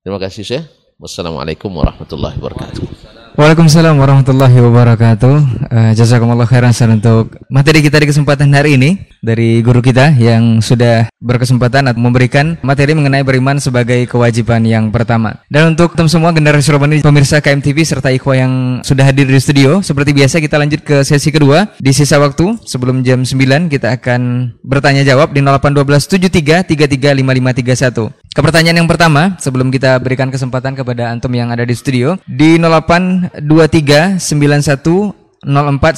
Terima 0.00 0.16
kasih 0.16 0.42
Syekh. 0.42 0.64
Wassalamualaikum 0.96 1.68
warahmatullahi 1.68 2.40
wabarakatuh. 2.40 3.11
Waalaikumsalam 3.32 3.96
warahmatullahi 3.96 4.60
wabarakatuh. 4.60 5.34
Uh, 5.72 5.92
jazakumullah 5.96 6.44
khairan 6.44 6.68
untuk 7.00 7.40
materi 7.48 7.80
kita 7.80 7.96
di 7.96 8.12
kesempatan 8.12 8.52
hari 8.52 8.76
ini 8.76 9.08
dari 9.24 9.64
guru 9.64 9.80
kita 9.80 10.12
yang 10.20 10.60
sudah 10.60 11.08
berkesempatan 11.16 11.88
atau 11.88 11.96
memberikan 11.96 12.60
materi 12.60 12.92
mengenai 12.92 13.24
beriman 13.24 13.56
sebagai 13.56 14.04
kewajiban 14.04 14.60
yang 14.68 14.92
pertama. 14.92 15.40
Dan 15.48 15.72
untuk 15.72 15.96
teman 15.96 16.12
semua 16.12 16.28
generasi 16.36 16.76
Robani 16.76 17.00
pemirsa 17.00 17.40
KMTV 17.40 17.78
serta 17.88 18.12
ikhwah 18.12 18.36
yang 18.36 18.52
sudah 18.84 19.08
hadir 19.08 19.24
di 19.24 19.40
studio, 19.40 19.80
seperti 19.80 20.12
biasa 20.12 20.36
kita 20.36 20.60
lanjut 20.60 20.84
ke 20.84 21.00
sesi 21.00 21.32
kedua 21.32 21.72
di 21.80 21.96
sisa 21.96 22.20
waktu 22.20 22.60
sebelum 22.68 23.00
jam 23.00 23.24
9 23.24 23.72
kita 23.72 23.96
akan 23.96 24.52
bertanya 24.60 25.08
jawab 25.08 25.32
di 25.32 25.40
0812 25.40 26.20
73 26.20 26.68
Ke 28.32 28.40
pertanyaan 28.40 28.80
yang 28.80 28.88
pertama, 28.88 29.36
sebelum 29.36 29.68
kita 29.68 30.00
berikan 30.00 30.32
kesempatan 30.32 30.72
kepada 30.72 31.12
antum 31.12 31.28
yang 31.36 31.52
ada 31.52 31.68
di 31.68 31.76
studio, 31.76 32.16
di 32.24 32.56
0823 32.56 34.16
91 34.16 35.12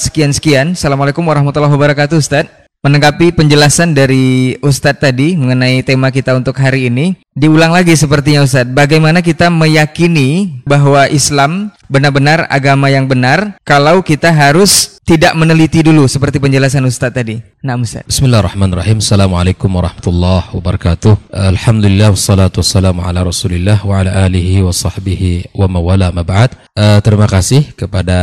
sekian 0.03 0.35
sekian. 0.35 0.75
Assalamualaikum 0.75 1.23
warahmatullahi 1.23 1.71
wabarakatuh, 1.71 2.19
Ustaz. 2.19 2.51
Menanggapi 2.83 3.31
penjelasan 3.31 3.95
dari 3.95 4.59
Ustadz 4.59 4.99
tadi 4.99 5.39
mengenai 5.39 5.79
tema 5.87 6.11
kita 6.11 6.35
untuk 6.35 6.59
hari 6.59 6.91
ini, 6.91 7.15
diulang 7.35 7.75
lagi 7.75 7.91
sepertinya 7.99 8.47
Ustadz, 8.47 8.71
bagaimana 8.71 9.19
kita 9.19 9.51
meyakini 9.51 10.63
bahwa 10.63 11.03
Islam 11.11 11.75
benar-benar 11.91 12.47
agama 12.47 12.87
yang 12.87 13.11
benar 13.11 13.59
kalau 13.67 13.99
kita 13.99 14.31
harus 14.31 14.95
tidak 15.05 15.37
meneliti 15.37 15.85
dulu 15.85 16.07
seperti 16.09 16.41
penjelasan 16.41 16.87
Ustaz 16.87 17.13
tadi. 17.13 17.37
Nah, 17.61 17.77
Ustaz. 17.77 18.07
Bismillahirrahmanirrahim. 18.09 19.03
Assalamualaikum 19.03 19.69
warahmatullahi 19.69 20.49
wabarakatuh. 20.55 21.29
Alhamdulillah 21.29 22.09
wassalatu 22.15 22.63
wassalamu 22.63 23.05
ala 23.05 23.21
Rasulillah 23.21 23.83
wa 23.85 24.01
ala 24.01 24.25
alihi 24.25 24.65
wa 24.65 24.73
sahbihi 24.73 25.53
wa 25.53 25.69
mawala 25.69 26.09
mab'ad. 26.09 26.57
Uh, 26.73 27.03
terima 27.05 27.29
kasih 27.29 27.75
kepada 27.77 28.17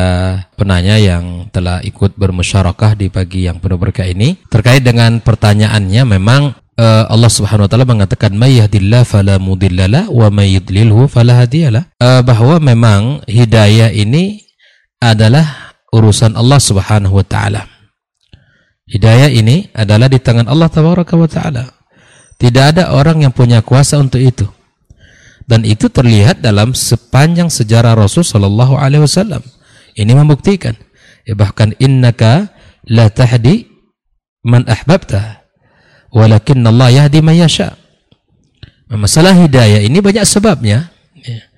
penanya 0.59 0.99
yang 0.99 1.47
telah 1.55 1.85
ikut 1.87 2.19
bermusyarakah 2.19 2.99
di 2.99 3.13
pagi 3.13 3.47
yang 3.47 3.63
penuh 3.63 3.79
berkah 3.79 4.09
ini. 4.09 4.41
Terkait 4.51 4.83
dengan 4.83 5.23
pertanyaannya 5.23 6.03
memang 6.19 6.62
uh, 6.79 7.05
Allah 7.09 7.31
Subhanahu 7.31 7.67
wa 7.67 7.71
taala 7.71 7.89
mengatakan 7.89 8.33
may 8.33 8.61
yahdillahu 8.61 9.05
fala 9.05 9.37
mudhillalah 9.37 10.09
wa 10.09 10.29
may 10.33 10.57
yudlilhu 10.57 11.09
fala 11.11 11.45
hadiyalah. 11.45 11.89
Uh, 12.01 12.21
bahwa 12.25 12.61
memang 12.63 13.25
hidayah 13.27 13.93
ini 13.93 14.47
adalah 15.03 15.75
urusan 15.93 16.39
Allah 16.39 16.61
Subhanahu 16.63 17.21
wa 17.21 17.27
taala. 17.27 17.69
Hidayah 18.89 19.33
ini 19.33 19.73
adalah 19.73 20.09
di 20.09 20.21
tangan 20.21 20.49
Allah 20.49 20.69
Tabaraka 20.69 21.15
wa 21.17 21.29
taala. 21.29 21.65
Tidak 22.37 22.65
ada 22.77 22.93
orang 22.93 23.23
yang 23.23 23.33
punya 23.33 23.63
kuasa 23.63 23.97
untuk 24.03 24.19
itu. 24.19 24.45
Dan 25.47 25.67
itu 25.67 25.91
terlihat 25.91 26.43
dalam 26.43 26.75
sepanjang 26.75 27.51
sejarah 27.51 27.99
Rasul 27.99 28.23
sallallahu 28.23 28.79
alaihi 28.79 29.05
wasallam. 29.05 29.43
Ini 29.93 30.15
membuktikan 30.17 30.73
ya 31.27 31.35
bahkan 31.39 31.75
innaka 31.79 32.51
la 32.89 33.11
tahdi 33.11 33.69
man 34.43 34.67
ahbabta 34.67 35.42
walakin 36.13 36.63
Allah 36.69 36.93
yahdi 36.93 37.25
man 37.25 37.35
yasha. 37.35 37.75
Masalah 38.93 39.33
hidayah 39.33 39.81
ini 39.81 40.05
banyak 40.05 40.29
sebabnya. 40.29 40.93
Ya. 41.17 41.49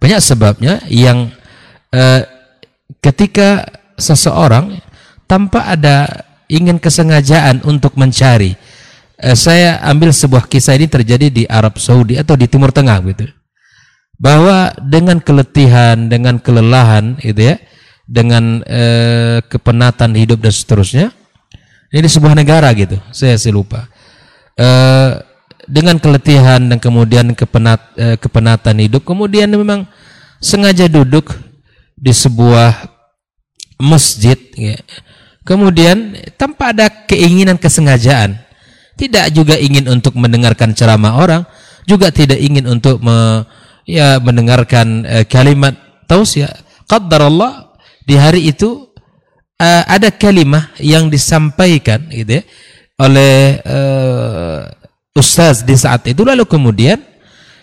Banyak 0.00 0.24
sebabnya 0.24 0.80
yang 0.88 1.28
uh, 1.92 2.24
ketika 3.04 3.68
seseorang 4.00 4.80
tanpa 5.28 5.68
ada 5.68 6.24
ingin 6.48 6.80
kesengajaan 6.80 7.60
untuk 7.68 7.94
mencari. 8.00 8.56
Eh, 9.18 9.36
saya 9.36 9.82
ambil 9.84 10.14
sebuah 10.14 10.48
kisah 10.48 10.78
ini 10.78 10.88
terjadi 10.88 11.28
di 11.28 11.44
Arab 11.44 11.76
Saudi 11.76 12.16
atau 12.16 12.38
di 12.38 12.48
Timur 12.48 12.72
Tengah 12.72 12.98
gitu. 13.12 13.28
Bahwa 14.18 14.72
dengan 14.80 15.22
keletihan, 15.22 16.08
dengan 16.08 16.40
kelelahan 16.40 17.20
gitu 17.20 17.54
ya, 17.54 17.56
dengan 18.08 18.64
eh, 18.64 19.44
kepenatan 19.44 20.16
hidup 20.16 20.40
dan 20.40 20.54
seterusnya. 20.54 21.06
Ini 21.88 22.04
di 22.04 22.10
sebuah 22.10 22.36
negara 22.36 22.68
gitu, 22.76 23.00
saya 23.16 23.36
sih 23.40 23.48
lupa. 23.48 23.88
Eh, 24.58 25.10
dengan 25.68 26.00
keletihan 26.00 26.64
dan 26.66 26.82
kemudian 26.82 27.30
kepenat, 27.36 27.80
eh, 27.94 28.16
kepenatan 28.18 28.82
hidup, 28.82 29.06
kemudian 29.06 29.46
memang 29.52 29.86
sengaja 30.42 30.90
duduk 30.90 31.30
di 31.94 32.10
sebuah 32.10 32.98
masjid 33.78 34.38
ya. 34.58 34.78
kemudian 35.46 36.18
tanpa 36.34 36.74
ada 36.74 36.90
keinginan 37.06 37.56
kesengajaan 37.56 38.38
tidak 38.98 39.30
juga 39.30 39.54
ingin 39.54 39.86
untuk 39.86 40.18
mendengarkan 40.18 40.74
ceramah 40.74 41.14
orang 41.14 41.42
juga 41.86 42.10
tidak 42.10 42.42
ingin 42.42 42.66
untuk 42.66 42.98
me, 42.98 43.46
ya 43.86 44.18
mendengarkan 44.18 45.06
uh, 45.06 45.24
kalimat 45.24 45.78
tausiah 46.10 46.50
Allah 46.90 47.72
di 48.04 48.18
hari 48.18 48.50
itu 48.50 48.90
uh, 49.62 49.82
ada 49.86 50.10
kalimat 50.10 50.74
yang 50.82 51.06
disampaikan 51.08 52.10
gitu 52.10 52.42
ya, 52.42 52.42
oleh 52.98 53.62
uh, 53.62 54.66
ustaz 55.14 55.62
di 55.62 55.78
saat 55.78 56.06
itu 56.10 56.26
lalu 56.26 56.46
kemudian 56.46 56.98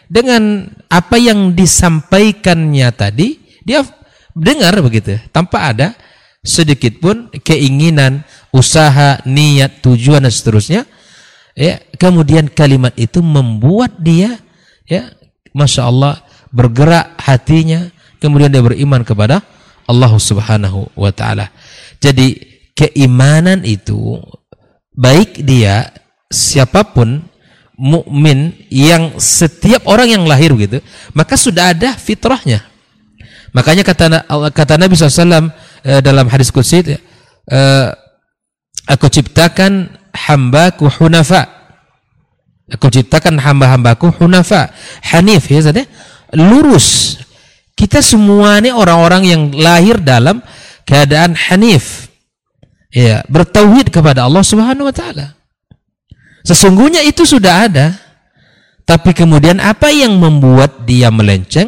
dengan 0.08 0.70
apa 0.88 1.20
yang 1.20 1.52
disampaikannya 1.52 2.88
tadi 2.96 3.40
dia 3.66 3.84
dengar 4.36 4.80
begitu 4.80 5.20
tanpa 5.32 5.72
ada 5.72 5.96
sedikit 6.46 7.02
pun 7.02 7.34
keinginan, 7.42 8.22
usaha, 8.54 9.20
niat, 9.26 9.82
tujuan 9.82 10.24
dan 10.24 10.32
seterusnya. 10.32 10.86
Ya, 11.58 11.82
kemudian 11.98 12.52
kalimat 12.52 12.94
itu 13.00 13.24
membuat 13.26 13.98
dia 13.98 14.38
ya, 14.86 15.10
Masya 15.56 15.90
Allah 15.90 16.22
bergerak 16.54 17.18
hatinya, 17.18 17.90
kemudian 18.22 18.54
dia 18.54 18.62
beriman 18.62 19.02
kepada 19.02 19.42
Allah 19.90 20.12
Subhanahu 20.14 20.94
wa 20.94 21.12
taala. 21.16 21.50
Jadi 21.98 22.38
keimanan 22.76 23.66
itu 23.66 24.20
baik 24.96 25.44
dia 25.44 25.92
siapa 26.32 26.84
pun 26.88 27.22
mukmin 27.76 28.56
yang 28.72 29.20
setiap 29.20 29.84
orang 29.86 30.16
yang 30.16 30.24
lahir 30.24 30.56
gitu, 30.56 30.80
maka 31.12 31.36
sudah 31.36 31.76
ada 31.76 31.94
fitrahnya. 32.00 32.64
Makanya 33.52 33.84
kata 33.88 34.28
kata 34.52 34.76
Nabi 34.76 34.96
SAW 35.00 35.52
Eh, 35.86 36.02
dalam 36.02 36.26
hadis 36.34 36.50
qudsi 36.50 36.82
uh, 36.82 36.98
aku 38.90 39.06
ciptakan 39.06 39.94
hambaku 40.18 40.90
hunafa. 40.90 41.46
Aku 42.74 42.90
ciptakan 42.90 43.38
hamba-hambaku 43.38 44.10
hunafa. 44.18 44.74
Hanif 45.14 45.46
ya 45.54 45.62
saudara 45.62 45.86
lurus. 46.34 47.22
Kita 47.78 48.02
semua 48.02 48.58
ini 48.58 48.74
orang-orang 48.74 49.30
yang 49.30 49.42
lahir 49.54 50.02
dalam 50.02 50.42
keadaan 50.90 51.38
hanif 51.38 52.10
ya 52.96 53.28
bertauhid 53.28 53.92
kepada 53.92 54.24
Allah 54.24 54.40
Subhanahu 54.40 54.88
wa 54.88 54.96
taala. 54.96 55.36
Sesungguhnya 56.48 57.04
itu 57.04 57.28
sudah 57.28 57.68
ada. 57.68 57.88
Tapi 58.86 59.18
kemudian 59.18 59.58
apa 59.60 59.90
yang 59.90 60.16
membuat 60.16 60.86
dia 60.88 61.12
melenceng? 61.12 61.68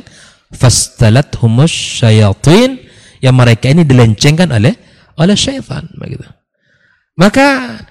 Fastalat 0.53 1.33
humus 1.43 1.99
syayatin. 1.99 2.79
Yang 3.19 3.35
mereka 3.35 3.65
ini 3.73 3.83
dilencengkan 3.83 4.53
oleh 4.53 4.77
oleh 5.17 5.33
syaitan. 5.33 5.83
Maka 7.17 7.81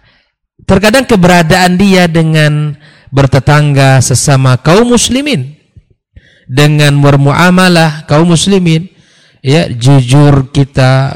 terkadang 0.62 1.04
keberadaan 1.04 1.74
dia 1.74 2.06
dengan 2.06 2.78
bertetangga 3.10 3.98
sesama 3.98 4.54
kaum 4.62 4.94
muslimin 4.94 5.58
dengan 6.46 6.94
bermuamalah 7.02 8.06
kaum 8.06 8.30
muslimin 8.30 8.86
ya 9.42 9.66
jujur 9.66 10.50
kita 10.54 11.14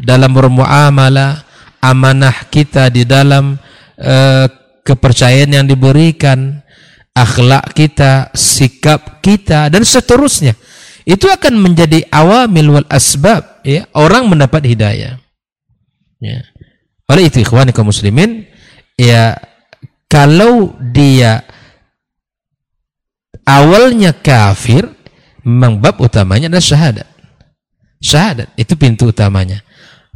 dalam 0.00 0.32
bermuamalah 0.32 1.44
amanah 1.82 2.46
kita 2.46 2.88
di 2.88 3.02
dalam 3.02 3.58
uh, 3.98 4.46
kepercayaan 4.86 5.50
yang 5.50 5.66
diberikan 5.66 6.62
akhlak 7.12 7.74
kita 7.74 8.30
sikap 8.32 9.20
kita 9.20 9.68
dan 9.68 9.82
seterusnya. 9.82 10.54
Itu 11.02 11.26
akan 11.26 11.58
menjadi 11.58 12.06
awamil 12.14 12.78
wal 12.78 12.88
asbab 12.88 13.66
ya. 13.66 13.90
Orang 13.90 14.30
mendapat 14.30 14.62
hidayah. 14.62 15.18
Ya. 16.22 16.40
Oleh 17.10 17.26
itu 17.26 17.42
ikhwan 17.42 17.74
kaum 17.74 17.90
muslimin 17.90 18.46
ya 18.94 19.34
kalau 20.06 20.78
dia 20.78 21.42
awalnya 23.42 24.14
kafir 24.14 24.86
memang 25.42 25.82
bab 25.82 25.98
utamanya 25.98 26.46
adalah 26.46 26.62
syahadat. 26.62 27.08
Syahadat 27.98 28.48
itu 28.54 28.78
pintu 28.78 29.10
utamanya. 29.10 29.66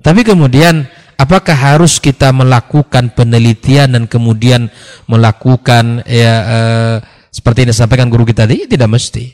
Tapi 0.01 0.23
kemudian 0.23 0.87
apakah 1.17 1.57
harus 1.57 1.97
kita 1.99 2.31
melakukan 2.31 3.13
penelitian 3.13 3.97
dan 3.97 4.05
kemudian 4.05 4.69
melakukan 5.09 6.05
ya 6.05 6.35
eh, 6.45 6.97
seperti 7.33 7.67
yang 7.67 7.71
disampaikan 7.73 8.09
guru 8.09 8.25
kita 8.25 8.49
tadi? 8.49 8.65
Tidak 8.65 8.89
mesti. 8.89 9.25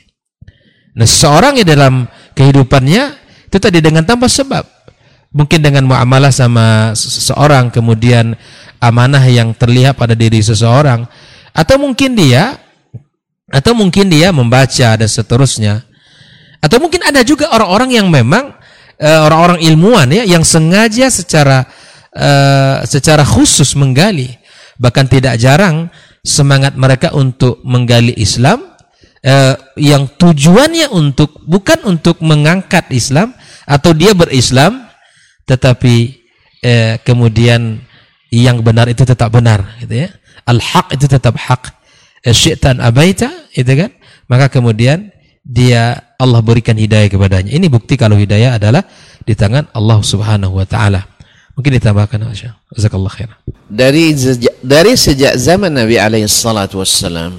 Nah, 0.93 1.07
seseorang 1.07 1.59
yang 1.59 1.67
dalam 1.67 1.93
kehidupannya 2.35 3.03
itu 3.47 3.57
tadi 3.57 3.79
dengan 3.79 4.03
tanpa 4.03 4.27
sebab. 4.27 4.65
Mungkin 5.33 5.65
dengan 5.65 5.89
muamalah 5.89 6.29
sama 6.29 6.93
seseorang 6.93 7.73
kemudian 7.73 8.37
amanah 8.77 9.23
yang 9.25 9.55
terlihat 9.57 9.97
pada 9.97 10.13
diri 10.13 10.43
seseorang. 10.43 11.09
Atau 11.53 11.81
mungkin 11.81 12.13
dia 12.13 12.57
atau 13.49 13.73
mungkin 13.73 14.09
dia 14.09 14.29
membaca 14.29 14.89
dan 14.97 15.09
seterusnya. 15.09 15.85
Atau 16.61 16.79
mungkin 16.79 17.01
ada 17.01 17.25
juga 17.25 17.49
orang-orang 17.49 17.97
yang 17.97 18.07
memang 18.13 18.53
orang-orang 18.99 19.59
uh, 19.61 19.67
ilmuwan 19.69 20.07
ya 20.11 20.23
yang 20.27 20.45
sengaja 20.45 21.09
secara 21.09 21.65
uh, 22.13 22.83
secara 22.85 23.25
khusus 23.25 23.73
menggali. 23.73 24.29
Bahkan 24.77 25.05
tidak 25.09 25.37
jarang 25.37 25.89
semangat 26.25 26.73
mereka 26.77 27.13
untuk 27.13 27.61
menggali 27.61 28.13
Islam 28.17 28.63
uh, 29.25 29.55
yang 29.77 30.09
tujuannya 30.17 30.89
untuk 30.93 31.41
bukan 31.45 31.85
untuk 31.85 32.19
mengangkat 32.25 32.89
Islam 32.89 33.33
atau 33.63 33.93
dia 33.95 34.11
berislam 34.17 34.87
tetapi 35.45 35.95
uh, 36.63 36.95
kemudian 37.05 37.81
yang 38.33 38.65
benar 38.65 38.89
itu 38.89 39.05
tetap 39.05 39.29
benar 39.29 39.77
gitu 39.83 40.07
ya. 40.07 40.09
Al-haq 40.43 40.91
itu 40.97 41.05
tetap 41.07 41.37
hak 41.37 41.71
syi'tan 42.25 42.81
abaita 42.81 43.29
itu 43.53 43.69
kan. 43.77 43.93
Maka 44.25 44.49
kemudian 44.49 45.12
dia 45.43 45.99
Allah 46.15 46.39
berikan 46.39 46.79
hidayah 46.79 47.11
kepadanya. 47.11 47.51
Ini 47.51 47.67
bukti 47.67 47.99
kalau 47.99 48.15
hidayah 48.15 48.55
adalah 48.55 48.87
di 49.27 49.35
tangan 49.35 49.67
Allah 49.75 49.99
Subhanahu 49.99 50.55
wa 50.55 50.65
taala. 50.65 51.03
Mungkin 51.53 51.77
ditambahkan 51.77 52.17
Masya. 52.17 52.57
Jazakallah 52.73 53.11
khair. 53.13 53.29
Dari 53.69 54.15
dari 54.63 54.93
sejak 54.97 55.37
zaman 55.37 55.75
Nabi 55.75 56.01
alaihi 56.01 56.25
salatu 56.25 56.81
wassalam 56.81 57.35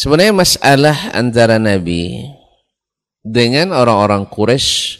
sebenarnya 0.00 0.32
masalah 0.32 0.96
antara 1.12 1.60
Nabi 1.60 2.24
dengan 3.20 3.76
orang-orang 3.76 4.24
Quraisy 4.24 4.96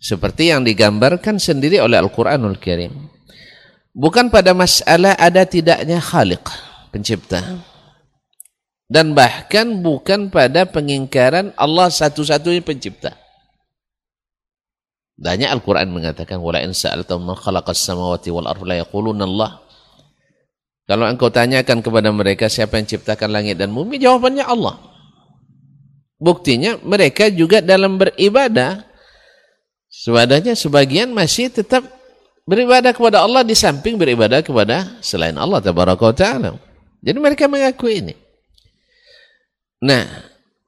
seperti 0.00 0.50
yang 0.50 0.66
digambarkan 0.66 1.36
sendiri 1.38 1.78
oleh 1.78 2.00
Al-Qur'anul 2.00 2.58
Karim. 2.58 3.12
Bukan 3.94 4.32
pada 4.32 4.56
masalah 4.56 5.14
ada 5.18 5.44
tidaknya 5.44 6.00
Khaliq, 6.02 6.42
pencipta 6.90 7.62
dan 8.90 9.14
bahkan 9.14 9.86
bukan 9.86 10.34
pada 10.34 10.66
pengingkaran 10.66 11.54
Allah 11.54 11.86
satu-satunya 11.86 12.58
pencipta. 12.66 13.14
Banyak 15.14 15.46
Al-Quran 15.46 15.94
mengatakan, 15.94 16.42
"Wala 16.42 16.66
in 16.66 16.74
sa'altum 16.74 17.22
man 17.22 17.38
khalaqas 17.38 17.78
samawati 17.78 18.34
wal 18.34 18.50
ardi 18.50 18.66
la 18.66 18.76
yaquluna 18.82 19.22
Allah." 19.22 19.62
Kalau 20.90 21.06
engkau 21.06 21.30
tanyakan 21.30 21.86
kepada 21.86 22.10
mereka 22.10 22.50
siapa 22.50 22.82
yang 22.82 22.90
ciptakan 22.90 23.30
langit 23.30 23.54
dan 23.54 23.70
bumi, 23.70 24.02
jawabannya 24.02 24.42
Allah. 24.42 24.74
Buktinya 26.18 26.82
mereka 26.82 27.30
juga 27.30 27.62
dalam 27.62 27.94
beribadah 27.94 28.82
sebadanya 29.86 30.58
sebagian 30.58 31.14
masih 31.14 31.46
tetap 31.46 31.86
beribadah 32.42 32.90
kepada 32.90 33.22
Allah 33.22 33.46
di 33.46 33.54
samping 33.54 33.94
beribadah 33.94 34.42
kepada 34.42 34.98
selain 34.98 35.38
Allah 35.38 35.62
taala. 35.62 36.58
Jadi 37.00 37.18
mereka 37.22 37.46
mengakui 37.46 38.02
ini. 38.02 38.14
Nah, 39.80 40.04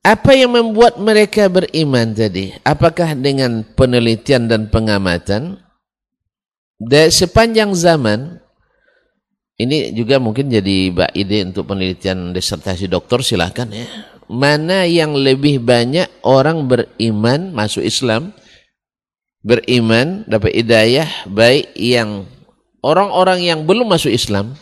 apa 0.00 0.32
yang 0.32 0.56
membuat 0.56 0.96
mereka 0.96 1.46
beriman 1.52 2.16
tadi? 2.16 2.56
Apakah 2.64 3.12
dengan 3.12 3.62
penelitian 3.76 4.48
dan 4.48 4.72
pengamatan? 4.72 5.60
Dan 6.82 7.06
sepanjang 7.12 7.70
zaman, 7.76 8.42
ini 9.60 9.94
juga 9.94 10.18
mungkin 10.18 10.50
jadi 10.50 10.90
ide 11.14 11.38
untuk 11.46 11.70
penelitian 11.70 12.34
disertasi 12.34 12.90
doktor 12.90 13.22
silahkan 13.22 13.70
ya. 13.70 13.86
Mana 14.26 14.88
yang 14.88 15.14
lebih 15.14 15.62
banyak 15.62 16.08
orang 16.24 16.66
beriman 16.66 17.54
masuk 17.54 17.84
Islam, 17.84 18.32
beriman 19.44 20.26
dapat 20.26 20.56
hidayah 20.56 21.28
baik 21.28 21.70
yang 21.76 22.26
orang-orang 22.82 23.44
yang 23.46 23.62
belum 23.68 23.86
masuk 23.86 24.10
Islam 24.10 24.58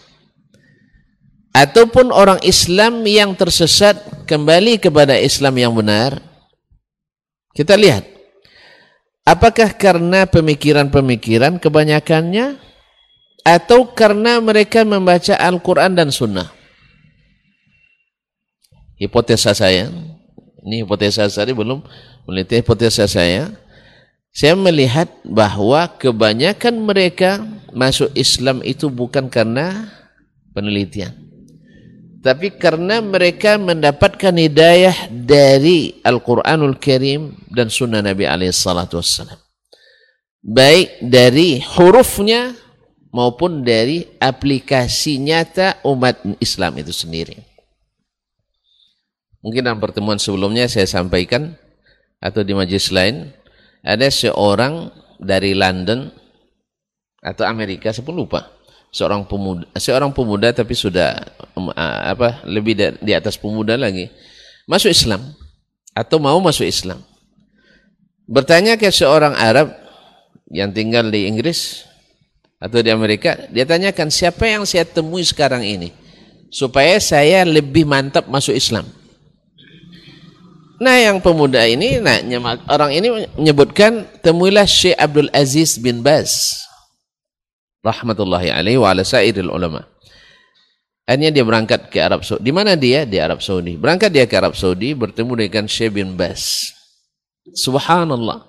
ataupun 1.57 2.13
orang 2.13 2.41
Islam 2.45 3.05
yang 3.09 3.33
tersesat 3.33 4.01
kembali 4.31 4.79
kepada 4.79 5.19
Islam 5.19 5.59
yang 5.59 5.75
benar. 5.75 6.23
Kita 7.51 7.75
lihat. 7.75 8.07
Apakah 9.27 9.75
karena 9.75 10.23
pemikiran-pemikiran 10.31 11.59
kebanyakannya? 11.59 12.55
Atau 13.43 13.91
karena 13.91 14.39
mereka 14.39 14.87
membaca 14.87 15.35
Al-Quran 15.35 15.99
dan 15.99 16.15
Sunnah? 16.15 16.55
Hipotesa 18.95 19.51
saya. 19.51 19.91
Ini 20.63 20.87
hipotesa 20.87 21.27
saya 21.27 21.51
belum 21.51 21.83
meneliti 22.29 22.63
hipotesa 22.63 23.11
saya. 23.11 23.51
Saya 24.31 24.55
melihat 24.55 25.11
bahwa 25.27 25.91
kebanyakan 25.99 26.87
mereka 26.87 27.43
masuk 27.75 28.15
Islam 28.15 28.63
itu 28.63 28.87
bukan 28.87 29.27
karena 29.27 29.91
penelitian 30.55 31.20
tapi 32.21 32.53
karena 32.53 33.01
mereka 33.01 33.57
mendapatkan 33.57 34.37
hidayah 34.37 35.09
dari 35.09 36.05
Al-Quranul 36.05 36.77
Karim 36.77 37.33
dan 37.49 37.73
Sunnah 37.73 38.05
Nabi 38.05 38.29
SAW. 38.53 39.41
Baik 40.41 41.01
dari 41.01 41.65
hurufnya 41.65 42.53
maupun 43.13 43.65
dari 43.65 44.05
aplikasi 44.21 45.17
nyata 45.21 45.81
umat 45.89 46.21
Islam 46.45 46.77
itu 46.81 46.93
sendiri. 46.93 47.41
Mungkin 49.41 49.65
dalam 49.65 49.81
pertemuan 49.81 50.21
sebelumnya 50.21 50.69
saya 50.69 50.85
sampaikan 50.85 51.57
atau 52.21 52.45
di 52.45 52.53
majelis 52.53 52.93
lain 52.93 53.33
ada 53.81 54.13
seorang 54.13 54.93
dari 55.17 55.57
London 55.57 56.13
atau 57.25 57.49
Amerika 57.49 57.89
saya 57.97 58.05
pun 58.05 58.21
lupa 58.21 58.60
seorang 58.91 59.23
pemuda 59.23 59.65
seorang 59.79 60.11
pemuda 60.11 60.51
tapi 60.51 60.75
sudah 60.75 61.15
apa 62.11 62.43
lebih 62.47 62.75
di 62.99 63.13
atas 63.15 63.39
pemuda 63.39 63.79
lagi 63.79 64.11
masuk 64.67 64.91
Islam 64.91 65.23
atau 65.95 66.19
mau 66.23 66.39
masuk 66.39 66.67
Islam. 66.67 67.03
Bertanya 68.31 68.79
ke 68.79 68.87
seorang 68.95 69.35
Arab 69.35 69.75
yang 70.51 70.71
tinggal 70.71 71.07
di 71.11 71.27
Inggris 71.27 71.87
atau 72.63 72.79
di 72.79 72.91
Amerika 72.91 73.35
dia 73.51 73.67
tanyakan 73.67 74.11
siapa 74.11 74.47
yang 74.47 74.63
saya 74.63 74.87
temui 74.87 75.27
sekarang 75.27 75.67
ini 75.67 75.91
supaya 76.51 76.99
saya 77.03 77.43
lebih 77.47 77.87
mantap 77.87 78.27
masuk 78.31 78.55
Islam? 78.55 78.87
Nah 80.81 80.97
yang 80.97 81.21
pemuda 81.21 81.61
ini, 81.69 82.01
nah 82.01 82.17
orang 82.65 82.97
ini 82.97 83.29
menyebutkan 83.37 84.09
temuilah 84.25 84.65
Syekh 84.65 84.97
Abdul 84.97 85.29
Aziz 85.29 85.77
bin 85.77 86.01
Baz 86.01 86.57
rahmatullahi 87.81 88.53
alaihi 88.53 88.79
wa 88.81 88.93
ala 88.93 89.05
sairil 89.05 89.49
ulama. 89.49 89.85
Akhirnya 91.11 91.35
dia 91.35 91.43
berangkat 91.43 91.91
ke 91.91 91.99
Arab 91.99 92.23
Saudi. 92.23 92.47
Di 92.47 92.53
mana 92.55 92.79
dia? 92.79 93.03
Di 93.03 93.19
Arab 93.19 93.43
Saudi. 93.43 93.75
Berangkat 93.75 94.15
dia 94.15 94.31
ke 94.31 94.35
Arab 94.39 94.55
Saudi 94.55 94.95
bertemu 94.95 95.33
dengan 95.43 95.65
Syekh 95.67 95.99
bin 95.99 96.15
Bas. 96.15 96.71
Subhanallah. 97.51 98.47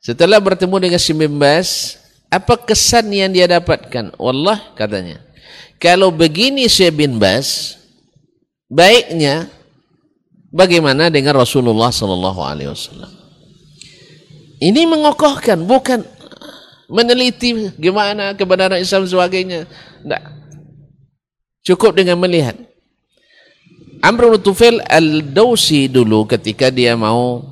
Setelah 0.00 0.40
bertemu 0.40 0.88
dengan 0.88 0.96
Syekh 0.96 1.28
bin 1.28 1.36
Bas, 1.36 2.00
apa 2.32 2.56
kesan 2.56 3.12
yang 3.12 3.28
dia 3.28 3.44
dapatkan? 3.44 4.16
Wallah 4.16 4.72
katanya. 4.72 5.20
Kalau 5.76 6.08
begini 6.08 6.64
Syekh 6.72 7.04
bin 7.04 7.20
Bas, 7.20 7.76
baiknya 8.72 9.52
bagaimana 10.48 11.12
dengan 11.12 11.36
Rasulullah 11.36 11.92
sallallahu 11.92 12.40
alaihi 12.40 12.72
wasallam? 12.72 13.12
Ini 14.58 14.88
mengokohkan, 14.90 15.68
bukan 15.68 16.02
meneliti 16.88 17.68
gimana 17.76 18.32
kebenaran 18.32 18.80
Islam 18.80 19.04
sebagainya. 19.04 19.68
Tidak. 20.02 20.22
Cukup 21.68 21.92
dengan 21.94 22.16
melihat. 22.16 22.56
Amr 24.00 24.32
bin 24.34 24.40
Tufail 24.40 24.80
al-Dawsi 24.88 25.90
dulu 25.90 26.24
ketika 26.24 26.72
dia 26.72 26.96
mau 26.96 27.44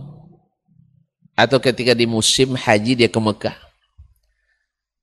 atau 1.37 1.61
ketika 1.61 1.93
di 1.93 2.09
musim 2.09 2.57
haji 2.57 2.97
dia 2.97 3.11
ke 3.13 3.21
Mekah. 3.21 3.57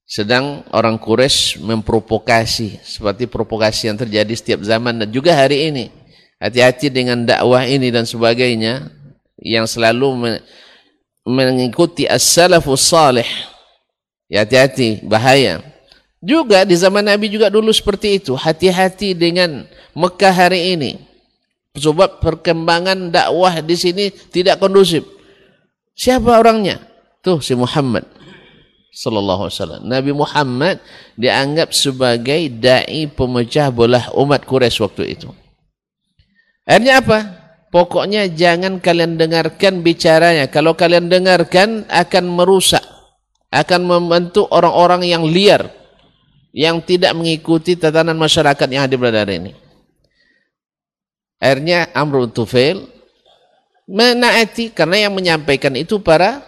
Sedang 0.03 0.65
orang 0.73 0.97
Quraisy 0.97 1.61
memprovokasi 1.63 2.81
seperti 2.83 3.29
provokasi 3.29 3.87
yang 3.91 3.97
terjadi 3.99 4.33
setiap 4.33 4.59
zaman 4.65 4.99
dan 4.99 5.09
juga 5.13 5.35
hari 5.37 5.69
ini. 5.69 5.85
Hati-hati 6.41 6.91
dengan 6.91 7.23
dakwah 7.23 7.63
ini 7.63 7.87
dan 7.87 8.03
sebagainya 8.03 8.91
yang 9.39 9.63
selalu 9.63 10.39
mengikuti 11.23 12.03
as-salafus 12.03 12.83
salih 12.83 13.27
Ya 14.33 14.41
hati-hati, 14.41 15.05
bahaya. 15.05 15.61
Juga 16.17 16.65
di 16.65 16.73
zaman 16.73 17.05
Nabi 17.05 17.29
juga 17.29 17.53
dulu 17.53 17.69
seperti 17.69 18.17
itu. 18.17 18.33
Hati-hati 18.33 19.13
dengan 19.13 19.69
Mekah 19.93 20.33
hari 20.33 20.73
ini. 20.73 20.97
Sebab 21.77 22.17
perkembangan 22.17 23.13
dakwah 23.13 23.61
di 23.61 23.77
sini 23.77 24.09
tidak 24.09 24.57
kondusif. 24.57 25.05
Siapa 25.93 26.41
orangnya? 26.41 26.81
Tuh 27.21 27.45
si 27.45 27.53
Muhammad 27.53 28.09
sallallahu 28.93 29.49
alaihi. 29.49 29.85
Nabi 29.85 30.11
Muhammad 30.13 30.77
dianggap 31.17 31.73
sebagai 31.73 32.49
dai 32.57 33.09
pemecah 33.09 33.73
belah 33.73 34.13
umat 34.17 34.45
Quraisy 34.45 34.81
waktu 34.81 35.03
itu. 35.17 35.29
Akhirnya 36.65 37.01
apa? 37.01 37.19
Pokoknya 37.73 38.29
jangan 38.29 38.77
kalian 38.77 39.17
dengarkan 39.17 39.81
bicaranya. 39.81 40.45
Kalau 40.45 40.77
kalian 40.77 41.09
dengarkan 41.09 41.89
akan 41.89 42.25
merusak 42.29 42.85
akan 43.53 43.81
membentuk 43.85 44.49
orang-orang 44.49 45.05
yang 45.05 45.21
liar 45.21 45.69
yang 46.49 46.81
tidak 46.81 47.13
mengikuti 47.13 47.77
tatanan 47.77 48.17
masyarakat 48.17 48.65
yang 48.65 48.81
hadir 48.81 48.97
pada 48.97 49.21
hari 49.21 49.37
ini. 49.37 49.51
Akhirnya 51.37 51.93
Amr 51.93 52.25
Tufail 52.33 52.89
menaati 53.85 54.73
karena 54.73 55.05
yang 55.05 55.13
menyampaikan 55.13 55.73
itu 55.77 56.01
para 56.01 56.41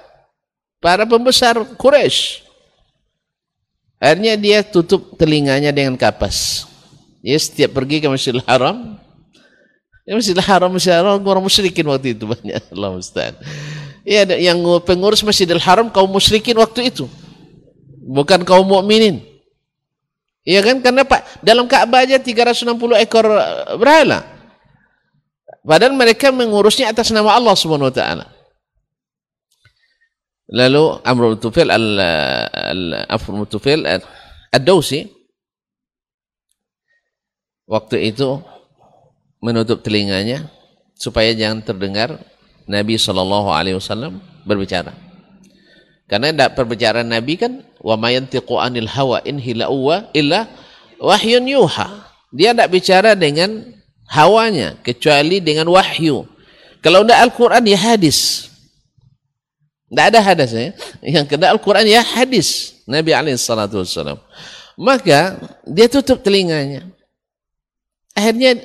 para 0.82 1.06
pembesar 1.06 1.62
Quraisy. 1.78 2.42
Akhirnya 4.02 4.34
dia 4.38 4.66
tutup 4.66 5.14
telinganya 5.18 5.70
dengan 5.70 5.94
kapas. 5.98 6.66
Dia 7.22 7.38
setiap 7.42 7.74
pergi 7.74 8.02
ke 8.02 8.08
Masjidil 8.10 8.46
Haram, 8.46 9.02
ya 10.06 10.14
Masjidil 10.14 10.46
Haram, 10.46 10.70
Masjidil 10.70 10.98
Haram, 11.02 11.18
orang 11.26 11.42
musyrikin 11.42 11.86
waktu 11.90 12.14
itu 12.14 12.30
banyak. 12.30 12.62
Allah 12.78 12.92
Ustaz. 13.02 13.34
Ya, 14.06 14.22
yang 14.38 14.62
pengurus 14.86 15.26
Masjidil 15.26 15.58
Haram 15.58 15.90
kaum 15.90 16.14
musyrikin 16.14 16.54
waktu 16.62 16.94
itu. 16.94 17.10
Bukan 18.06 18.46
kaum 18.46 18.70
mukminin. 18.70 19.26
Iya 20.46 20.62
kan? 20.62 20.78
Karena 20.86 21.02
Pak 21.02 21.42
dalam 21.42 21.66
Ka'bah 21.66 22.06
aja 22.06 22.22
360 22.22 22.70
ekor 23.02 23.26
eh, 23.26 23.74
berhala. 23.82 24.22
Padahal 25.66 25.98
mereka 25.98 26.30
mengurusnya 26.30 26.94
atas 26.94 27.10
nama 27.10 27.34
Allah 27.34 27.58
Subhanahu 27.58 27.90
wa 27.90 27.96
taala. 27.98 28.26
Lalu 30.46 31.02
Amr 31.02 31.34
bin 31.34 31.42
Tufail 31.42 31.74
al, 31.74 31.98
al 31.98 33.10
Afr 33.10 33.34
Tufail 33.50 33.82
ad-Dausi 34.54 35.10
waktu 37.66 38.14
itu 38.14 38.46
menutup 39.42 39.82
telinganya 39.82 40.54
supaya 40.94 41.34
jangan 41.34 41.66
terdengar 41.66 42.22
Nabi 42.66 42.98
Shallallahu 42.98 43.50
Alaihi 43.54 43.78
Wasallam 43.78 44.22
berbicara. 44.46 44.94
Karena 46.06 46.30
tidak 46.30 46.54
perbicaraan 46.54 47.10
Nabi 47.10 47.38
kan 47.38 47.66
wa 47.82 47.98
mayantiqu 47.98 48.58
anil 48.62 48.90
hawa 48.90 49.22
in 49.26 49.42
illa 49.42 50.46
wahyun 51.02 51.46
yuha. 51.50 51.88
Dia 52.36 52.54
tidak 52.54 52.70
bicara 52.74 53.18
dengan 53.18 53.74
hawanya 54.10 54.78
kecuali 54.86 55.42
dengan 55.42 55.70
wahyu. 55.70 56.26
Kalau 56.86 57.02
tidak 57.02 57.20
Al-Quran 57.26 57.64
ya 57.66 57.80
hadis. 57.80 58.50
Tidak 59.90 60.06
ada 60.14 60.20
hadis 60.22 60.50
ya. 60.54 60.70
Yang 61.02 61.26
kena 61.34 61.54
Al-Quran 61.54 61.86
ya 61.90 62.02
hadis. 62.06 62.78
Nabi 62.86 63.14
SAW. 63.34 64.22
Maka 64.78 65.40
dia 65.66 65.88
tutup 65.90 66.22
telinganya. 66.22 66.86
Akhirnya 68.14 68.62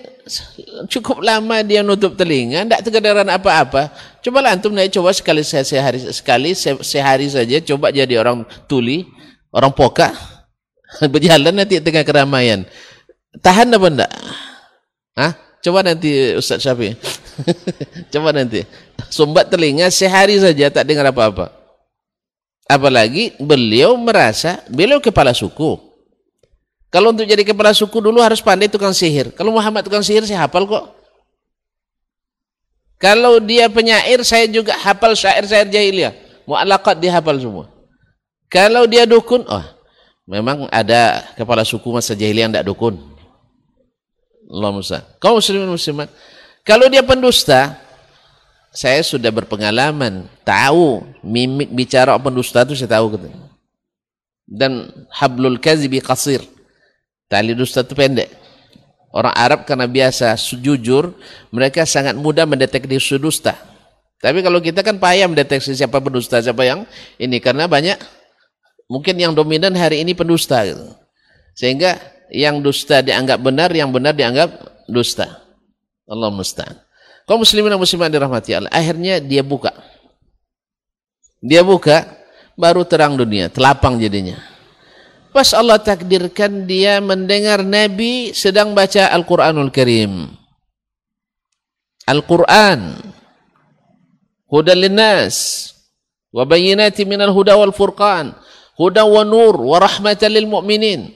cukup 0.87 1.20
lama 1.20 1.61
dia 1.66 1.83
nutup 1.85 2.14
telinga, 2.14 2.64
tidak 2.64 2.81
kedengaran 2.87 3.28
apa-apa. 3.28 3.91
Coba 4.22 4.47
antum 4.47 4.70
naik 4.70 4.95
coba 4.95 5.11
sekali 5.11 5.43
sehari 5.43 5.99
sekali 6.12 6.55
sehari 6.83 7.26
saja 7.28 7.59
coba 7.64 7.91
jadi 7.91 8.20
orang 8.20 8.47
tuli, 8.70 9.09
orang 9.51 9.74
poka, 9.74 10.14
berjalan 11.12 11.55
nanti 11.55 11.83
tengah 11.83 12.05
keramaian. 12.07 12.62
Tahan 13.39 13.70
apa 13.70 13.87
enggak? 13.87 14.12
Hah? 15.14 15.33
Coba 15.61 15.85
nanti 15.85 16.35
Ustaz 16.35 16.64
Syafi. 16.64 16.97
coba 18.12 18.33
nanti. 18.33 18.64
Sumbat 19.12 19.53
telinga 19.53 19.93
sehari 19.93 20.41
saja 20.41 20.72
tak 20.72 20.89
dengar 20.89 21.12
apa-apa. 21.12 21.53
Apalagi 22.70 23.35
beliau 23.37 23.99
merasa 23.99 24.62
beliau 24.70 25.03
kepala 25.03 25.35
suku. 25.35 25.89
Kalau 26.91 27.14
untuk 27.14 27.22
jadi 27.22 27.47
kepala 27.47 27.70
suku 27.70 28.03
dulu 28.03 28.18
harus 28.18 28.43
pandai 28.43 28.66
tukang 28.66 28.91
sihir. 28.91 29.30
Kalau 29.30 29.55
Muhammad 29.55 29.86
tukang 29.86 30.03
sihir 30.03 30.26
saya 30.26 30.43
hafal 30.45 30.66
kok. 30.66 30.84
Kalau 32.99 33.38
dia 33.38 33.70
penyair 33.70 34.20
saya 34.26 34.51
juga 34.51 34.74
hafal 34.74 35.14
syair-syair 35.14 35.70
jahiliyah. 35.70 36.12
Mu'alaqat 36.45 36.99
dia 36.99 37.14
hafal 37.14 37.38
semua. 37.38 37.70
Kalau 38.51 38.84
dia 38.91 39.07
dukun, 39.07 39.47
oh 39.47 39.64
memang 40.26 40.66
ada 40.74 41.22
kepala 41.38 41.62
suku 41.62 41.86
masa 41.95 42.18
jahiliyah 42.18 42.51
yang 42.51 42.53
tidak 42.53 42.66
dukun. 42.66 42.99
Allah 44.51 44.70
Musa. 44.74 44.99
Kau 45.22 45.38
muslimin 45.38 45.70
muslimat. 45.70 46.11
Kalau 46.66 46.91
dia 46.91 47.07
pendusta, 47.07 47.78
saya 48.74 49.03
sudah 49.03 49.30
berpengalaman, 49.30 50.26
tahu 50.43 51.07
mimik 51.22 51.70
bicara 51.70 52.18
pendusta 52.18 52.66
itu 52.66 52.74
saya 52.74 52.99
tahu. 52.99 53.14
Dan 54.51 54.91
hablul 55.14 55.59
kazibi 55.62 56.03
qasir. 56.03 56.43
Tali 57.31 57.55
dusta 57.55 57.87
itu 57.87 57.95
pendek. 57.95 58.26
Orang 59.14 59.31
Arab 59.39 59.62
karena 59.62 59.87
biasa 59.87 60.35
jujur, 60.59 61.14
mereka 61.55 61.87
sangat 61.87 62.18
mudah 62.18 62.43
mendeteksi 62.43 63.18
dusta. 63.22 63.55
Tapi 64.18 64.43
kalau 64.43 64.59
kita 64.59 64.83
kan 64.83 64.99
payah 64.99 65.31
mendeteksi 65.31 65.72
siapa 65.78 66.03
pendusta, 66.03 66.43
siapa 66.43 66.66
yang 66.66 66.83
ini. 67.22 67.39
Karena 67.39 67.70
banyak, 67.70 67.97
mungkin 68.91 69.14
yang 69.14 69.31
dominan 69.31 69.72
hari 69.78 70.03
ini 70.03 70.12
pendusta. 70.12 70.66
Gitu. 70.66 70.91
Sehingga 71.55 72.03
yang 72.35 72.59
dusta 72.59 72.99
dianggap 72.99 73.39
benar, 73.39 73.70
yang 73.70 73.95
benar 73.95 74.12
dianggap 74.12 74.51
dusta. 74.91 75.39
Allah 76.11 76.35
musta'an. 76.35 76.74
Kau 77.31 77.39
muslimin 77.39 77.70
dan 77.70 77.78
muslimat 77.78 78.11
dirahmati 78.11 78.59
Allah. 78.59 78.70
Akhirnya 78.74 79.22
dia 79.22 79.47
buka. 79.47 79.70
Dia 81.39 81.62
buka, 81.62 82.11
baru 82.59 82.83
terang 82.83 83.14
dunia, 83.14 83.47
telapang 83.47 84.03
jadinya. 84.03 84.49
Pas 85.31 85.55
Allah 85.55 85.78
takdirkan 85.78 86.66
dia 86.66 86.99
mendengar 86.99 87.62
Nabi 87.62 88.35
sedang 88.35 88.74
baca 88.74 89.14
Al-Quranul 89.14 89.70
Karim. 89.70 90.26
Al-Quran. 92.03 92.99
Hudan 94.51 94.78
linnas. 94.83 95.70
Wa 96.35 96.43
bayinati 96.43 97.07
minal 97.07 97.31
huda 97.31 97.55
wal 97.55 97.70
furqan. 97.70 98.35
Huda 98.74 99.07
wa 99.07 99.22
nur 99.22 99.55
wa 99.55 99.78
rahmatan 99.78 100.35
lil 100.35 100.51
mu'minin. 100.51 101.14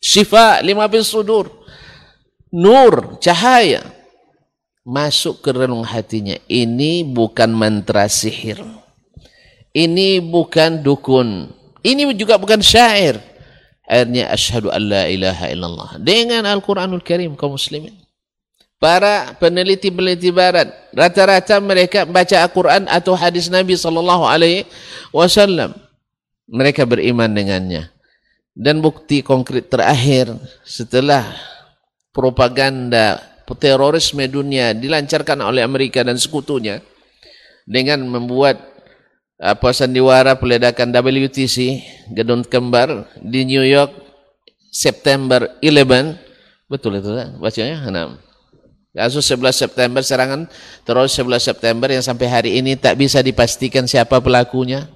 Syifa 0.00 0.64
lima 0.64 0.88
bin 0.88 1.04
sudur. 1.04 1.52
Nur, 2.48 3.20
cahaya. 3.20 3.84
Masuk 4.88 5.44
ke 5.44 5.52
relung 5.52 5.84
hatinya. 5.84 6.40
Ini 6.48 7.04
bukan 7.04 7.52
mantra 7.52 8.08
sihir. 8.08 8.64
Ini 9.76 10.24
bukan 10.24 10.80
dukun 10.80 11.59
ini 11.84 12.10
juga 12.16 12.36
bukan 12.36 12.60
syair. 12.60 13.20
Akhirnya 13.90 14.30
asyhadu 14.30 14.70
an 14.70 14.82
la 14.86 15.04
ilaha 15.10 15.50
illallah. 15.50 15.90
Dengan 15.98 16.46
Al-Quranul 16.46 17.02
Karim 17.02 17.34
kaum 17.34 17.58
muslimin. 17.58 17.96
Para 18.80 19.36
peneliti-peneliti 19.36 20.32
barat, 20.32 20.72
rata-rata 20.96 21.60
mereka 21.60 22.08
baca 22.08 22.32
Al-Quran 22.40 22.88
atau 22.88 23.12
hadis 23.12 23.52
Nabi 23.52 23.76
sallallahu 23.76 24.24
alaihi 24.24 24.64
wasallam. 25.12 25.76
Mereka 26.48 26.88
beriman 26.88 27.28
dengannya. 27.28 27.92
Dan 28.56 28.80
bukti 28.80 29.20
konkret 29.20 29.68
terakhir 29.68 30.32
setelah 30.64 31.26
propaganda 32.14 33.20
terorisme 33.58 34.22
dunia 34.30 34.70
dilancarkan 34.70 35.42
oleh 35.42 35.66
Amerika 35.66 36.06
dan 36.06 36.14
sekutunya 36.14 36.78
dengan 37.66 38.02
membuat 38.06 38.69
apa 39.40 39.72
sandiwara 39.72 40.36
peledakan 40.36 40.92
WTC 40.92 41.80
gedung 42.12 42.44
kembar 42.44 43.08
di 43.16 43.48
New 43.48 43.64
York 43.64 43.88
September 44.68 45.48
11 45.64 46.68
betul 46.68 47.00
itu 47.00 47.10
kan 47.16 47.40
bacanya? 47.40 47.88
Enam 47.88 48.20
kasus 48.90 49.22
11 49.30 49.54
September 49.54 50.02
serangan 50.02 50.50
terus 50.82 51.14
11 51.14 51.38
September 51.38 51.88
yang 51.88 52.02
sampai 52.02 52.26
hari 52.26 52.50
ini 52.58 52.74
tak 52.74 52.98
bisa 52.98 53.22
dipastikan 53.22 53.86
siapa 53.86 54.18
pelakunya. 54.18 54.90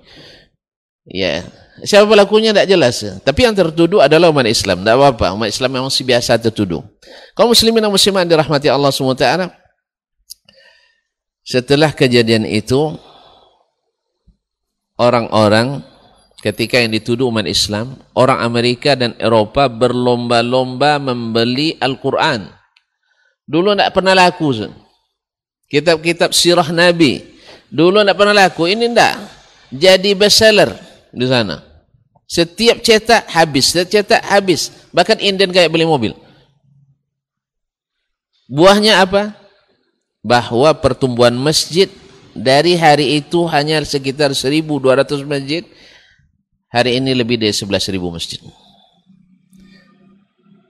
Ya. 1.07 1.47
Siapa 1.83 2.07
pelakunya 2.07 2.55
tidak 2.55 2.71
jelas. 2.71 3.03
Tapi 3.23 3.41
yang 3.47 3.55
tertuduh 3.55 4.03
adalah 4.03 4.31
umat 4.31 4.47
Islam. 4.47 4.83
Tidak 4.83 4.95
apa-apa. 4.95 5.35
Umat 5.35 5.51
Islam 5.51 5.71
memang 5.75 5.91
si 5.91 6.07
biasa 6.07 6.39
tertuduh. 6.39 6.87
Kaum 7.35 7.51
muslimin 7.51 7.83
dan 7.83 7.91
muslimat 7.91 8.25
dirahmati 8.27 8.71
Allah 8.71 8.95
SWT 8.95 9.27
setelah 11.45 11.93
kejadian 11.93 12.49
itu 12.49 12.97
orang-orang 14.99 15.83
ketika 16.45 16.77
yang 16.77 16.93
dituduh 16.93 17.33
umat 17.33 17.49
Islam, 17.49 17.97
orang 18.13 18.45
Amerika 18.45 18.93
dan 18.93 19.17
Eropa 19.17 19.67
berlomba-lomba 19.67 21.01
membeli 21.01 21.75
Al-Quran. 21.81 22.53
Dulu 23.49 23.73
tidak 23.73 23.93
pernah 23.97 24.13
laku. 24.13 24.53
Kitab-kitab 25.69 26.37
sirah 26.37 26.69
Nabi. 26.69 27.21
Dulu 27.73 28.05
tidak 28.05 28.17
pernah 28.17 28.37
laku. 28.45 28.69
Ini 28.69 28.93
tidak. 28.93 29.15
Jadi 29.75 30.11
bestseller 30.13 30.71
di 31.13 31.27
sana. 31.29 31.61
Setiap 32.25 32.81
cetak 32.81 33.29
habis. 33.33 33.73
Setiap 33.73 33.89
cetak 34.05 34.23
habis. 34.25 34.73
Bahkan 34.93 35.21
inden 35.21 35.53
kayak 35.53 35.73
beli 35.73 35.85
mobil. 35.85 36.13
Buahnya 38.49 39.01
apa? 39.01 39.33
Bahwa 40.25 40.73
pertumbuhan 40.77 41.37
masjid 41.37 41.89
dari 42.35 42.75
hari 42.75 43.23
itu 43.23 43.47
hanya 43.49 43.81
sekitar 43.87 44.35
1200 44.35 45.25
masjid 45.25 45.63
hari 46.69 46.99
ini 46.99 47.15
lebih 47.15 47.39
dari 47.39 47.55
11.000 47.55 47.97
masjid 48.11 48.41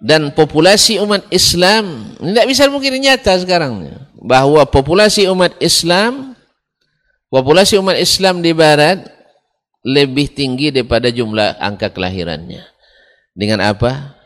dan 0.04 0.28
populasi 0.36 1.00
umat 1.00 1.24
Islam 1.32 2.14
tidak 2.20 2.46
bisa 2.46 2.68
mungkin 2.68 3.00
nyata 3.00 3.40
sekarang 3.40 3.88
bahwa 4.20 4.62
populasi 4.68 5.24
umat 5.32 5.56
Islam 5.60 6.36
populasi 7.32 7.80
umat 7.80 7.96
Islam 7.96 8.44
di 8.44 8.52
barat 8.52 9.14
lebih 9.84 10.32
tinggi 10.32 10.72
daripada 10.72 11.12
jumlah 11.12 11.60
angka 11.60 11.92
kelahirannya. 11.92 12.64
Dengan 13.36 13.60
apa? 13.60 14.16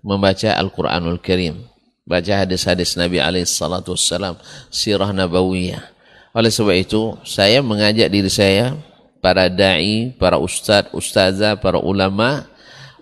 Membaca 0.00 0.56
Al-Quranul 0.56 1.20
Karim. 1.20 1.68
Baca 2.02 2.42
hadis-hadis 2.42 2.98
Nabi 2.98 3.22
SAW, 3.44 4.40
sirah 4.72 5.12
nabawiyah. 5.14 5.84
Oleh 6.32 6.48
sebab 6.48 6.72
itu, 6.72 7.16
saya 7.28 7.60
mengajak 7.60 8.08
diri 8.08 8.32
saya, 8.32 8.72
para 9.20 9.52
da'i, 9.52 10.16
para 10.16 10.40
ustadz, 10.40 10.88
ustazah, 10.96 11.60
para 11.60 11.76
ulama, 11.76 12.48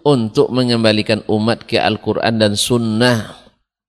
untuk 0.02 0.50
mengembalikan 0.50 1.22
umat 1.30 1.62
ke 1.62 1.78
Al-Quran 1.78 2.40
dan 2.40 2.58
Sunnah 2.58 3.38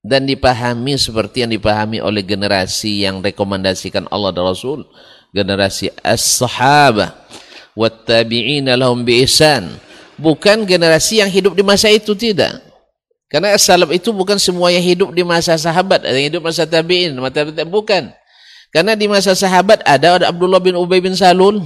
dan 0.02 0.26
dipahami 0.26 0.98
seperti 0.98 1.46
yang 1.46 1.52
dipahami 1.54 2.02
oleh 2.02 2.26
generasi 2.26 3.06
yang 3.06 3.22
rekomendasikan 3.22 4.10
Allah 4.10 4.34
dan 4.34 4.46
Rasul 4.46 4.86
generasi 5.32 5.90
as-sahabah. 6.04 7.16
Wat 7.72 8.04
tabi'ina 8.04 8.76
lahum 8.76 9.08
bi 9.08 9.24
ihsan. 9.24 9.72
Bukan 10.20 10.68
generasi 10.68 11.24
yang 11.24 11.32
hidup 11.32 11.56
di 11.56 11.64
masa 11.64 11.88
itu 11.88 12.12
tidak. 12.14 12.60
Karena 13.32 13.56
as-salaf 13.56 13.96
itu 13.96 14.12
bukan 14.12 14.36
semua 14.36 14.76
yang 14.76 14.84
hidup 14.84 15.16
di 15.16 15.24
masa 15.24 15.56
sahabat 15.56 16.04
yang 16.04 16.36
hidup 16.36 16.52
masa 16.52 16.68
tabi'in 16.68 17.16
bukan 17.64 18.12
karena 18.72 18.96
di 18.96 19.06
masa 19.06 19.36
sahabat 19.36 19.84
ada, 19.84 20.18
ada 20.18 20.26
Abdullah 20.32 20.64
bin 20.64 20.74
Ubay 20.80 21.04
bin 21.04 21.14
Salul 21.14 21.62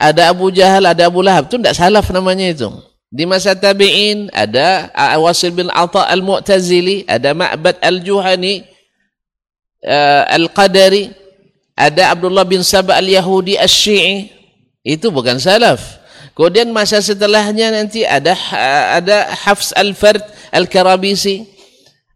ada 0.00 0.30
Abu 0.32 0.48
Jahal 0.54 0.86
ada 0.86 1.06
Abu 1.10 1.20
Lahab 1.20 1.50
itu 1.50 1.58
tidak 1.58 1.76
salaf 1.76 2.06
namanya 2.14 2.48
itu 2.48 2.70
di 3.10 3.26
masa 3.26 3.58
tabi'in 3.58 4.30
ada 4.30 4.86
Wasil 5.18 5.50
bin 5.50 5.66
Atha 5.74 6.06
al-Mu'tazili, 6.06 7.02
ada 7.10 7.34
Ma'bad 7.34 7.82
al-Juhani, 7.82 8.62
uh, 9.82 10.30
al-Qadari, 10.30 11.10
ada 11.74 12.14
Abdullah 12.14 12.46
bin 12.46 12.62
Sabah 12.62 13.02
al-Yahudi 13.02 13.58
al-Syi'i. 13.58 14.30
Itu 14.86 15.10
bukan 15.10 15.42
salaf. 15.42 15.98
Kemudian 16.38 16.70
masa 16.70 17.02
setelahnya 17.02 17.74
nanti 17.74 18.06
ada 18.06 18.32
ada 18.96 19.26
Hafs 19.42 19.74
al-Fard 19.74 20.22
al-Karabisi, 20.54 21.50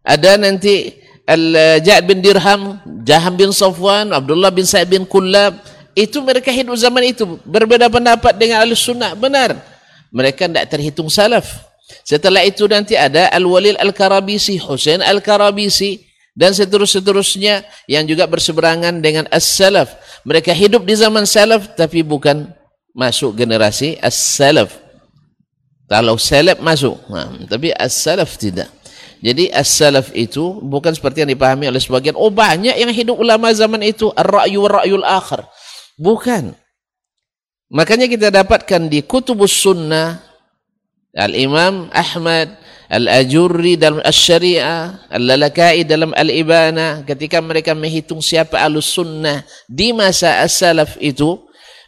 ada 0.01 0.39
nanti 0.39 0.95
Al-Ja'ad 1.25 2.05
bin 2.05 2.21
Dirham, 2.21 2.77
Jaham 3.01 3.33
bin 3.33 3.49
Safwan, 3.49 4.13
Abdullah 4.13 4.53
bin 4.53 4.65
Sa'id 4.65 4.89
bin 4.89 5.05
Kullab. 5.05 5.57
Itu 5.97 6.21
mereka 6.21 6.53
hidup 6.53 6.75
zaman 6.77 7.09
itu. 7.09 7.39
Berbeda 7.47 7.89
pendapat 7.89 8.35
dengan 8.37 8.61
al-sunnah. 8.61 9.15
Benar 9.17 9.75
mereka 10.15 10.47
tidak 10.47 10.71
terhitung 10.71 11.11
salaf. 11.11 11.43
Setelah 12.07 12.47
itu 12.47 12.63
nanti 12.71 12.95
ada 12.95 13.27
Al-Walil 13.35 13.75
Al-Karabisi, 13.75 14.55
Hussein 14.63 15.03
Al-Karabisi, 15.03 16.07
dan 16.31 16.55
seterus-seterusnya 16.55 17.67
yang 17.91 18.07
juga 18.07 18.23
berseberangan 18.23 19.03
dengan 19.03 19.27
As-Salaf. 19.27 19.91
Mereka 20.23 20.55
hidup 20.55 20.87
di 20.87 20.95
zaman 20.95 21.27
Salaf 21.27 21.75
tapi 21.75 21.99
bukan 21.99 22.47
masuk 22.95 23.35
generasi 23.35 23.99
As-Salaf. 23.99 24.71
Kalau 25.85 26.17
Salaf 26.17 26.57
masuk, 26.63 26.97
nah, 27.11 27.29
tapi 27.45 27.75
As-Salaf 27.75 28.39
tidak. 28.39 28.71
Jadi 29.23 29.51
As-Salaf 29.51 30.11
itu 30.11 30.59
bukan 30.59 30.91
seperti 30.91 31.23
yang 31.23 31.31
dipahami 31.31 31.71
oleh 31.71 31.79
sebagian. 31.79 32.15
Oh 32.17 32.33
banyak 32.33 32.75
yang 32.75 32.91
hidup 32.91 33.15
ulama 33.19 33.51
zaman 33.55 33.81
itu. 33.85 34.11
Ar-Ra'yu 34.11 34.65
wa-Ra'yul 34.65 35.05
Akhir. 35.05 35.47
Bukan. 35.95 36.55
Makanya 37.71 38.05
kita 38.05 38.29
dapatkan 38.29 38.91
di 38.91 39.01
kutubus 39.01 39.55
sunnah 39.55 40.21
Al-Imam 41.15 41.87
Ahmad 41.95 42.59
Al-Ajurri 42.91 43.79
dalam 43.79 44.03
Al-Syari'ah 44.03 45.09
Al-Lalakai 45.09 45.87
dalam 45.87 46.13
Al-Ibana 46.13 47.01
ketika 47.07 47.41
mereka 47.41 47.73
menghitung 47.73 48.21
siapa 48.21 48.61
alus 48.61 48.93
sunnah 48.93 49.41
di 49.65 49.89
masa 49.95 50.45
as-salaf 50.45 50.99
itu 51.01 51.41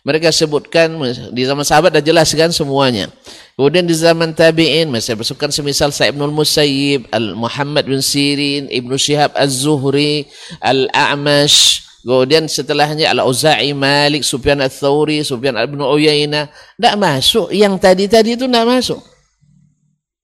mereka 0.07 0.31
sebutkan 0.31 0.95
di 1.35 1.43
zaman 1.43 1.67
sahabat 1.67 1.91
dah 1.91 1.99
jelaskan 1.99 2.55
semuanya 2.55 3.11
kemudian 3.59 3.83
di 3.83 3.91
zaman 3.91 4.31
tabi'in 4.31 4.87
masih 4.87 5.19
bersebutkan 5.19 5.51
semisal 5.51 5.91
Sa'ib 5.91 6.15
Ibn 6.15 6.31
Musayyib 6.31 7.11
Al-Muhammad 7.11 7.83
bin 7.83 7.99
Sirin 7.99 8.71
Ibn 8.71 8.91
Shihab 8.95 9.35
Az-Zuhri 9.35 10.31
Al-A'mash 10.63 11.87
Kemudian 12.07 12.47
setelahnya 12.47 13.11
Al-Auza'i, 13.11 13.75
Malik, 13.75 14.23
Sufyan 14.23 14.63
Al-Thawri, 14.63 15.27
Sufyan 15.27 15.59
Ibn 15.59 15.75
Uyainah. 15.75 16.47
Tidak 16.79 16.95
masuk. 16.95 17.51
Yang 17.51 17.83
tadi-tadi 17.83 18.39
itu 18.39 18.47
tidak 18.47 18.63
masuk. 18.63 19.03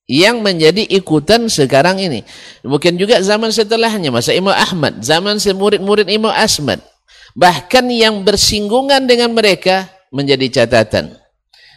Yang 0.07 0.37
menjadi 0.39 0.83
ikutan 0.95 1.51
sekarang 1.51 1.99
ini. 1.99 2.23
Mungkin 2.63 2.95
juga 2.95 3.19
zaman 3.19 3.51
setelahnya. 3.51 4.15
Masa 4.15 4.31
Imam 4.31 4.55
Ahmad. 4.55 5.03
Zaman 5.03 5.35
murid-murid 5.43 6.07
Imam 6.07 6.31
Asmad. 6.31 6.79
Bahkan 7.33 7.89
yang 7.89 8.21
bersinggungan 8.21 9.09
dengan 9.09 9.33
mereka 9.33 9.89
menjadi 10.13 10.61
catatan. 10.61 11.17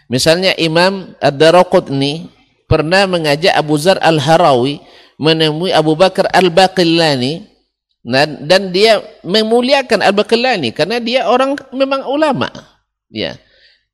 Misalnya 0.07 0.53
Imam 0.61 1.17
Ad-Daraqutni 1.19 2.29
pernah 2.69 3.09
mengajak 3.09 3.57
Abu 3.57 3.75
Zar 3.81 3.99
Al-Harawi 4.05 4.79
menemui 5.17 5.73
Abu 5.73 5.97
Bakar 5.97 6.29
Al-Baqillani 6.31 7.49
dan, 8.05 8.47
dan 8.47 8.71
dia 8.71 9.01
memuliakan 9.25 10.05
Al-Baqillani 10.05 10.71
karena 10.77 11.01
dia 11.01 11.27
orang 11.27 11.57
memang 11.73 12.05
ulama. 12.07 12.53
Ya. 13.11 13.41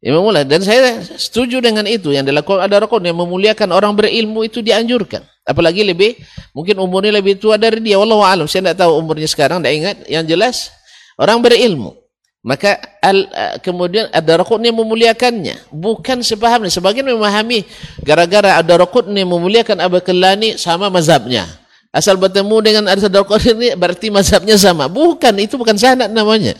Imam 0.02 0.26
Mullah 0.26 0.42
dan 0.42 0.58
saya 0.66 0.98
setuju 1.14 1.62
dengan 1.62 1.86
itu 1.86 2.10
yang 2.10 2.26
dilakukan 2.26 2.66
ada 2.66 2.82
rokok 2.82 2.98
yang 3.06 3.22
memuliakan 3.22 3.70
orang 3.70 3.94
berilmu 3.94 4.42
itu 4.42 4.58
dianjurkan. 4.58 5.22
Apalagi 5.46 5.86
lebih 5.86 6.18
mungkin 6.50 6.82
umurnya 6.82 7.22
lebih 7.22 7.38
tua 7.38 7.54
dari 7.54 7.78
dia. 7.78 8.02
Wallahu 8.02 8.26
alam. 8.26 8.50
Saya 8.50 8.66
tidak 8.66 8.82
tahu 8.82 8.98
umurnya 8.98 9.30
sekarang, 9.30 9.62
tidak 9.62 9.74
ingat. 9.78 9.96
Yang 10.10 10.24
jelas 10.34 10.56
orang 11.16 11.38
berilmu. 11.40 11.96
Maka 12.42 12.74
al, 12.98 13.30
kemudian 13.62 14.10
ada 14.10 14.42
rokok 14.42 14.58
yang 14.58 14.74
memuliakannya. 14.74 15.70
Bukan 15.70 16.26
sepahamnya. 16.26 16.74
Sebagian 16.74 17.06
memahami 17.06 17.62
gara-gara 18.02 18.58
yang 19.14 19.30
memuliakan 19.30 19.78
Abu 19.78 20.02
Kelani 20.02 20.58
sama 20.58 20.90
mazhabnya. 20.90 21.46
Asal 21.94 22.18
bertemu 22.18 22.56
dengan 22.64 22.84
ini 23.46 23.78
berarti 23.78 24.10
mazhabnya 24.10 24.58
sama. 24.58 24.90
Bukan, 24.90 25.38
itu 25.38 25.54
bukan 25.54 25.78
sanad 25.78 26.10
namanya. 26.10 26.58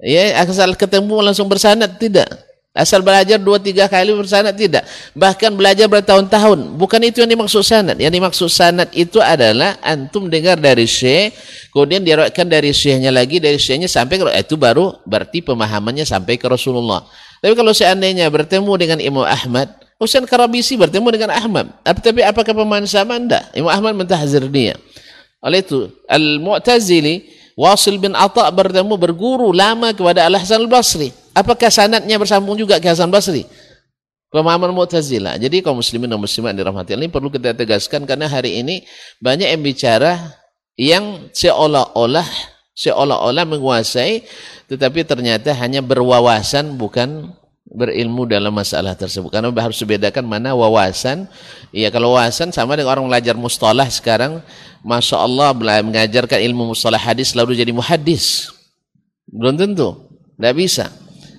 Ya, 0.00 0.38
asal 0.40 0.72
ketemu 0.78 1.20
langsung 1.20 1.44
bersanad 1.44 1.92
tidak. 2.00 2.30
Asal 2.72 3.04
belajar 3.04 3.36
dua 3.36 3.60
tiga 3.60 3.84
kali 3.84 4.16
bersanad 4.16 4.56
tidak. 4.56 4.88
Bahkan 5.12 5.52
belajar 5.52 5.84
bertahun-tahun. 5.92 6.72
Bukan 6.80 7.04
itu 7.04 7.20
yang 7.20 7.28
dimaksud 7.28 7.60
sanad. 7.60 8.00
Yang 8.00 8.16
dimaksud 8.16 8.48
sanad 8.48 8.88
itu 8.96 9.20
adalah 9.20 9.76
antum 9.84 10.24
dengar 10.32 10.56
dari 10.56 10.88
syekh, 10.88 11.36
kemudian 11.68 12.00
diriwayatkan 12.00 12.48
dari 12.48 12.72
syekhnya 12.72 13.12
lagi, 13.12 13.44
dari 13.44 13.60
syekhnya 13.60 13.92
sampai 13.92 14.16
ke 14.16 14.24
itu 14.24 14.56
baru 14.56 14.96
berarti 15.04 15.44
pemahamannya 15.44 16.08
sampai 16.08 16.40
ke 16.40 16.48
Rasulullah. 16.48 17.04
Tapi 17.44 17.52
kalau 17.52 17.76
seandainya 17.76 18.24
bertemu 18.32 18.72
dengan 18.80 18.98
Imam 19.04 19.28
Ahmad, 19.28 19.68
Husain 20.00 20.24
Karabisi 20.24 20.72
bertemu 20.80 21.12
dengan 21.12 21.30
Ahmad. 21.36 21.76
Tapi 21.84 22.24
apakah 22.24 22.56
pemahaman 22.56 22.88
sama? 22.88 23.20
Tidak. 23.20 23.52
Imam 23.52 23.68
Ahmad 23.68 23.92
mentahzir 24.00 24.48
dia. 24.48 24.80
Oleh 25.44 25.60
itu, 25.60 25.92
Al-Mu'tazili, 26.08 27.28
Wasil 27.52 28.00
bin 28.00 28.16
Atta 28.16 28.48
bertemu 28.48 28.96
berguru 28.96 29.52
lama 29.52 29.92
kepada 29.92 30.24
Al-Hasan 30.24 30.64
Al-Basri. 30.64 31.12
Apakah 31.36 31.68
sanatnya 31.68 32.16
bersambung 32.16 32.56
juga 32.56 32.80
ke 32.80 32.88
Hasan 32.88 33.12
Basri? 33.12 33.44
Pemahaman 34.32 34.72
Mu'tazilah. 34.72 35.36
Jadi 35.36 35.60
kaum 35.60 35.76
muslimin 35.76 36.08
dan 36.08 36.16
muslimat 36.16 36.56
dirahmati 36.56 36.96
ini 36.96 37.12
perlu 37.12 37.28
kita 37.28 37.52
tegaskan 37.52 38.08
karena 38.08 38.24
hari 38.32 38.64
ini 38.64 38.80
banyak 39.20 39.44
yang 39.44 39.60
bicara 39.60 40.12
yang 40.80 41.04
seolah-olah 41.36 42.24
seolah-olah 42.72 43.44
menguasai 43.44 44.24
tetapi 44.72 45.04
ternyata 45.04 45.52
hanya 45.52 45.84
berwawasan 45.84 46.80
bukan 46.80 47.28
berilmu 47.66 48.26
dalam 48.26 48.52
masalah 48.52 48.92
tersebut. 48.98 49.30
Karena 49.30 49.48
harus 49.54 49.78
dibedakan 49.78 50.26
mana 50.26 50.52
wawasan. 50.52 51.30
Ya 51.70 51.88
kalau 51.88 52.14
wawasan 52.14 52.50
sama 52.50 52.74
dengan 52.74 52.98
orang 52.98 53.06
belajar 53.08 53.34
mustalah 53.38 53.86
sekarang, 53.88 54.42
masya 54.82 55.22
Allah 55.22 55.54
mengajarkan 55.56 56.38
ilmu 56.42 56.74
mustalah 56.74 57.00
hadis 57.00 57.32
lalu 57.32 57.56
jadi 57.58 57.70
muhadis. 57.70 58.50
Belum 59.30 59.56
tentu, 59.56 60.12
tidak 60.36 60.54
bisa. 60.58 60.86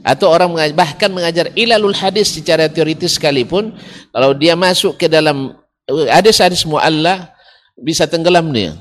Atau 0.03 0.27
orang 0.27 0.51
mengajar, 0.51 0.75
bahkan 0.75 1.09
mengajar 1.11 1.45
ilalul 1.55 1.95
hadis 1.95 2.35
secara 2.35 2.67
teoritis 2.67 3.15
sekalipun, 3.15 3.71
kalau 4.11 4.35
dia 4.35 4.51
masuk 4.57 4.99
ke 4.99 5.07
dalam 5.07 5.55
hadis-hadis 5.87 6.67
mu'allah, 6.67 7.31
bisa 7.79 8.03
tenggelam 8.03 8.51
dia. 8.51 8.75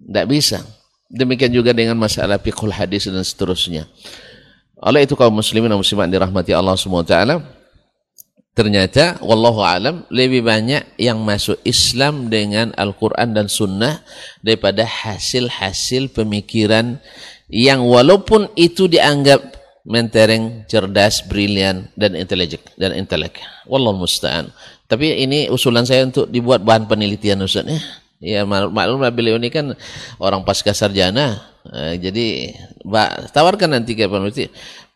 Tidak 0.00 0.26
bisa. 0.28 0.64
Demikian 1.12 1.52
juga 1.52 1.76
dengan 1.76 1.94
masalah 2.00 2.40
fiqhul 2.40 2.72
hadis 2.72 3.06
dan 3.06 3.20
seterusnya. 3.20 3.84
Oleh 4.76 5.08
itu 5.08 5.16
kaum 5.16 5.32
muslimin 5.32 5.72
dan 5.72 5.80
muslimat 5.80 6.08
dirahmati 6.12 6.52
Allah 6.52 6.76
SWT 6.76 7.16
ternyata 8.56 9.20
wallahu 9.20 9.60
alam 9.60 10.08
lebih 10.08 10.40
banyak 10.40 10.96
yang 10.96 11.20
masuk 11.20 11.60
Islam 11.60 12.32
dengan 12.32 12.72
Al-Quran 12.72 13.36
dan 13.36 13.52
Sunnah 13.52 14.00
daripada 14.40 14.88
hasil-hasil 14.88 16.16
pemikiran 16.16 16.96
yang 17.52 17.84
walaupun 17.84 18.48
itu 18.56 18.88
dianggap 18.88 19.56
mentereng, 19.86 20.66
cerdas, 20.66 21.22
brilian 21.22 21.92
dan 21.94 22.18
intelek 22.18 22.58
dan 22.74 22.96
intelek. 22.96 23.38
Wallahu 23.70 24.02
musta'an. 24.02 24.50
Tapi 24.90 25.22
ini 25.22 25.46
usulan 25.46 25.86
saya 25.86 26.02
untuk 26.08 26.26
dibuat 26.26 26.64
bahan 26.64 26.90
penelitian 26.90 27.44
Ustaz 27.44 27.68
ya. 27.68 27.78
Ya 28.16 28.48
maklumlah 28.48 29.12
beliau 29.12 29.36
ini 29.36 29.52
kan 29.52 29.76
orang 30.16 30.40
pasca 30.42 30.72
sarjana. 30.72 31.52
Uh, 31.66 31.98
jadi 31.98 32.54
tawarkan 33.34 33.74
nanti 33.74 33.98
ke 33.98 34.06
peneliti 34.06 34.46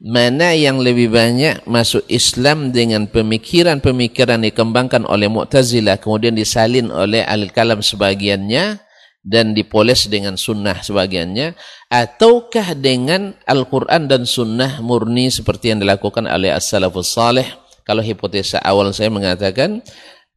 mana 0.01 0.57
yang 0.57 0.81
lebih 0.81 1.13
banyak 1.13 1.69
masuk 1.69 2.01
Islam 2.09 2.73
dengan 2.73 3.05
pemikiran-pemikiran 3.05 4.41
dikembangkan 4.49 5.05
oleh 5.05 5.29
Mu'tazilah 5.29 6.01
kemudian 6.01 6.33
disalin 6.33 6.89
oleh 6.89 7.21
al-kalam 7.21 7.85
sebagiannya 7.85 8.81
dan 9.21 9.53
dipoles 9.53 10.09
dengan 10.09 10.41
sunnah 10.41 10.81
sebagiannya 10.81 11.53
ataukah 11.93 12.73
dengan 12.81 13.37
Al-Quran 13.45 14.09
dan 14.09 14.25
sunnah 14.25 14.81
murni 14.81 15.29
seperti 15.29 15.77
yang 15.77 15.85
dilakukan 15.85 16.25
oleh 16.25 16.49
as-salafus 16.49 17.13
salih 17.13 17.45
kalau 17.85 18.01
hipotesa 18.01 18.57
awal 18.65 18.89
saya 18.97 19.13
mengatakan 19.13 19.85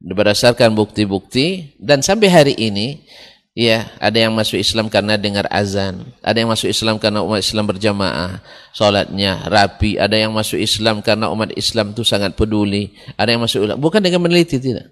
berdasarkan 0.03 0.75
bukti-bukti. 0.75 1.79
Dan 1.79 2.03
sampai 2.03 2.27
hari 2.27 2.53
ini 2.59 3.07
ya 3.55 3.87
ada 4.03 4.19
yang 4.19 4.35
masuk 4.35 4.59
Islam 4.59 4.91
karena 4.91 5.15
dengar 5.15 5.47
azan. 5.47 6.03
Ada 6.19 6.43
yang 6.43 6.51
masuk 6.51 6.67
Islam 6.67 6.99
karena 6.99 7.23
umat 7.23 7.39
Islam 7.39 7.65
berjamaah. 7.65 8.43
Solatnya 8.75 9.47
rapi. 9.47 9.95
Ada 9.95 10.27
yang 10.27 10.35
masuk 10.35 10.59
Islam 10.59 10.99
karena 10.99 11.31
umat 11.31 11.55
Islam 11.55 11.95
itu 11.95 12.03
sangat 12.03 12.35
peduli. 12.35 12.91
Ada 13.15 13.33
yang 13.33 13.41
masuk 13.41 13.63
Islam. 13.63 13.79
Bukan 13.79 14.03
dengan 14.03 14.19
meneliti 14.19 14.59
tidak. 14.59 14.91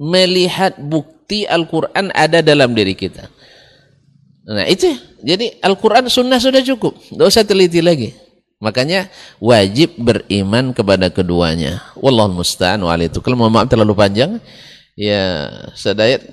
Melihat 0.00 0.80
bukti 0.80 1.44
Al-Quran 1.44 2.08
ada 2.16 2.40
dalam 2.40 2.72
diri 2.72 2.96
kita. 2.96 3.28
Nah 4.48 4.64
itu. 4.64 4.88
Jadi 5.20 5.60
Al-Quran 5.60 6.08
sunnah 6.08 6.40
sudah 6.40 6.64
cukup. 6.64 6.96
Tidak 6.96 7.28
usah 7.28 7.44
teliti 7.44 7.84
lagi 7.84 8.29
Makanya 8.60 9.08
wajib 9.40 9.96
beriman 9.96 10.76
kepada 10.76 11.08
keduanya. 11.08 11.80
Wallahul 11.96 12.44
musta'an 12.44 12.84
wa 12.84 12.92
itu. 13.00 13.24
Kalau 13.24 13.40
mohon 13.40 13.56
maaf 13.56 13.72
terlalu 13.72 13.96
panjang, 13.96 14.36
ya 14.92 15.48
sedayat 15.72 16.28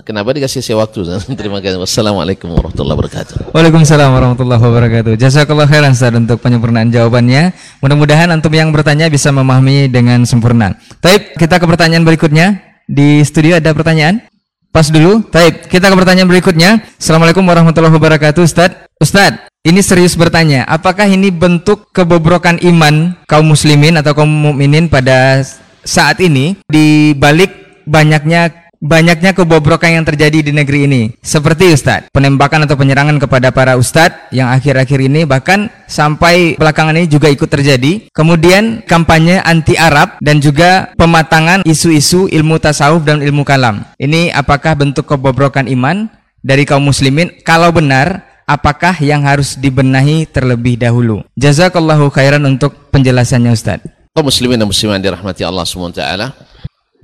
kenapa 0.00 0.32
dikasih 0.32 0.64
saya 0.64 0.80
waktu? 0.80 1.04
Terima 1.40 1.60
kasih. 1.60 1.76
Wassalamualaikum 1.76 2.48
warahmatullahi 2.48 2.96
wabarakatuh. 2.96 3.52
Waalaikumsalam 3.52 4.08
warahmatullahi 4.16 4.62
wabarakatuh. 4.64 5.12
Jazakallah 5.20 5.68
khairan 5.68 5.92
Ustaz 5.92 6.16
untuk 6.16 6.40
penyempurnaan 6.40 6.88
jawabannya. 6.88 7.52
Mudah-mudahan 7.84 8.32
antum 8.32 8.56
yang 8.56 8.72
bertanya 8.72 9.12
bisa 9.12 9.28
memahami 9.28 9.92
dengan 9.92 10.24
sempurna. 10.24 10.72
Taib, 11.04 11.36
kita 11.36 11.60
ke 11.60 11.68
pertanyaan 11.68 12.08
berikutnya. 12.08 12.64
Di 12.88 13.20
studio 13.28 13.60
ada 13.60 13.76
pertanyaan? 13.76 14.24
Pas 14.72 14.88
dulu. 14.88 15.20
Taib, 15.28 15.68
kita 15.68 15.92
ke 15.92 15.96
pertanyaan 16.00 16.32
berikutnya. 16.32 16.80
Assalamualaikum 16.96 17.44
warahmatullahi 17.44 17.92
wabarakatuh 17.92 18.40
Ustaz. 18.40 18.72
Ustaz, 18.96 19.47
ini 19.66 19.80
serius 19.82 20.14
bertanya, 20.14 20.62
apakah 20.70 21.10
ini 21.10 21.34
bentuk 21.34 21.90
kebobrokan 21.90 22.62
iman 22.62 23.18
kaum 23.26 23.50
muslimin 23.50 23.98
atau 23.98 24.14
kaum 24.14 24.30
mukminin 24.30 24.86
pada 24.86 25.42
saat 25.82 26.22
ini 26.22 26.60
di 26.70 27.16
balik 27.16 27.82
banyaknya 27.88 28.68
banyaknya 28.78 29.34
kebobrokan 29.34 29.98
yang 30.00 30.04
terjadi 30.06 30.38
di 30.38 30.52
negeri 30.54 30.86
ini. 30.86 31.02
Seperti 31.18 31.74
Ustadz, 31.74 32.14
penembakan 32.14 32.64
atau 32.64 32.78
penyerangan 32.78 33.18
kepada 33.18 33.50
para 33.50 33.74
ustadz 33.74 34.30
yang 34.30 34.46
akhir-akhir 34.54 34.98
ini 35.02 35.26
bahkan 35.26 35.66
sampai 35.90 36.54
belakangan 36.54 36.94
ini 36.94 37.10
juga 37.10 37.26
ikut 37.26 37.50
terjadi. 37.50 38.06
Kemudian 38.14 38.86
kampanye 38.86 39.42
anti 39.42 39.74
Arab 39.74 40.22
dan 40.22 40.38
juga 40.38 40.94
pematangan 40.94 41.66
isu-isu 41.66 42.30
ilmu 42.30 42.62
tasawuf 42.62 43.02
dan 43.02 43.18
ilmu 43.18 43.42
kalam. 43.42 43.82
Ini 43.98 44.30
apakah 44.30 44.78
bentuk 44.78 45.10
kebobrokan 45.10 45.66
iman 45.74 46.06
dari 46.38 46.62
kaum 46.62 46.86
muslimin? 46.86 47.34
Kalau 47.42 47.74
benar, 47.74 48.27
apakah 48.48 48.96
yang 49.04 49.28
harus 49.28 49.52
dibenahi 49.60 50.24
terlebih 50.24 50.80
dahulu? 50.80 51.20
Jazakallahu 51.36 52.08
khairan 52.08 52.40
untuk 52.48 52.72
penjelasannya 52.88 53.52
Ustaz. 53.52 53.84
Kaum 54.16 54.24
muslimin 54.24 54.56
dan 54.56 54.66
muslimat 54.66 55.04
dirahmati 55.04 55.44
Allah 55.44 55.68
SWT. 55.68 56.00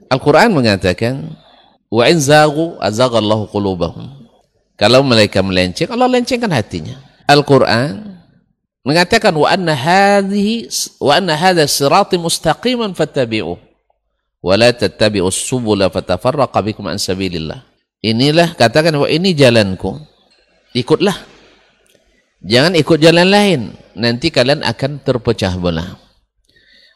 Al-Quran 0.08 0.50
mengatakan, 0.56 1.36
Wa 1.92 2.08
in 2.08 2.18
zagu 2.18 2.74
azagallahu 2.80 3.46
qulubahum. 3.52 4.24
Kalau 4.74 5.06
mereka 5.06 5.44
melenceng, 5.44 5.86
Allah 5.94 6.10
lencengkan 6.10 6.50
hatinya. 6.50 6.98
Al-Quran 7.30 8.18
mengatakan 8.82 9.30
wa 9.32 9.46
anna 9.46 9.72
hadhihi 9.72 10.68
wa 11.00 11.14
anna 11.14 11.38
hadha 11.38 11.64
sirati 11.64 12.20
mustaqiman 12.20 12.92
fattabi'uh 12.92 13.56
wa 14.44 14.54
la 14.58 14.74
tattabi'us 14.74 15.38
subula 15.38 15.88
an 15.88 16.98
sabilillah. 16.98 17.64
Inilah 18.04 18.52
katakan 18.58 18.92
wa 18.98 19.08
ini 19.08 19.32
jalanku. 19.32 19.96
Ikutlah 20.74 21.33
Jangan 22.44 22.76
ikut 22.76 23.00
jalan 23.00 23.28
lain. 23.32 23.60
Nanti 23.96 24.28
kalian 24.28 24.60
akan 24.60 25.00
terpecah 25.00 25.56
belah. 25.56 25.96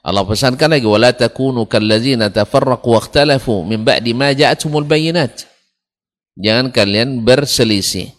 Allah 0.05 0.25
pesankan 0.29 0.77
lagi 0.77 0.85
wala 0.85 1.11
takunu 1.17 1.65
kallazina 1.65 2.29
tafarraqu 2.29 2.85
wakhtalafu 2.85 3.65
min 3.65 3.83
ba'di 3.83 4.13
ma 4.13 4.31
ja'atumul 4.37 4.85
bayyinat. 4.85 5.49
Jangan 6.37 6.69
kalian 6.71 7.25
berselisih. 7.25 8.13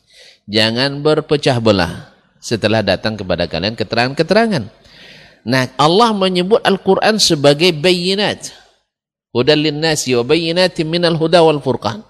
Jangan 0.50 1.06
berpecah 1.06 1.62
belah 1.62 2.10
setelah 2.42 2.82
datang 2.82 3.14
kepada 3.14 3.46
kalian 3.46 3.78
keterangan-keterangan. 3.78 4.66
Nah, 5.46 5.64
Allah 5.78 6.12
menyebut 6.12 6.60
Al-Qur'an 6.66 7.22
sebagai 7.22 7.70
bayyinat. 7.72 8.52
Hudal 9.30 9.70
linnasi 9.70 10.18
wa 10.18 10.26
bayyinatin 10.26 10.90
minal 10.90 11.14
huda 11.14 11.46
wal 11.46 11.62
furqan. 11.62 12.02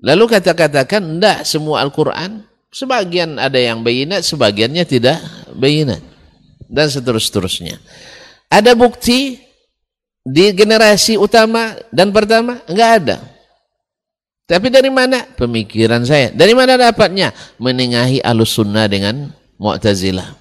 Lalu 0.00 0.24
kata-katakan, 0.38 1.02
tidak 1.02 1.44
semua 1.44 1.82
Al-Quran 1.84 2.49
Sebagian 2.70 3.34
ada 3.34 3.58
yang 3.58 3.82
bayinat, 3.82 4.22
sebagiannya 4.22 4.86
tidak 4.86 5.18
bayinat. 5.58 5.98
Dan 6.70 6.86
seterus-terusnya. 6.86 7.82
Ada 8.46 8.78
bukti 8.78 9.42
di 10.22 10.54
generasi 10.54 11.18
utama 11.18 11.74
dan 11.90 12.14
pertama? 12.14 12.62
Enggak 12.70 12.90
ada. 13.02 13.16
Tapi 14.46 14.66
dari 14.70 14.90
mana? 14.90 15.26
Pemikiran 15.34 16.02
saya. 16.06 16.30
Dari 16.30 16.54
mana 16.54 16.78
dapatnya? 16.78 17.34
Menengahi 17.58 18.22
alus 18.22 18.54
sunnah 18.54 18.86
dengan 18.86 19.30
mu'tazilah. 19.58 20.38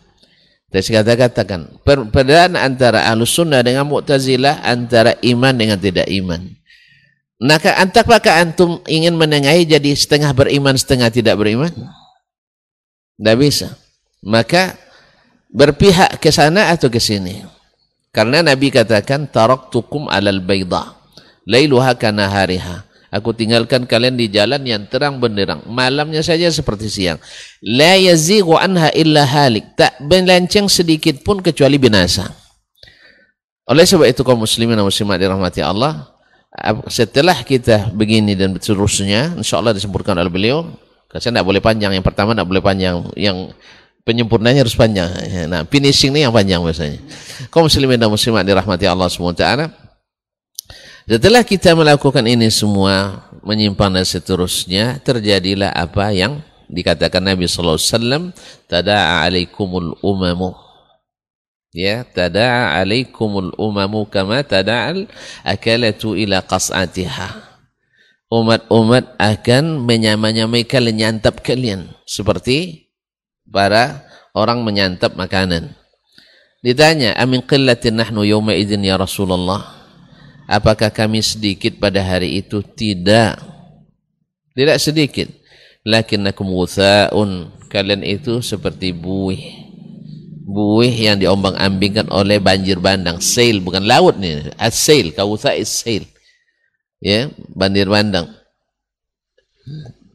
Saya 0.69 1.01
kata-katakan, 1.01 1.81
perbedaan 1.81 2.53
antara 2.53 3.09
alus 3.09 3.33
sunnah 3.33 3.65
dengan 3.65 3.89
mu'tazilah, 3.89 4.61
antara 4.61 5.17
iman 5.25 5.53
dengan 5.53 5.81
tidak 5.81 6.05
iman. 6.09 6.45
Nah, 7.41 7.57
apakah 7.57 8.41
antum 8.41 8.81
ingin 8.85 9.17
menengahi 9.17 9.65
jadi 9.65 9.97
setengah 9.97 10.29
beriman, 10.33 10.77
setengah 10.77 11.09
tidak 11.09 11.37
beriman? 11.41 11.73
Tidak 13.19 13.35
bisa. 13.35 13.75
Maka 14.23 14.79
berpihak 15.51 16.23
ke 16.23 16.31
sana 16.31 16.71
atau 16.71 16.87
ke 16.87 17.03
sini. 17.03 17.43
Karena 18.15 18.39
Nabi 18.39 18.71
katakan 18.71 19.27
taraktukum 19.27 20.07
alal 20.07 20.39
bayda. 20.39 20.95
Lailuha 21.43 21.93
kana 21.99 22.31
hariha. 22.31 22.87
Aku 23.09 23.33
tinggalkan 23.33 23.89
kalian 23.89 24.15
di 24.15 24.29
jalan 24.29 24.61
yang 24.63 24.85
terang 24.85 25.17
benderang. 25.17 25.65
Malamnya 25.65 26.21
saja 26.21 26.45
seperti 26.53 26.87
siang. 26.87 27.17
La 27.65 27.97
yazighu 27.97 28.53
anha 28.53 28.93
illa 28.93 29.25
halik. 29.25 29.73
Tak 29.73 29.97
melenceng 30.05 30.69
sedikit 30.69 31.19
pun 31.25 31.41
kecuali 31.41 31.81
binasa. 31.81 32.29
Oleh 33.69 33.85
sebab 33.85 34.05
itu 34.09 34.21
kaum 34.25 34.41
muslimin 34.41 34.77
dan 34.77 34.85
muslimat 34.85 35.21
dirahmati 35.21 35.61
Allah, 35.61 36.09
setelah 36.89 37.37
kita 37.45 37.93
begini 37.93 38.33
dan 38.33 38.57
seterusnya, 38.57 39.37
insyaAllah 39.37 39.77
disempurkan 39.77 40.17
oleh 40.17 40.33
beliau, 40.33 40.65
saya 41.17 41.33
tidak 41.33 41.47
boleh 41.49 41.57
panjang. 41.57 41.97
Yang 41.97 42.05
pertama 42.05 42.37
tidak 42.37 42.45
boleh 42.45 42.61
panjang. 42.61 43.01
Yang 43.17 43.57
penyempurnanya 44.05 44.61
harus 44.61 44.77
panjang. 44.77 45.09
Nah, 45.49 45.65
finishing 45.65 46.13
ini 46.13 46.21
yang 46.21 46.29
panjang 46.29 46.61
biasanya. 46.61 47.01
Kau 47.49 47.65
muslimin 47.65 47.97
dan 47.97 48.13
muslimat 48.13 48.45
dirahmati 48.45 48.85
Allah 48.85 49.09
SWT. 49.09 49.45
Setelah 51.09 51.41
kita 51.41 51.73
melakukan 51.73 52.21
ini 52.29 52.53
semua, 52.53 53.25
menyimpan 53.41 53.97
dan 53.97 54.05
seterusnya, 54.05 55.01
terjadilah 55.01 55.73
apa 55.73 56.13
yang 56.13 56.45
dikatakan 56.69 57.25
Nabi 57.25 57.49
sallallahu 57.49 57.81
alaihi 57.81 57.89
wasallam, 57.89 58.23
tada'a 58.69 59.25
alaikumul 59.25 59.97
umamu. 60.05 60.53
Ya, 61.73 62.05
tada'a 62.05 62.77
alaikumul 62.85 63.57
umamu 63.57 64.05
kama 64.05 64.45
tada'al 64.45 65.09
akalatu 65.41 66.13
ila 66.13 66.45
qas'atiha 66.45 67.48
umat-umat 68.29 69.17
akan 69.17 69.83
menyamai-nyamai 69.89 70.63
kalian, 70.63 70.95
nyantap 70.95 71.41
kalian. 71.41 71.89
Seperti 72.05 72.89
para 73.49 74.05
orang 74.37 74.61
menyantap 74.61 75.17
makanan. 75.17 75.73
Ditanya, 76.61 77.17
amin 77.17 77.41
qillatin 77.41 77.97
nahnu 77.97 78.21
yawma 78.21 78.53
idin 78.53 78.85
ya 78.85 78.95
Rasulullah. 79.01 79.81
Apakah 80.49 80.93
kami 80.93 81.21
sedikit 81.25 81.77
pada 81.77 82.01
hari 82.01 82.41
itu? 82.41 82.61
Tidak. 82.61 83.33
Tidak 84.53 84.77
sedikit. 84.81 85.29
Lakinnakum 85.85 86.49
wutha'un. 86.49 87.53
Kalian 87.69 88.01
itu 88.01 88.41
seperti 88.41 88.89
buih. 88.89 89.69
Buih 90.49 90.89
yang 90.89 91.21
diombang-ambingkan 91.21 92.09
oleh 92.09 92.41
banjir 92.41 92.81
bandang. 92.81 93.21
Sail, 93.21 93.61
bukan 93.61 93.85
laut 93.85 94.17
nih. 94.17 94.49
As-sail. 94.57 95.13
Kawutha 95.13 95.53
is 95.53 95.69
sail 95.69 96.01
ya 96.99 97.31
bandir 97.55 97.87
bandang 97.87 98.27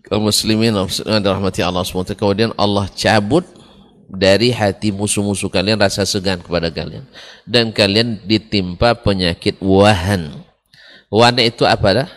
kaum 0.04 0.28
muslimin 0.28 0.76
rahmati 1.04 1.60
Allah 1.64 1.84
SWT 1.84 2.16
kemudian 2.16 2.52
Allah 2.60 2.88
cabut 2.92 3.44
dari 4.08 4.52
hati 4.52 4.92
musuh-musuh 4.92 5.48
kalian 5.48 5.80
rasa 5.80 6.04
segan 6.04 6.38
kepada 6.44 6.68
kalian 6.68 7.08
dan 7.48 7.72
kalian 7.72 8.20
ditimpa 8.22 8.94
penyakit 9.00 9.56
wahan 9.64 10.44
wahan 11.08 11.40
itu 11.40 11.64
apa 11.64 12.04
dah 12.04 12.08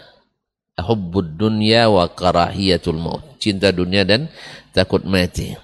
hubbud 0.78 1.38
dunya 1.38 1.90
wa 1.90 2.06
karahiyatul 2.06 2.98
maut. 2.98 3.26
Cinta 3.42 3.74
dunia 3.74 4.06
dan 4.06 4.30
takut 4.72 5.02
mati. 5.04 5.58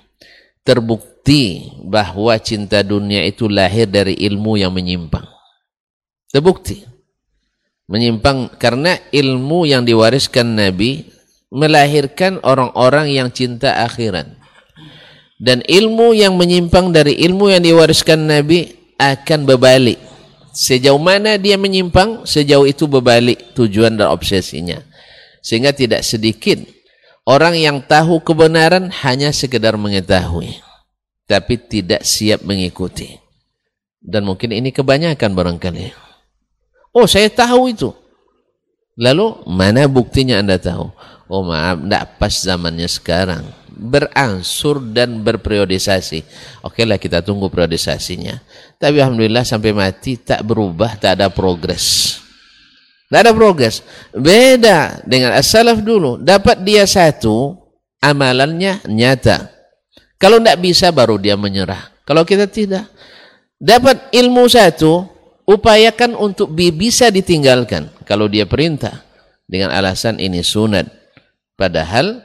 Terbukti 0.65 1.69
bahwa 1.85 2.33
cinta 2.41 2.81
dunia 2.81 3.21
itu 3.27 3.45
lahir 3.45 3.85
dari 3.85 4.17
ilmu 4.17 4.57
yang 4.57 4.73
menyimpang. 4.73 5.25
Terbukti. 6.33 6.92
Menyimpang 7.93 8.57
karena 8.57 8.97
ilmu 9.13 9.69
yang 9.69 9.85
diwariskan 9.85 10.57
Nabi 10.57 11.13
melahirkan 11.53 12.41
orang-orang 12.41 13.13
yang 13.13 13.29
cinta 13.29 13.85
akhirat. 13.85 14.33
Dan 15.37 15.61
ilmu 15.61 16.17
yang 16.17 16.33
menyimpang 16.33 16.89
dari 16.89 17.13
ilmu 17.21 17.53
yang 17.53 17.61
diwariskan 17.61 18.25
Nabi 18.25 18.73
akan 18.97 19.45
berbalik. 19.45 20.01
Sejauh 20.57 20.97
mana 20.97 21.37
dia 21.37 21.53
menyimpang, 21.53 22.25
sejauh 22.25 22.65
itu 22.65 22.89
berbalik 22.89 23.53
tujuan 23.53 23.93
dan 23.93 24.09
obsesinya. 24.09 24.81
Sehingga 25.45 25.69
tidak 25.69 26.01
sedikit 26.01 26.65
orang 27.29 27.53
yang 27.61 27.77
tahu 27.85 28.25
kebenaran 28.25 28.89
hanya 29.05 29.29
sekedar 29.29 29.77
mengetahui. 29.77 30.57
Tapi 31.29 31.61
tidak 31.61 32.01
siap 32.01 32.41
mengikuti. 32.41 33.21
Dan 34.01 34.25
mungkin 34.25 34.49
ini 34.49 34.73
kebanyakan 34.73 35.31
barangkali. 35.37 36.02
Oh 36.93 37.09
saya 37.09 37.27
tahu 37.27 37.73
itu. 37.73 37.89
Lalu 38.93 39.41
mana 39.49 39.89
buktinya 39.89 40.37
anda 40.37 40.61
tahu? 40.61 40.93
Oh 41.25 41.41
maaf, 41.41 41.81
tidak 41.81 42.03
pas 42.21 42.33
zamannya 42.45 42.85
sekarang 42.85 43.43
berangsur 43.73 44.79
dan 44.93 45.25
berperiodisasi. 45.25 46.21
Oke 46.61 46.85
lah 46.85 47.01
kita 47.01 47.25
tunggu 47.25 47.49
periodisasinya. 47.49 48.37
Tapi 48.77 49.01
Alhamdulillah 49.01 49.43
sampai 49.43 49.73
mati 49.73 50.21
tak 50.21 50.45
berubah, 50.45 50.95
tak 50.95 51.19
ada 51.19 51.27
progres. 51.33 52.17
Tak 53.09 53.29
ada 53.29 53.31
progres. 53.33 53.81
Beda 54.13 55.01
dengan 55.05 55.37
as-salaf 55.37 55.81
dulu. 55.81 56.17
Dapat 56.21 56.65
dia 56.65 56.85
satu, 56.85 57.57
amalannya 58.01 58.81
nyata. 58.89 59.49
Kalau 60.17 60.39
tidak 60.39 60.57
bisa 60.63 60.89
baru 60.89 61.19
dia 61.19 61.37
menyerah. 61.37 61.93
Kalau 62.07 62.23
kita 62.25 62.49
tidak. 62.49 62.89
Dapat 63.63 64.11
ilmu 64.11 64.49
satu, 64.49 65.07
upayakan 65.47 66.15
untuk 66.15 66.51
bisa 66.53 67.09
ditinggalkan. 67.13 67.91
Kalau 68.03 68.27
dia 68.27 68.47
perintah. 68.47 69.03
Dengan 69.43 69.75
alasan 69.75 70.17
ini 70.17 70.39
sunat. 70.39 70.87
Padahal 71.59 72.23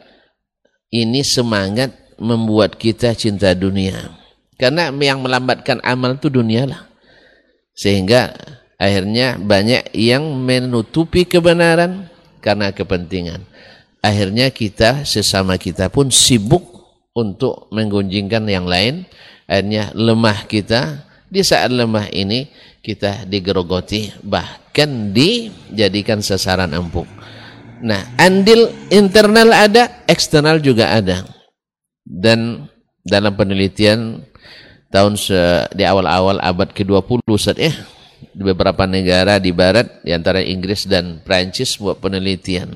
ini 0.89 1.21
semangat 1.27 1.93
membuat 2.17 2.79
kita 2.79 3.13
cinta 3.13 3.53
dunia. 3.53 4.15
Karena 4.59 4.91
yang 4.91 5.23
melambatkan 5.23 5.79
amal 5.87 6.19
itu 6.19 6.31
dunia 6.31 6.67
lah. 6.67 6.83
Sehingga 7.79 8.35
akhirnya 8.75 9.39
banyak 9.39 9.95
yang 9.95 10.27
menutupi 10.43 11.23
kebenaran 11.27 12.11
karena 12.43 12.75
kepentingan. 12.75 13.47
Akhirnya 14.03 14.51
kita 14.51 15.03
sesama 15.03 15.59
kita 15.59 15.91
pun 15.91 16.11
sibuk 16.11 16.63
untuk 17.15 17.71
menggunjingkan 17.75 18.47
yang 18.47 18.67
lain. 18.67 19.07
Akhirnya 19.47 19.91
lemah 19.95 20.47
kita. 20.47 21.08
Di 21.29 21.45
saat 21.45 21.69
lemah 21.69 22.09
ini 22.09 22.49
kita 22.81 23.29
digerogoti 23.29 24.09
bahkan 24.25 25.13
dijadikan 25.13 26.25
sasaran 26.25 26.73
empuk. 26.73 27.05
Nah, 27.85 28.01
andil 28.17 28.73
internal 28.89 29.53
ada, 29.53 30.03
eksternal 30.09 30.59
juga 30.59 30.89
ada. 30.89 31.29
Dan 32.03 32.65
dalam 33.05 33.37
penelitian 33.37 34.25
tahun 34.89 35.21
di 35.77 35.85
awal-awal 35.85 36.41
abad 36.41 36.73
ke-20 36.73 37.21
saat 37.37 37.61
ya, 37.61 37.77
di 38.33 38.43
beberapa 38.43 38.89
negara 38.89 39.37
di 39.37 39.53
barat, 39.53 40.01
di 40.01 40.17
antara 40.17 40.41
Inggris 40.41 40.89
dan 40.89 41.21
Prancis 41.21 41.77
buat 41.77 42.01
penelitian. 42.01 42.73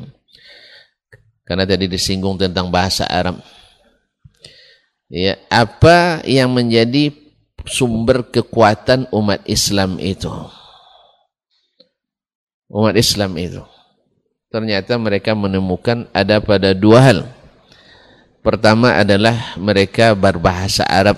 Karena 1.43 1.65
tadi 1.65 1.89
disinggung 1.89 2.37
tentang 2.37 2.69
bahasa 2.69 3.09
Arab. 3.09 3.41
Ya, 5.13 5.41
apa 5.49 6.21
yang 6.29 6.53
menjadi 6.53 7.22
sumber 7.67 8.27
kekuatan 8.27 9.11
umat 9.11 9.43
Islam 9.47 9.99
itu? 10.01 10.31
Umat 12.73 12.97
Islam 12.97 13.37
itu 13.37 13.63
ternyata 14.53 15.01
mereka 15.01 15.33
menemukan 15.33 16.05
ada 16.13 16.39
pada 16.45 16.77
dua 16.77 17.01
hal. 17.01 17.21
Pertama 18.45 18.93
adalah 19.01 19.57
mereka 19.57 20.13
berbahasa 20.13 20.85
Arab. 20.85 21.17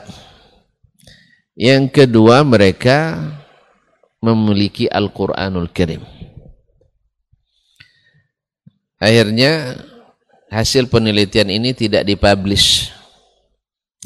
Yang 1.59 1.91
kedua 1.91 2.47
mereka 2.47 3.19
memiliki 4.23 4.87
Al-Quranul 4.87 5.67
Karim. 5.75 6.07
Akhirnya 9.03 9.83
hasil 10.49 10.87
penelitian 10.87 11.51
ini 11.51 11.75
tidak 11.75 12.07
dipublish. 12.07 12.95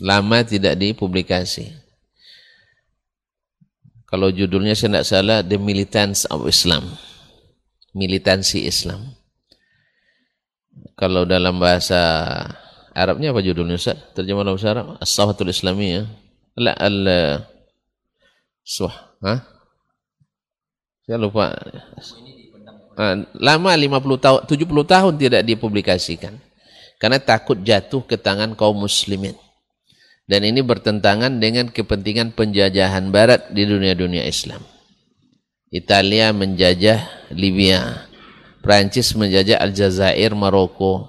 Lama 0.01 0.47
tidak 0.47 0.79
dipublikasi. 0.79 1.88
Kalau 4.09 4.33
judulnya 4.33 4.73
saya 4.73 4.99
tidak 4.99 5.07
salah 5.07 5.39
The 5.45 5.61
Militants 5.61 6.25
of 6.33 6.49
Islam. 6.49 6.97
Militansi 7.93 8.65
Islam. 8.65 9.13
Kalau 10.97 11.29
dalam 11.29 11.61
bahasa 11.61 12.01
Arabnya 12.97 13.31
apa 13.31 13.45
judulnya 13.45 13.79
Ustaz? 13.79 14.01
Terjemah 14.17 14.43
dalam 14.43 14.59
bahasa 14.59 14.73
Arab? 14.75 14.87
As-Sahatul 14.99 15.53
Islamiyah. 15.55 16.09
La 16.59 16.75
al 16.75 16.99
Suh, 18.67 18.93
ha? 19.23 19.35
Saya 21.07 21.17
lupa. 21.17 21.57
Ah, 22.99 23.17
lama 23.39 23.71
50 23.73 24.19
tahun, 24.19 24.41
70 24.45 24.85
tahun 24.85 25.13
tidak 25.17 25.43
dipublikasikan. 25.47 26.35
Karena 26.99 27.23
takut 27.23 27.57
jatuh 27.63 28.03
ke 28.03 28.19
tangan 28.19 28.53
kaum 28.59 28.75
muslimin. 28.75 29.39
Dan 30.29 30.45
ini 30.45 30.61
bertentangan 30.61 31.41
dengan 31.41 31.73
kepentingan 31.73 32.37
penjajahan 32.37 33.09
barat 33.09 33.49
di 33.49 33.65
dunia-dunia 33.65 34.29
Islam. 34.29 34.61
Italia 35.73 36.37
menjajah 36.37 37.33
Libya. 37.33 38.05
Prancis 38.61 39.17
menjajah 39.17 39.57
Aljazair, 39.57 40.37
Maroko 40.37 41.09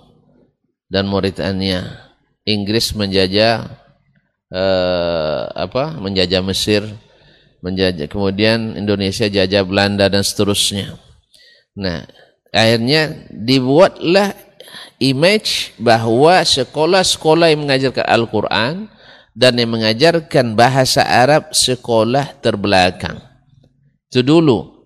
dan 0.88 1.12
Mauritania. 1.12 2.08
Inggris 2.48 2.96
menjajah 2.96 3.68
eh, 4.56 5.44
apa? 5.52 6.00
Menjajah 6.00 6.40
Mesir, 6.40 6.88
menjajah 7.60 8.08
kemudian 8.08 8.80
Indonesia 8.80 9.28
jajah 9.28 9.68
Belanda 9.68 10.08
dan 10.08 10.24
seterusnya. 10.24 10.96
Nah, 11.76 12.08
akhirnya 12.56 13.28
dibuatlah 13.28 14.32
image 15.00 15.76
bahwa 15.76 16.40
sekolah-sekolah 16.40 17.52
yang 17.52 17.68
mengajarkan 17.68 18.08
Al-Qur'an 18.08 18.88
dan 19.38 19.58
yang 19.58 19.72
mengajarkan 19.74 20.54
bahasa 20.58 21.06
Arab 21.06 21.54
sekolah 21.54 22.38
terbelakang. 22.42 23.22
Itu 24.10 24.26
dulu 24.26 24.80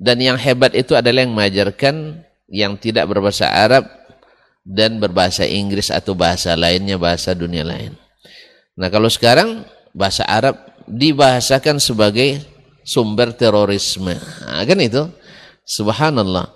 dan 0.00 0.16
yang 0.16 0.40
hebat 0.40 0.72
itu 0.72 0.96
adalah 0.96 1.26
yang 1.26 1.36
mengajarkan 1.36 2.24
yang 2.48 2.80
tidak 2.80 3.04
berbahasa 3.06 3.46
Arab 3.52 3.84
dan 4.64 4.96
berbahasa 4.96 5.44
Inggris 5.44 5.92
atau 5.92 6.16
bahasa 6.16 6.56
lainnya, 6.56 6.96
bahasa 6.96 7.36
dunia 7.36 7.66
lain. 7.66 7.92
Nah 8.80 8.88
kalau 8.88 9.12
sekarang 9.12 9.68
bahasa 9.92 10.24
Arab 10.24 10.56
dibahasakan 10.88 11.78
sebagai 11.78 12.40
sumber 12.82 13.30
terorisme. 13.36 14.16
Nah, 14.42 14.64
kan 14.66 14.78
itu? 14.82 15.06
Subhanallah. 15.62 16.50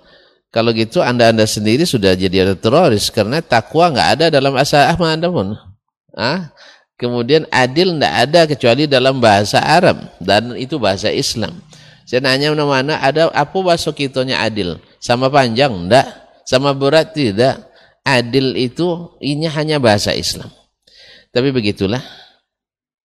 Kalau 0.51 0.71
gitu 0.71 1.03
anda-anda 1.03 1.43
sendiri 1.43 1.83
sudah 1.83 2.15
jadi 2.15 2.47
ada 2.47 2.55
teroris 2.55 3.11
karena 3.11 3.43
takwa 3.43 3.91
nggak 3.91 4.09
ada 4.19 4.25
dalam 4.31 4.55
bahasa 4.55 4.87
Ahmad 4.87 5.19
anda 5.19 5.27
pun. 5.27 5.51
Ah, 6.15 6.55
kemudian 6.95 7.47
adil 7.51 7.95
tidak 7.95 8.13
ada 8.15 8.41
kecuali 8.47 8.83
dalam 8.87 9.19
bahasa 9.19 9.59
Arab 9.61 10.15
dan 10.19 10.55
itu 10.59 10.79
bahasa 10.79 11.11
Islam. 11.11 11.59
Saya 12.05 12.21
nanya 12.21 12.53
mana-mana 12.53 13.01
ada 13.01 13.33
apa 13.33 13.57
bahasa 13.65 13.89
kitanya 13.89 14.41
adil? 14.45 14.77
Sama 15.01 15.25
panjang 15.27 15.73
enggak? 15.73 16.05
Sama 16.45 16.71
berat 16.77 17.17
tidak? 17.17 17.65
Adil 18.05 18.53
itu 18.53 19.17
ini 19.17 19.49
hanya 19.49 19.81
bahasa 19.81 20.13
Islam. 20.13 20.53
Tapi 21.33 21.49
begitulah 21.49 22.05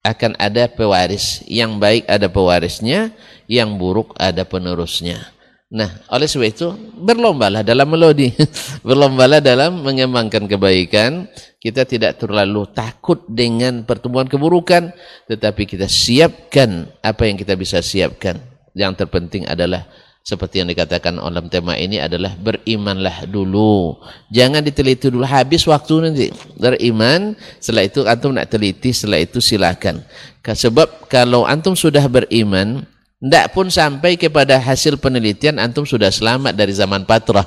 akan 0.05 0.37
ada 0.37 0.69
pewaris. 0.69 1.41
Yang 1.49 1.73
baik 1.81 2.05
ada 2.05 2.29
pewarisnya, 2.29 3.17
yang 3.49 3.81
buruk 3.81 4.12
ada 4.21 4.45
penerusnya. 4.45 5.33
Nah, 5.70 6.02
oleh 6.10 6.26
sebab 6.26 6.51
itu 6.51 6.66
berlombalah 6.98 7.62
dalam 7.62 7.86
melodi, 7.86 8.34
berlombalah 8.86 9.38
dalam 9.38 9.86
mengembangkan 9.86 10.51
kebaikan. 10.51 11.30
Kita 11.62 11.86
tidak 11.86 12.18
terlalu 12.18 12.66
takut 12.74 13.22
dengan 13.28 13.86
pertumbuhan 13.86 14.26
keburukan, 14.26 14.90
tetapi 15.30 15.68
kita 15.70 15.86
siapkan 15.86 16.90
apa 17.05 17.22
yang 17.28 17.38
kita 17.38 17.55
bisa 17.55 17.78
siapkan 17.84 18.40
yang 18.74 18.97
terpenting 18.97 19.44
adalah 19.47 19.86
seperti 20.20 20.60
yang 20.60 20.68
dikatakan 20.68 21.16
dalam 21.16 21.47
tema 21.47 21.78
ini 21.78 22.02
adalah 22.02 22.34
berimanlah 22.34 23.24
dulu. 23.30 23.97
Jangan 24.28 24.60
diteliti 24.60 25.09
dulu 25.09 25.22
habis 25.22 25.64
waktu 25.70 25.94
nanti. 26.02 26.26
Beriman, 26.59 27.38
setelah 27.62 27.84
itu 27.86 28.01
antum 28.05 28.34
nak 28.34 28.51
teliti, 28.51 28.90
setelah 28.90 29.22
itu 29.22 29.38
silakan. 29.38 30.02
Sebab 30.42 31.06
kalau 31.06 31.47
antum 31.48 31.72
sudah 31.78 32.05
beriman, 32.10 32.84
Tidak 33.20 33.52
pun 33.52 33.68
sampai 33.68 34.16
kepada 34.16 34.56
hasil 34.56 34.97
penelitian 34.97 35.60
antum 35.60 35.84
sudah 35.84 36.09
selamat 36.09 36.56
dari 36.56 36.72
zaman 36.72 37.05
patrah. 37.05 37.44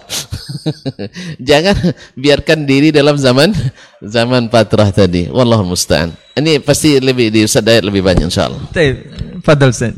Jangan 1.50 1.98
biarkan 2.14 2.70
diri 2.70 2.94
dalam 2.94 3.18
zaman 3.18 3.50
zaman 3.98 4.54
patrah 4.54 4.94
tadi. 4.94 5.34
Wallahu 5.34 5.66
musta'an. 5.66 6.14
Ini 6.38 6.62
pasti 6.62 7.02
lebih 7.02 7.34
di 7.34 7.42
Ustaz 7.42 7.66
Dayat 7.66 7.90
lebih 7.90 8.06
banyak 8.06 8.30
insyaallah. 8.30 8.70
Baik, 8.70 8.96
fadal 9.42 9.74
Ustaz. 9.74 9.98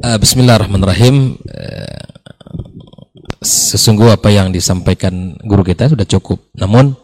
Uh, 0.00 0.16
Bismillahirrahmanirrahim. 0.16 1.36
Uh, 1.36 2.04
sesungguh 3.44 4.08
apa 4.08 4.32
yang 4.32 4.48
disampaikan 4.48 5.36
guru 5.44 5.68
kita 5.68 5.92
sudah 5.92 6.08
cukup. 6.08 6.48
Namun 6.56 6.96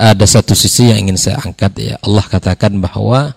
ada 0.00 0.24
satu 0.24 0.56
sisi 0.56 0.88
yang 0.88 1.04
ingin 1.04 1.20
saya 1.20 1.44
angkat 1.44 1.76
ya. 1.76 2.00
Allah 2.00 2.24
katakan 2.24 2.80
bahwa 2.80 3.36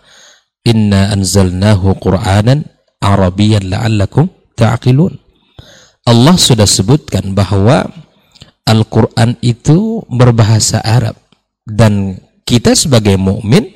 inna 0.63 1.11
anzalnahu 1.11 1.91
qur'anan 1.99 2.71
Arabiyan 3.05 3.69
la'allakum 3.69 4.25
ta'qilun. 4.57 5.13
Allah 6.05 6.35
sudah 6.37 6.65
sebutkan 6.65 7.37
bahwa 7.37 7.85
Al-Quran 8.65 9.37
itu 9.45 10.01
berbahasa 10.09 10.81
Arab 10.81 11.13
dan 11.69 12.17
kita 12.45 12.73
sebagai 12.73 13.17
mukmin 13.17 13.73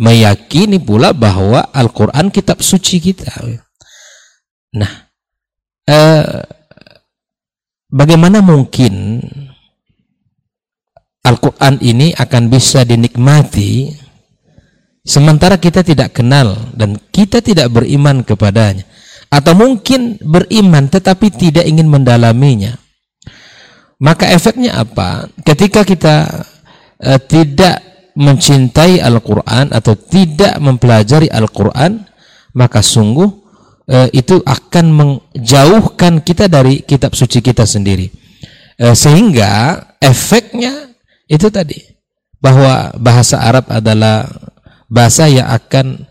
meyakini 0.00 0.80
pula 0.80 1.12
bahwa 1.12 1.68
Al-Quran 1.76 2.32
kitab 2.32 2.64
suci 2.64 3.00
kita. 3.04 3.28
Nah, 4.76 4.92
eh, 5.84 6.40
bagaimana 7.92 8.40
mungkin 8.40 9.20
Al-Quran 11.20 11.84
ini 11.84 12.16
akan 12.16 12.48
bisa 12.48 12.88
dinikmati 12.88 13.92
Sementara 15.00 15.56
kita 15.56 15.80
tidak 15.80 16.12
kenal 16.12 16.56
dan 16.76 17.00
kita 17.08 17.40
tidak 17.40 17.72
beriman 17.72 18.20
kepadanya. 18.20 18.84
Atau 19.30 19.54
mungkin 19.56 20.18
beriman 20.20 20.90
tetapi 20.90 21.32
tidak 21.32 21.64
ingin 21.64 21.86
mendalaminya. 21.86 22.76
Maka 24.00 24.32
efeknya 24.32 24.80
apa? 24.80 25.28
Ketika 25.44 25.84
kita 25.84 26.44
uh, 27.00 27.20
tidak 27.20 27.80
mencintai 28.16 28.98
Al-Quran 29.00 29.70
atau 29.70 29.94
tidak 29.94 30.58
mempelajari 30.58 31.30
Al-Quran, 31.30 32.04
maka 32.56 32.82
sungguh 32.82 33.28
uh, 33.88 34.08
itu 34.10 34.42
akan 34.42 34.86
menjauhkan 34.92 36.20
kita 36.26 36.50
dari 36.50 36.82
kitab 36.82 37.14
suci 37.14 37.38
kita 37.40 37.64
sendiri. 37.64 38.10
Uh, 38.80 38.96
sehingga 38.96 39.78
efeknya 40.00 40.90
itu 41.30 41.46
tadi 41.52 41.78
bahwa 42.40 42.96
bahasa 42.96 43.38
Arab 43.38 43.68
adalah 43.68 44.26
bahasa 44.90 45.30
yang 45.30 45.46
akan 45.46 46.04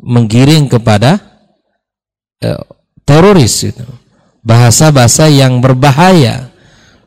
menggiring 0.00 0.70
kepada 0.70 1.18
uh, 2.46 2.62
teroris 3.02 3.66
itu. 3.66 3.84
Bahasa-bahasa 4.40 5.28
yang 5.28 5.58
berbahaya. 5.60 6.48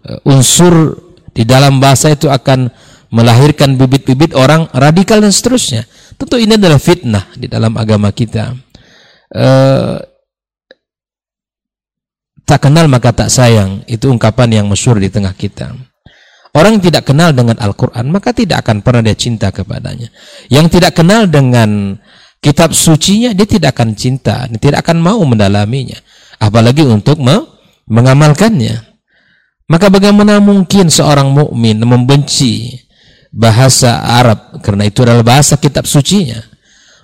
Uh, 0.03 0.19
unsur 0.35 0.99
di 1.31 1.47
dalam 1.47 1.79
bahasa 1.79 2.11
itu 2.11 2.27
akan 2.27 2.69
melahirkan 3.09 3.79
bibit-bibit 3.79 4.35
orang 4.35 4.67
radikal 4.75 5.23
dan 5.23 5.31
seterusnya. 5.31 5.87
Tentu 6.19 6.37
ini 6.37 6.59
adalah 6.59 6.77
fitnah 6.77 7.25
di 7.33 7.47
dalam 7.47 7.73
agama 7.79 8.11
kita. 8.11 8.53
Uh, 9.33 9.97
tak 12.43 12.69
kenal 12.69 12.85
maka 12.91 13.15
tak 13.15 13.31
sayang 13.31 13.81
itu 13.87 14.11
ungkapan 14.11 14.61
yang 14.61 14.65
masyhur 14.67 14.99
di 14.99 15.07
tengah 15.07 15.33
kita. 15.33 15.73
Orang 16.53 16.77
yang 16.77 16.83
tidak 16.85 17.09
kenal 17.09 17.33
dengan 17.33 17.57
Al-Quran, 17.57 18.13
maka 18.13 18.29
tidak 18.29 18.61
akan 18.61 18.85
pernah 18.85 19.01
dia 19.01 19.17
cinta 19.17 19.49
kepadanya. 19.49 20.13
Yang 20.53 20.77
tidak 20.77 20.93
kenal 20.93 21.25
dengan 21.25 21.97
kitab 22.37 22.77
sucinya, 22.77 23.33
dia 23.33 23.49
tidak 23.49 23.73
akan 23.73 23.97
cinta, 23.97 24.45
dia 24.45 24.61
tidak 24.61 24.85
akan 24.85 25.01
mau 25.01 25.17
mendalaminya. 25.25 25.97
Apalagi 26.37 26.85
untuk 26.85 27.17
me 27.17 27.41
mengamalkannya. 27.89 28.85
Maka 29.65 29.89
bagaimana 29.89 30.37
mungkin 30.37 30.93
seorang 30.93 31.33
mukmin 31.33 31.81
membenci 31.81 32.77
bahasa 33.33 34.05
Arab 34.05 34.61
karena 34.61 34.85
itu 34.85 35.01
adalah 35.01 35.25
bahasa 35.25 35.57
kitab 35.57 35.89
sucinya? 35.89 36.37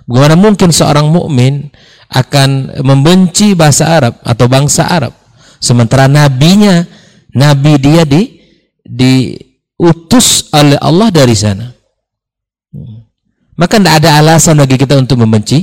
Bagaimana 0.06 0.38
mungkin 0.38 0.70
seorang 0.70 1.10
mukmin 1.10 1.74
akan 2.06 2.78
membenci 2.86 3.58
bahasa 3.58 3.98
Arab 3.98 4.14
atau 4.22 4.46
bangsa 4.46 4.86
Arab 4.86 5.14
sementara 5.62 6.10
nabinya 6.10 6.82
nabi 7.36 7.78
dia 7.78 8.02
di 8.02 8.39
diutus 8.90 10.50
oleh 10.50 10.78
Allah 10.82 11.08
dari 11.14 11.36
sana. 11.38 11.70
Maka 13.54 13.78
tidak 13.78 13.94
ada 14.02 14.10
alasan 14.18 14.58
bagi 14.58 14.74
kita 14.80 14.98
untuk 14.98 15.22
membenci 15.22 15.62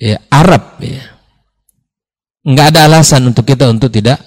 ya, 0.00 0.18
Arab. 0.32 0.82
Ya. 0.82 1.14
Nggak 2.46 2.66
ada 2.74 2.80
alasan 2.90 3.30
untuk 3.30 3.46
kita 3.46 3.70
untuk 3.70 3.92
tidak 3.92 4.18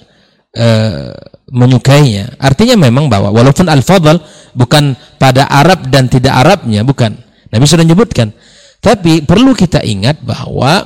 uh, 0.56 1.11
menyukainya. 1.52 2.38
Artinya 2.40 2.80
memang 2.80 3.10
bahwa 3.10 3.34
walaupun 3.34 3.68
al-fadl 3.68 4.22
bukan 4.53 4.94
pada 5.18 5.49
Arab 5.49 5.90
dan 5.90 6.07
tidak 6.07 6.38
Arabnya, 6.38 6.86
bukan. 6.86 7.18
Nabi 7.49 7.66
sudah 7.66 7.84
menyebutkan. 7.84 8.30
Tapi 8.80 9.26
perlu 9.26 9.52
kita 9.57 9.84
ingat 9.84 10.22
bahwa 10.24 10.86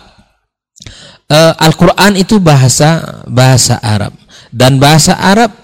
uh, 1.30 1.53
Al-Quran 1.59 2.17
itu 2.17 2.41
bahasa 2.41 3.21
bahasa 3.30 3.77
Arab 3.84 4.15
dan 4.49 4.81
bahasa 4.81 5.13
Arab 5.17 5.62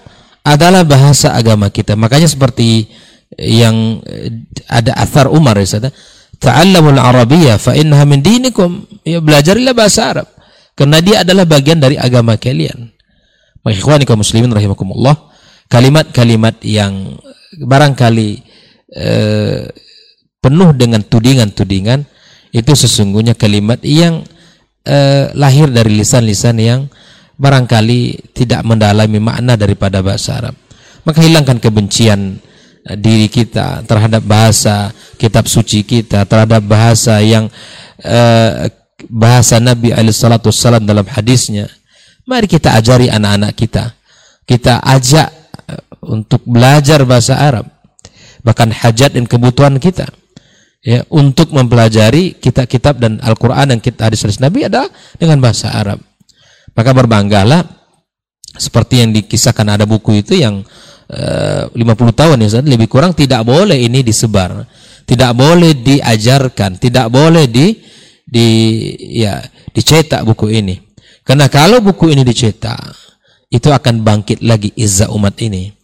adalah 0.54 0.82
bahasa 0.82 1.32
agama 1.32 1.70
kita. 1.70 1.94
Makanya 1.94 2.26
seperti 2.26 2.90
yang 3.38 4.02
eh, 4.06 4.42
ada 4.66 4.98
asar 4.98 5.30
Umar 5.30 5.54
ya 5.58 5.66
saudara, 5.66 5.94
ta'allamul 6.42 6.98
arabiyyah 6.98 7.56
fa 7.56 7.78
innaha 7.78 8.02
min 8.04 8.20
dinikum. 8.20 8.84
Ya 9.06 9.22
belajarilah 9.22 9.72
bahasa 9.72 10.10
Arab 10.10 10.28
karena 10.74 10.98
dia 11.04 11.22
adalah 11.22 11.46
bagian 11.46 11.78
dari 11.78 12.00
agama 12.00 12.34
kalian. 12.40 12.90
Ikhwani 13.60 14.08
kaum 14.08 14.24
muslimin 14.24 14.48
rahimakumullah, 14.50 15.12
kalimat-kalimat 15.68 16.64
yang 16.64 17.20
barangkali 17.60 18.30
eh, 18.96 19.68
penuh 20.40 20.70
dengan 20.72 21.04
tudingan-tudingan 21.04 22.08
itu 22.50 22.72
sesungguhnya 22.72 23.36
kalimat 23.36 23.78
yang 23.84 24.24
eh, 24.88 25.28
lahir 25.36 25.68
dari 25.68 26.00
lisan-lisan 26.00 26.56
yang 26.58 26.80
barangkali 27.40 28.32
tidak 28.36 28.60
mendalami 28.68 29.16
makna 29.16 29.56
daripada 29.56 30.04
bahasa 30.04 30.36
Arab. 30.36 30.54
Maka 31.08 31.24
hilangkan 31.24 31.56
kebencian 31.56 32.36
eh, 32.84 32.96
diri 33.00 33.32
kita 33.32 33.88
terhadap 33.88 34.20
bahasa 34.28 34.92
kitab 35.16 35.48
suci 35.48 35.80
kita, 35.80 36.28
terhadap 36.28 36.60
bahasa 36.64 37.20
yang 37.24 37.48
uh, 38.04 38.68
bahasa 39.08 39.56
Nabi 39.56 39.96
Alaihissalam 39.96 40.84
dalam 40.84 41.08
hadisnya. 41.08 41.68
Mari 42.28 42.44
kita 42.44 42.76
ajari 42.76 43.08
anak-anak 43.08 43.52
kita. 43.56 43.96
Kita 44.44 44.84
ajak 44.84 45.28
eh, 45.72 45.82
untuk 46.04 46.44
belajar 46.44 47.00
bahasa 47.08 47.40
Arab. 47.40 47.64
Bahkan 48.44 48.68
hajat 48.72 49.16
dan 49.16 49.24
kebutuhan 49.24 49.80
kita 49.80 50.08
ya 50.80 51.04
untuk 51.12 51.52
mempelajari 51.52 52.40
kitab-kitab 52.40 52.96
dan 52.96 53.20
Al-Qur'an 53.20 53.68
dan 53.68 53.84
kitab 53.84 54.08
hadis-hadis 54.08 54.40
Nabi 54.40 54.64
adalah 54.64 54.88
dengan 55.16 55.40
bahasa 55.40 55.68
Arab. 55.72 56.09
Maka 56.74 56.90
berbanggalah 56.94 57.66
seperti 58.56 59.02
yang 59.02 59.10
dikisahkan 59.14 59.66
ada 59.78 59.84
buku 59.86 60.22
itu 60.22 60.38
yang 60.38 60.62
eh, 61.10 61.64
uh, 61.66 61.74
50 61.74 62.12
tahun 62.14 62.36
ya 62.42 62.60
lebih 62.62 62.90
kurang 62.90 63.14
tidak 63.14 63.46
boleh 63.46 63.78
ini 63.78 64.02
disebar. 64.02 64.66
Tidak 65.06 65.32
boleh 65.34 65.74
diajarkan, 65.74 66.78
tidak 66.78 67.10
boleh 67.10 67.50
di 67.50 67.74
di 68.22 68.46
ya 69.18 69.42
dicetak 69.74 70.22
buku 70.22 70.54
ini. 70.54 70.78
Karena 71.26 71.50
kalau 71.50 71.82
buku 71.82 72.14
ini 72.14 72.22
dicetak, 72.22 72.94
itu 73.50 73.68
akan 73.74 74.06
bangkit 74.06 74.46
lagi 74.46 74.70
izzah 74.78 75.10
umat 75.10 75.34
ini. 75.42 75.74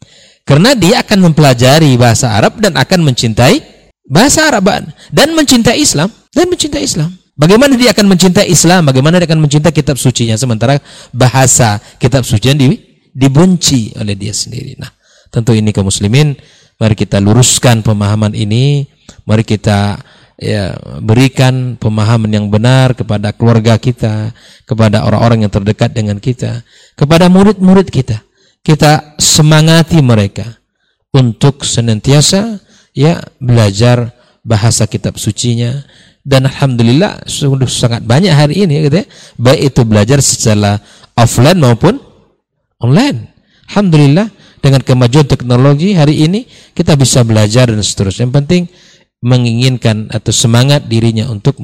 Karena 0.47 0.79
dia 0.79 1.03
akan 1.03 1.31
mempelajari 1.31 1.91
bahasa 1.99 2.39
Arab 2.39 2.63
dan 2.63 2.79
akan 2.79 3.03
mencintai 3.03 3.59
bahasa 4.07 4.47
Arab 4.47 4.71
dan 5.11 5.35
mencintai 5.35 5.83
Islam 5.83 6.07
dan 6.31 6.47
mencintai 6.47 6.87
Islam. 6.87 7.11
Bagaimana 7.37 7.77
dia 7.77 7.93
akan 7.93 8.17
mencintai 8.17 8.49
Islam? 8.49 8.89
Bagaimana 8.89 9.21
dia 9.21 9.29
akan 9.29 9.45
mencintai 9.45 9.69
kitab 9.69 10.01
sucinya 10.01 10.41
sementara 10.41 10.81
bahasa 11.13 11.77
kitab 12.01 12.25
suci 12.25 12.57
di, 12.57 12.81
dibenci 13.13 13.93
oleh 14.01 14.17
dia 14.17 14.33
sendiri. 14.33 14.73
Nah, 14.81 14.89
tentu 15.29 15.53
ini 15.53 15.69
kaum 15.69 15.93
muslimin, 15.93 16.33
mari 16.81 16.97
kita 16.97 17.21
luruskan 17.21 17.85
pemahaman 17.85 18.33
ini, 18.33 18.89
mari 19.29 19.45
kita 19.45 20.01
ya 20.41 20.77
berikan 21.05 21.77
pemahaman 21.77 22.33
yang 22.33 22.49
benar 22.49 22.97
kepada 22.97 23.37
keluarga 23.37 23.77
kita, 23.77 24.33
kepada 24.65 25.05
orang-orang 25.05 25.45
yang 25.45 25.53
terdekat 25.53 25.93
dengan 25.93 26.17
kita, 26.17 26.65
kepada 26.97 27.29
murid-murid 27.29 27.93
kita. 27.93 28.25
Kita 28.65 29.17
semangati 29.21 30.01
mereka 30.01 30.57
untuk 31.13 31.69
senantiasa 31.69 32.65
ya 32.97 33.21
belajar 33.41 34.17
bahasa 34.41 34.89
kitab 34.89 35.21
sucinya 35.21 35.85
dan 36.27 36.51
alhamdulillah 36.51 37.23
sudah 37.31 37.71
sangat 37.71 38.03
banyak 38.03 38.35
hari 38.35 38.67
ini 38.67 38.91
gitu 38.91 38.99
ya, 38.99 39.07
baik 39.39 39.71
itu 39.71 39.81
belajar 39.87 40.19
secara 40.19 40.83
offline 41.15 41.63
maupun 41.63 42.03
online. 42.83 43.31
Alhamdulillah 43.71 44.27
dengan 44.59 44.83
kemajuan 44.83 45.31
teknologi 45.31 45.95
hari 45.95 46.27
ini 46.27 46.51
kita 46.75 46.99
bisa 46.99 47.23
belajar 47.23 47.71
dan 47.71 47.79
seterusnya. 47.79 48.27
Yang 48.27 48.35
penting 48.43 48.63
menginginkan 49.23 50.11
atau 50.11 50.35
semangat 50.35 50.91
dirinya 50.91 51.31
untuk 51.31 51.63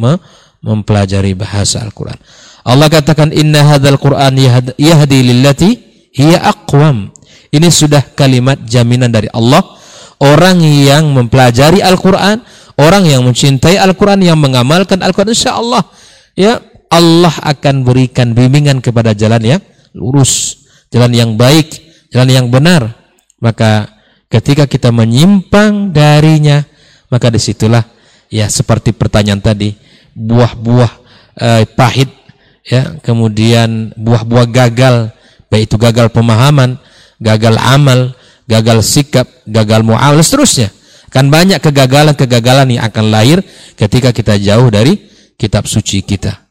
mempelajari 0.63 1.35
bahasa 1.35 1.83
Al-Quran. 1.83 2.17
Allah 2.63 2.87
katakan 2.87 3.35
inna 3.35 3.67
hadzal 3.67 3.99
Qur'an 3.99 4.39
yahd- 4.39 4.79
yahdi 4.79 5.19
lillati 5.27 5.71
hiya 6.15 6.39
aqwam. 6.39 7.11
Ini 7.51 7.69
sudah 7.69 8.15
kalimat 8.15 8.63
jaminan 8.63 9.11
dari 9.11 9.27
Allah. 9.35 9.82
Orang 10.23 10.63
yang 10.63 11.11
mempelajari 11.11 11.83
Al-Qur'an, 11.83 12.47
orang 12.79 13.03
yang 13.11 13.27
mencintai 13.27 13.75
Al-Qur'an, 13.75 14.23
yang 14.23 14.39
mengamalkan 14.39 15.03
Al-Qur'an 15.03 15.35
insyaallah 15.35 15.83
ya 16.39 16.63
Allah 16.93 17.35
akan 17.43 17.83
berikan 17.83 18.31
bimbingan 18.31 18.79
kepada 18.79 19.19
jalan 19.19 19.43
yang 19.43 19.63
lurus, 19.97 20.63
jalan 20.95 21.11
yang 21.11 21.31
baik, 21.35 21.75
jalan 22.15 22.31
yang 22.31 22.47
benar. 22.55 22.95
Maka 23.43 23.91
ketika 24.31 24.71
kita 24.71 24.95
menyimpang 24.95 25.91
darinya, 25.91 26.63
maka 27.11 27.27
di 27.33 27.43
situlah 27.43 27.83
ya 28.31 28.47
seperti 28.47 28.95
pertanyaan 28.95 29.43
tadi, 29.43 29.75
buah-buah 30.15 30.93
eh, 31.41 31.65
pahit 31.67 32.11
ya 32.63 32.95
kemudian 33.03 33.91
buah-buah 33.99 34.47
gagal 34.47 35.11
baik 35.51 35.67
itu 35.67 35.77
gagal 35.77 36.15
pemahaman 36.15 36.79
gagal 37.19 37.59
amal 37.59 38.15
gagal 38.51 38.83
sikap 38.83 39.27
gagal 39.47 39.87
muamalah 39.87 40.25
seterusnya. 40.25 40.75
Kan 41.13 41.29
banyak 41.29 41.61
kegagalan-kegagalan 41.61 42.79
yang 42.79 42.89
akan 42.89 43.13
lahir 43.13 43.39
ketika 43.77 44.11
kita 44.17 44.41
jauh 44.41 44.73
dari 44.73 44.97
kitab 45.37 45.69
suci 45.69 46.01
kita 46.01 46.42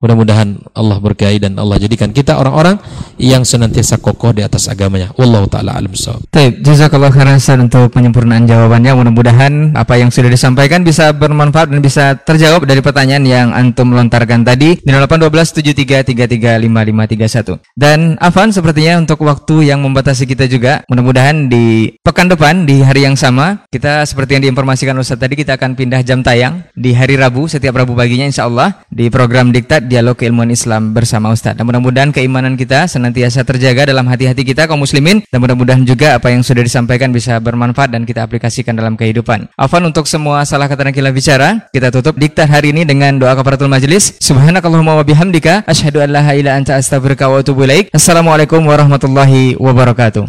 mudah-mudahan 0.00 0.60
Allah 0.76 1.00
berkahi 1.00 1.40
dan 1.40 1.56
Allah 1.56 1.80
jadikan 1.80 2.12
kita 2.12 2.36
orang-orang 2.36 2.76
yang 3.16 3.42
senantiasa 3.42 3.96
kokoh 3.96 4.36
di 4.36 4.44
atas 4.44 4.68
agamanya 4.68 5.08
wallahu 5.16 5.48
taala 5.48 5.72
alam 5.72 5.88
bisawab 5.88 6.20
Baik, 6.36 6.60
jazakallah 6.60 7.08
khairan 7.08 7.40
untuk 7.64 7.96
penyempurnaan 7.96 8.44
jawabannya. 8.44 8.92
Mudah-mudahan 8.92 9.72
apa 9.72 9.96
yang 9.96 10.12
sudah 10.12 10.28
disampaikan 10.28 10.84
bisa 10.84 11.16
bermanfaat 11.16 11.72
dan 11.72 11.80
bisa 11.80 12.12
terjawab 12.12 12.68
dari 12.68 12.84
pertanyaan 12.84 13.24
yang 13.24 13.56
antum 13.56 13.96
lontarkan 13.96 14.44
tadi 14.44 14.76
di 14.76 14.90
081273335531. 14.92 17.56
Dan 17.72 18.20
Afan 18.20 18.52
sepertinya 18.52 19.00
untuk 19.00 19.24
waktu 19.24 19.72
yang 19.72 19.80
membatasi 19.80 20.28
kita 20.28 20.44
juga, 20.44 20.84
mudah-mudahan 20.92 21.48
di 21.48 21.96
pekan 22.04 22.28
depan 22.28 22.68
di 22.68 22.84
hari 22.84 23.08
yang 23.08 23.16
sama 23.16 23.64
kita 23.72 24.04
seperti 24.04 24.36
yang 24.36 24.52
diinformasikan 24.52 24.92
Ustaz 25.00 25.16
tadi 25.16 25.40
kita 25.40 25.56
akan 25.56 25.72
pindah 25.72 26.04
jam 26.04 26.20
tayang 26.20 26.68
di 26.76 26.92
hari 26.92 27.16
Rabu 27.16 27.48
setiap 27.48 27.80
Rabu 27.80 27.96
paginya 27.96 28.28
insya 28.28 28.44
Allah 28.44 28.84
di 28.92 29.08
program 29.08 29.56
Diktat 29.56 29.85
Dialog 29.88 30.20
Keilmuan 30.20 30.52
Islam 30.52 30.92
bersama 30.92 31.32
Ustaz. 31.32 31.56
Dan 31.56 31.64
mudah-mudahan 31.64 32.12
keimanan 32.12 32.60
kita 32.60 32.84
senantiasa 32.84 33.40
terjaga 33.48 33.88
dalam 33.88 34.04
hati-hati 34.04 34.44
kita 34.44 34.68
kaum 34.68 34.84
muslimin 34.84 35.24
dan 35.32 35.40
mudah-mudahan 35.40 35.80
juga 35.88 36.20
apa 36.20 36.28
yang 36.28 36.44
sudah 36.44 36.60
disampaikan 36.60 37.08
bisa 37.16 37.40
bermanfaat 37.40 37.96
dan 37.96 38.04
kita 38.04 38.20
aplikasikan 38.20 38.76
dalam 38.76 39.00
kehidupan. 39.00 39.48
Afan 39.56 39.88
untuk 39.88 40.04
semua 40.04 40.44
salah 40.44 40.68
kata 40.68 40.84
dan 40.84 40.92
khilaf 40.92 41.16
bicara, 41.16 41.48
kita 41.72 41.88
tutup 41.88 42.20
diktat 42.20 42.52
hari 42.52 42.76
ini 42.76 42.84
dengan 42.84 43.16
doa 43.16 43.32
kafaratul 43.32 43.72
majelis. 43.72 44.20
Subhanakallahumma 44.20 45.00
wa 45.00 45.04
bihamdika 45.06 45.64
asyhadu 45.64 46.04
an 46.04 46.12
la 46.12 46.26
ilaha 46.26 46.34
illa 46.34 46.52
anta 46.58 46.74
astaghfiruka 46.74 47.30
wa 47.30 47.38
atubu 47.38 47.62
ilaik. 47.62 47.94
Assalamualaikum 47.94 48.58
warahmatullahi 48.66 49.54
wabarakatuh. 49.54 50.26